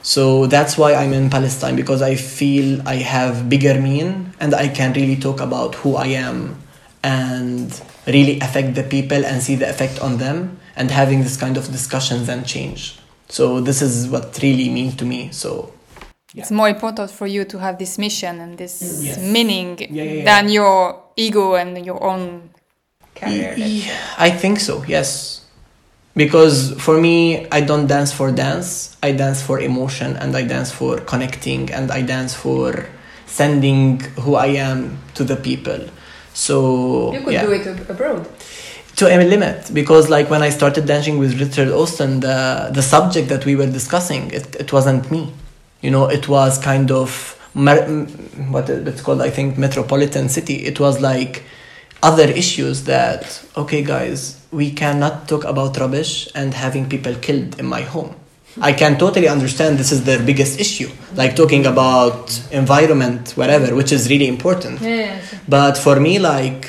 So 0.00 0.46
that's 0.46 0.78
why 0.78 0.94
I'm 0.94 1.12
in 1.12 1.28
Palestine 1.28 1.76
because 1.76 2.00
I 2.00 2.14
feel 2.14 2.80
I 2.88 2.94
have 2.94 3.50
bigger 3.50 3.78
mean 3.78 4.32
and 4.40 4.54
I 4.54 4.68
can 4.68 4.94
really 4.94 5.16
talk 5.16 5.40
about 5.40 5.74
who 5.74 5.96
I 5.96 6.06
am 6.06 6.56
and 7.02 7.78
really 8.06 8.40
affect 8.40 8.74
the 8.74 8.84
people 8.84 9.22
and 9.22 9.42
see 9.42 9.56
the 9.56 9.68
effect 9.68 10.00
on 10.00 10.16
them 10.16 10.58
and 10.76 10.90
having 10.90 11.22
this 11.24 11.36
kind 11.36 11.58
of 11.58 11.70
discussions 11.70 12.30
and 12.30 12.46
change. 12.46 12.98
So 13.28 13.60
this 13.60 13.82
is 13.82 14.08
what 14.08 14.38
really 14.42 14.70
mean 14.70 14.96
to 14.96 15.04
me. 15.04 15.28
So 15.30 15.74
It's 16.34 16.50
more 16.50 16.68
important 16.68 17.10
for 17.10 17.26
you 17.26 17.44
to 17.44 17.58
have 17.58 17.78
this 17.78 17.98
mission 17.98 18.40
and 18.40 18.56
this 18.56 18.80
Yes. 19.02 19.18
meaning 19.18 19.78
Yeah, 19.80 19.88
yeah, 19.90 20.02
yeah. 20.12 20.24
than 20.24 20.48
your 20.48 21.02
ego 21.16 21.54
and 21.54 21.84
your 21.84 22.02
own 22.02 22.50
career. 23.14 23.54
Yeah, 23.56 23.92
I 24.18 24.30
think 24.30 24.60
so, 24.60 24.84
yes. 24.86 25.40
Because 26.16 26.72
for 26.78 27.00
me, 27.00 27.46
I 27.50 27.60
don't 27.60 27.86
dance 27.86 28.12
for 28.12 28.30
dance. 28.30 28.96
I 29.02 29.12
dance 29.12 29.42
for 29.42 29.60
emotion 29.60 30.16
and 30.16 30.36
I 30.36 30.42
dance 30.44 30.70
for 30.70 30.98
connecting 30.98 31.70
and 31.72 31.90
I 31.90 32.02
dance 32.02 32.34
for 32.34 32.86
sending 33.26 34.00
who 34.22 34.34
I 34.34 34.48
am 34.70 34.98
to 35.14 35.24
the 35.24 35.36
people. 35.36 35.80
So 36.34 37.12
You 37.12 37.20
could 37.22 37.32
yeah. 37.34 37.46
do 37.46 37.52
it 37.52 37.66
abroad. 37.90 38.26
to 38.96 39.06
a 39.06 39.16
limit 39.34 39.70
because 39.72 40.10
like 40.10 40.28
when 40.28 40.42
I 40.42 40.50
started 40.50 40.84
dancing 40.84 41.16
with 41.18 41.32
Richard 41.40 41.68
Alston, 41.78 42.20
the 42.20 42.38
the 42.78 42.82
subject 42.82 43.26
that 43.32 43.42
we 43.48 43.54
were 43.60 43.70
discussing, 43.78 44.22
it, 44.38 44.46
it 44.62 44.68
wasn't 44.76 45.10
me. 45.10 45.22
You 45.80 45.90
know, 45.90 46.06
it 46.06 46.28
was 46.28 46.58
kind 46.58 46.90
of 46.90 47.36
what 47.54 48.68
it's 48.70 49.02
called, 49.02 49.20
I 49.22 49.30
think, 49.30 49.58
metropolitan 49.58 50.28
city. 50.28 50.64
It 50.66 50.78
was 50.78 51.00
like 51.00 51.42
other 52.02 52.24
issues 52.24 52.84
that 52.84 53.44
okay, 53.56 53.82
guys, 53.82 54.40
we 54.50 54.70
cannot 54.70 55.28
talk 55.28 55.44
about 55.44 55.76
rubbish 55.78 56.28
and 56.34 56.54
having 56.54 56.88
people 56.88 57.14
killed 57.14 57.58
in 57.58 57.66
my 57.66 57.82
home. 57.82 58.14
I 58.60 58.72
can 58.72 58.98
totally 58.98 59.28
understand 59.28 59.78
this 59.78 59.92
is 59.92 60.04
their 60.04 60.20
biggest 60.20 60.58
issue, 60.58 60.90
like 61.14 61.36
talking 61.36 61.66
about 61.66 62.42
environment, 62.50 63.30
whatever, 63.36 63.76
which 63.76 63.92
is 63.92 64.10
really 64.10 64.26
important. 64.26 64.80
Yeah, 64.80 65.20
But 65.48 65.78
for 65.78 66.00
me, 66.00 66.18
like, 66.18 66.68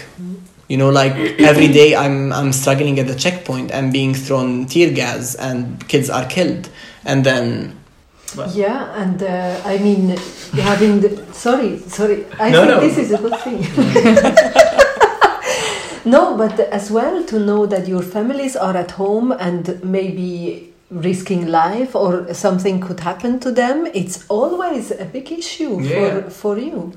you 0.67 0.77
know, 0.77 0.89
like 0.89 1.13
every 1.39 1.67
day 1.69 1.95
I'm 1.95 2.31
I'm 2.31 2.53
struggling 2.53 2.99
at 2.99 3.07
the 3.07 3.15
checkpoint 3.15 3.71
and 3.71 3.91
being 3.91 4.13
thrown 4.13 4.67
tear 4.67 4.91
gas 4.93 5.35
and 5.35 5.85
kids 5.87 6.09
are 6.09 6.25
killed, 6.27 6.69
and 7.03 7.23
then 7.23 7.80
Yeah, 8.53 8.93
and 9.01 9.21
uh, 9.21 9.61
I 9.65 9.77
mean, 9.79 10.15
having 10.53 11.01
the, 11.01 11.09
sorry, 11.33 11.79
sorry, 11.87 12.25
I 12.39 12.49
No, 12.49 12.61
think 12.65 12.69
no. 12.71 12.79
this 12.79 12.97
is 12.97 13.11
a 13.11 13.17
good 13.17 13.37
thing. 13.39 13.61
no, 16.11 16.35
but 16.37 16.59
as 16.59 16.89
well 16.91 17.23
to 17.25 17.39
know 17.39 17.65
that 17.65 17.87
your 17.87 18.01
families 18.01 18.55
are 18.55 18.75
at 18.77 18.91
home 18.91 19.31
and 19.31 19.83
maybe 19.83 20.71
risking 20.89 21.47
life 21.47 21.95
or 21.95 22.33
something 22.33 22.79
could 22.81 22.99
happen 22.99 23.39
to 23.39 23.51
them, 23.51 23.85
it's 23.93 24.25
always 24.29 24.91
a 24.91 25.05
big 25.05 25.31
issue 25.31 25.79
Yeah. 25.81 26.21
for, 26.21 26.29
for 26.29 26.57
you. 26.57 26.93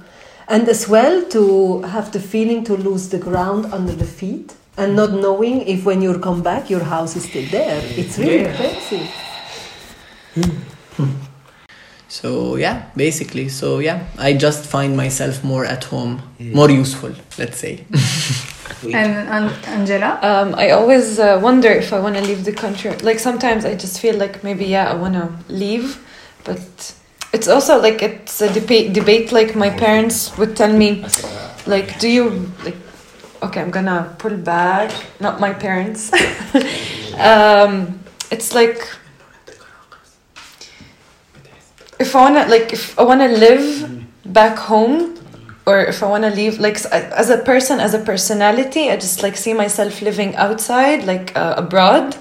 And 0.48 0.68
as 0.68 0.88
well 0.88 1.22
to 1.30 1.82
have 1.82 2.10
the 2.12 2.20
feeling 2.20 2.64
to 2.64 2.76
lose 2.76 3.08
the 3.08 3.18
ground 3.18 3.66
under 3.72 3.92
the 3.92 4.04
feet 4.04 4.54
and 4.76 4.94
not 4.96 5.12
knowing 5.12 5.62
if 5.62 5.84
when 5.84 6.02
you 6.02 6.18
come 6.18 6.42
back 6.42 6.68
your 6.68 6.82
house 6.84 7.16
is 7.16 7.24
still 7.24 7.46
there. 7.50 7.80
It's 7.96 8.18
really 8.18 8.42
Yeah. 8.42 8.56
crazy. 8.56 9.08
so 12.14 12.54
yeah, 12.54 12.84
basically, 12.94 13.48
so 13.48 13.80
yeah, 13.80 14.06
I 14.18 14.34
just 14.34 14.66
find 14.66 14.96
myself 14.96 15.42
more 15.42 15.64
at 15.64 15.82
home, 15.82 16.22
more 16.38 16.70
useful, 16.70 17.12
let's 17.38 17.58
say. 17.58 17.84
And, 18.84 19.28
and 19.28 19.50
Angela? 19.66 20.18
Um, 20.22 20.54
I 20.54 20.70
always 20.70 21.18
uh, 21.18 21.40
wonder 21.42 21.70
if 21.70 21.92
I 21.92 22.00
want 22.00 22.16
to 22.16 22.20
leave 22.20 22.44
the 22.44 22.52
country. 22.52 22.94
Like 22.98 23.18
sometimes 23.18 23.64
I 23.64 23.74
just 23.74 23.98
feel 23.98 24.16
like 24.16 24.44
maybe 24.44 24.66
yeah 24.66 24.90
I 24.90 24.94
want 24.94 25.14
to 25.14 25.32
leave, 25.48 25.98
but 26.44 26.94
it's 27.32 27.48
also 27.48 27.80
like 27.80 28.02
it's 28.02 28.42
a 28.42 28.52
debate. 28.52 28.92
Debate 28.92 29.32
like 29.32 29.56
my 29.56 29.70
parents 29.70 30.36
would 30.36 30.54
tell 30.54 30.72
me, 30.72 31.06
like, 31.66 31.98
do 31.98 32.08
you 32.08 32.52
like? 32.62 32.76
Okay, 33.42 33.60
I'm 33.62 33.70
gonna 33.70 34.14
pull 34.18 34.36
back. 34.36 34.92
Not 35.18 35.40
my 35.40 35.54
parents. 35.54 36.12
um, 37.18 37.98
it's 38.30 38.54
like 38.54 38.86
if 42.06 42.14
I 42.16 42.20
wanna 42.26 42.44
like 42.54 42.68
if 42.78 42.84
I 42.98 43.02
wanna 43.10 43.28
live 43.46 43.66
back 44.40 44.56
home 44.70 45.14
or 45.66 45.76
if 45.92 46.02
I 46.02 46.06
want 46.06 46.24
to 46.24 46.30
leave, 46.30 46.54
like 46.60 46.76
as 46.92 47.30
a 47.30 47.38
person, 47.38 47.80
as 47.80 47.94
a 47.94 47.98
personality, 47.98 48.90
I 48.90 48.96
just 48.96 49.22
like 49.22 49.36
see 49.36 49.54
myself 49.54 50.02
living 50.02 50.36
outside, 50.36 51.04
like 51.04 51.34
uh, 51.36 51.54
abroad. 51.56 52.16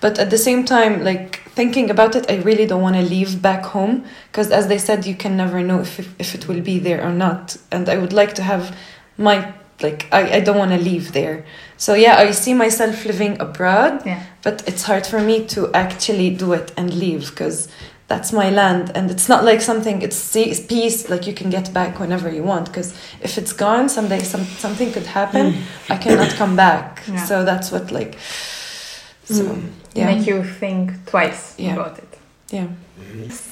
But 0.00 0.18
at 0.18 0.28
the 0.30 0.38
same 0.38 0.64
time, 0.64 1.02
like 1.04 1.40
thinking 1.54 1.90
about 1.90 2.16
it, 2.16 2.24
I 2.30 2.36
really 2.48 2.66
don't 2.66 2.82
want 2.82 2.96
to 2.96 3.02
leave 3.02 3.40
back 3.40 3.64
home 3.64 4.04
because, 4.30 4.50
as 4.50 4.66
they 4.68 4.78
said, 4.78 5.06
you 5.06 5.14
can 5.14 5.36
never 5.36 5.60
know 5.62 5.80
if 5.80 5.98
if 6.18 6.34
it 6.34 6.48
will 6.48 6.60
be 6.60 6.78
there 6.78 7.00
or 7.02 7.12
not. 7.12 7.56
And 7.70 7.88
I 7.88 7.96
would 7.96 8.12
like 8.12 8.34
to 8.34 8.42
have 8.42 8.76
my 9.16 9.36
like 9.80 10.06
I, 10.12 10.36
I 10.36 10.40
don't 10.40 10.58
want 10.58 10.72
to 10.72 10.78
leave 10.90 11.12
there. 11.12 11.44
So 11.76 11.94
yeah, 11.94 12.16
I 12.16 12.32
see 12.32 12.54
myself 12.54 13.04
living 13.04 13.40
abroad, 13.40 14.02
Yeah. 14.06 14.22
but 14.42 14.62
it's 14.68 14.82
hard 14.84 15.06
for 15.06 15.20
me 15.20 15.44
to 15.54 15.70
actually 15.72 16.30
do 16.36 16.52
it 16.52 16.72
and 16.76 16.92
leave 16.94 17.30
because 17.30 17.68
that's 18.12 18.30
my 18.42 18.48
land 18.60 18.84
and 18.96 19.04
it's 19.14 19.28
not 19.32 19.42
like 19.50 19.60
something 19.70 19.96
it's 20.06 20.16
se- 20.32 20.66
peace 20.72 20.98
like 21.12 21.24
you 21.28 21.34
can 21.40 21.48
get 21.58 21.66
back 21.78 21.92
whenever 22.02 22.28
you 22.36 22.44
want 22.52 22.64
because 22.70 22.88
if 23.26 23.32
it's 23.40 23.54
gone 23.66 23.88
someday 23.88 24.20
some, 24.32 24.44
something 24.64 24.88
could 24.94 25.06
happen 25.20 25.44
i 25.94 25.96
cannot 26.04 26.30
come 26.40 26.54
back 26.66 26.84
Yeah. 27.08 27.24
so 27.28 27.34
that's 27.50 27.68
what 27.72 27.84
like 27.98 28.12
so 29.24 29.42
yeah 29.94 30.06
Make 30.12 30.26
you 30.30 30.38
think 30.62 30.82
twice 31.12 31.42
Yeah. 31.58 31.74
about 31.76 31.94
it. 32.04 32.12
yeah 32.56 32.66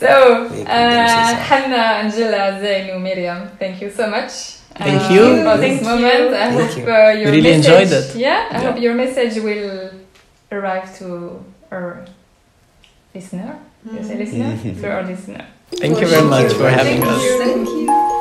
So, 0.01 0.13
Thank 0.49 0.59
you, 0.59 0.75
uh, 0.77 0.89
Princess. 0.89 1.49
Hanna, 1.51 1.83
Angela, 2.03 2.43
Zainu, 2.63 2.95
Miriam, 3.09 3.41
thank 3.59 3.77
you 3.83 3.91
so 3.99 4.05
much. 4.17 4.33
Thank 4.85 5.03
uh, 5.03 5.15
you. 5.15 5.25
for 5.47 5.57
this 5.65 5.77
Thank 5.81 5.83
moment. 5.91 6.21
you. 6.31 6.37
I 6.45 6.49
Thank 6.49 6.55
hope 6.61 6.75
you. 6.79 6.85
uh, 6.95 7.11
your 7.21 7.31
Really 7.35 7.51
message, 7.51 7.67
enjoyed 7.71 7.93
it. 8.01 8.09
Yeah, 8.27 8.41
I 8.51 8.55
Yeah. 8.55 8.65
hope 8.67 8.79
your 8.87 8.95
message 9.03 9.35
will 9.47 9.73
arrive 10.57 10.87
to 11.01 11.07
our 11.75 11.89
listener. 13.15 13.53
You 13.85 14.03
say 14.05 14.19
listener? 14.19 14.81
to 14.81 14.91
our 14.93 15.03
listener. 15.05 15.47
Thank 15.73 16.01
you 16.01 16.07
very 16.07 16.27
much 16.29 16.53
for 16.53 16.69
having 16.69 17.03
us. 17.03 17.23
Thank 17.39 17.69
you. 17.69 18.20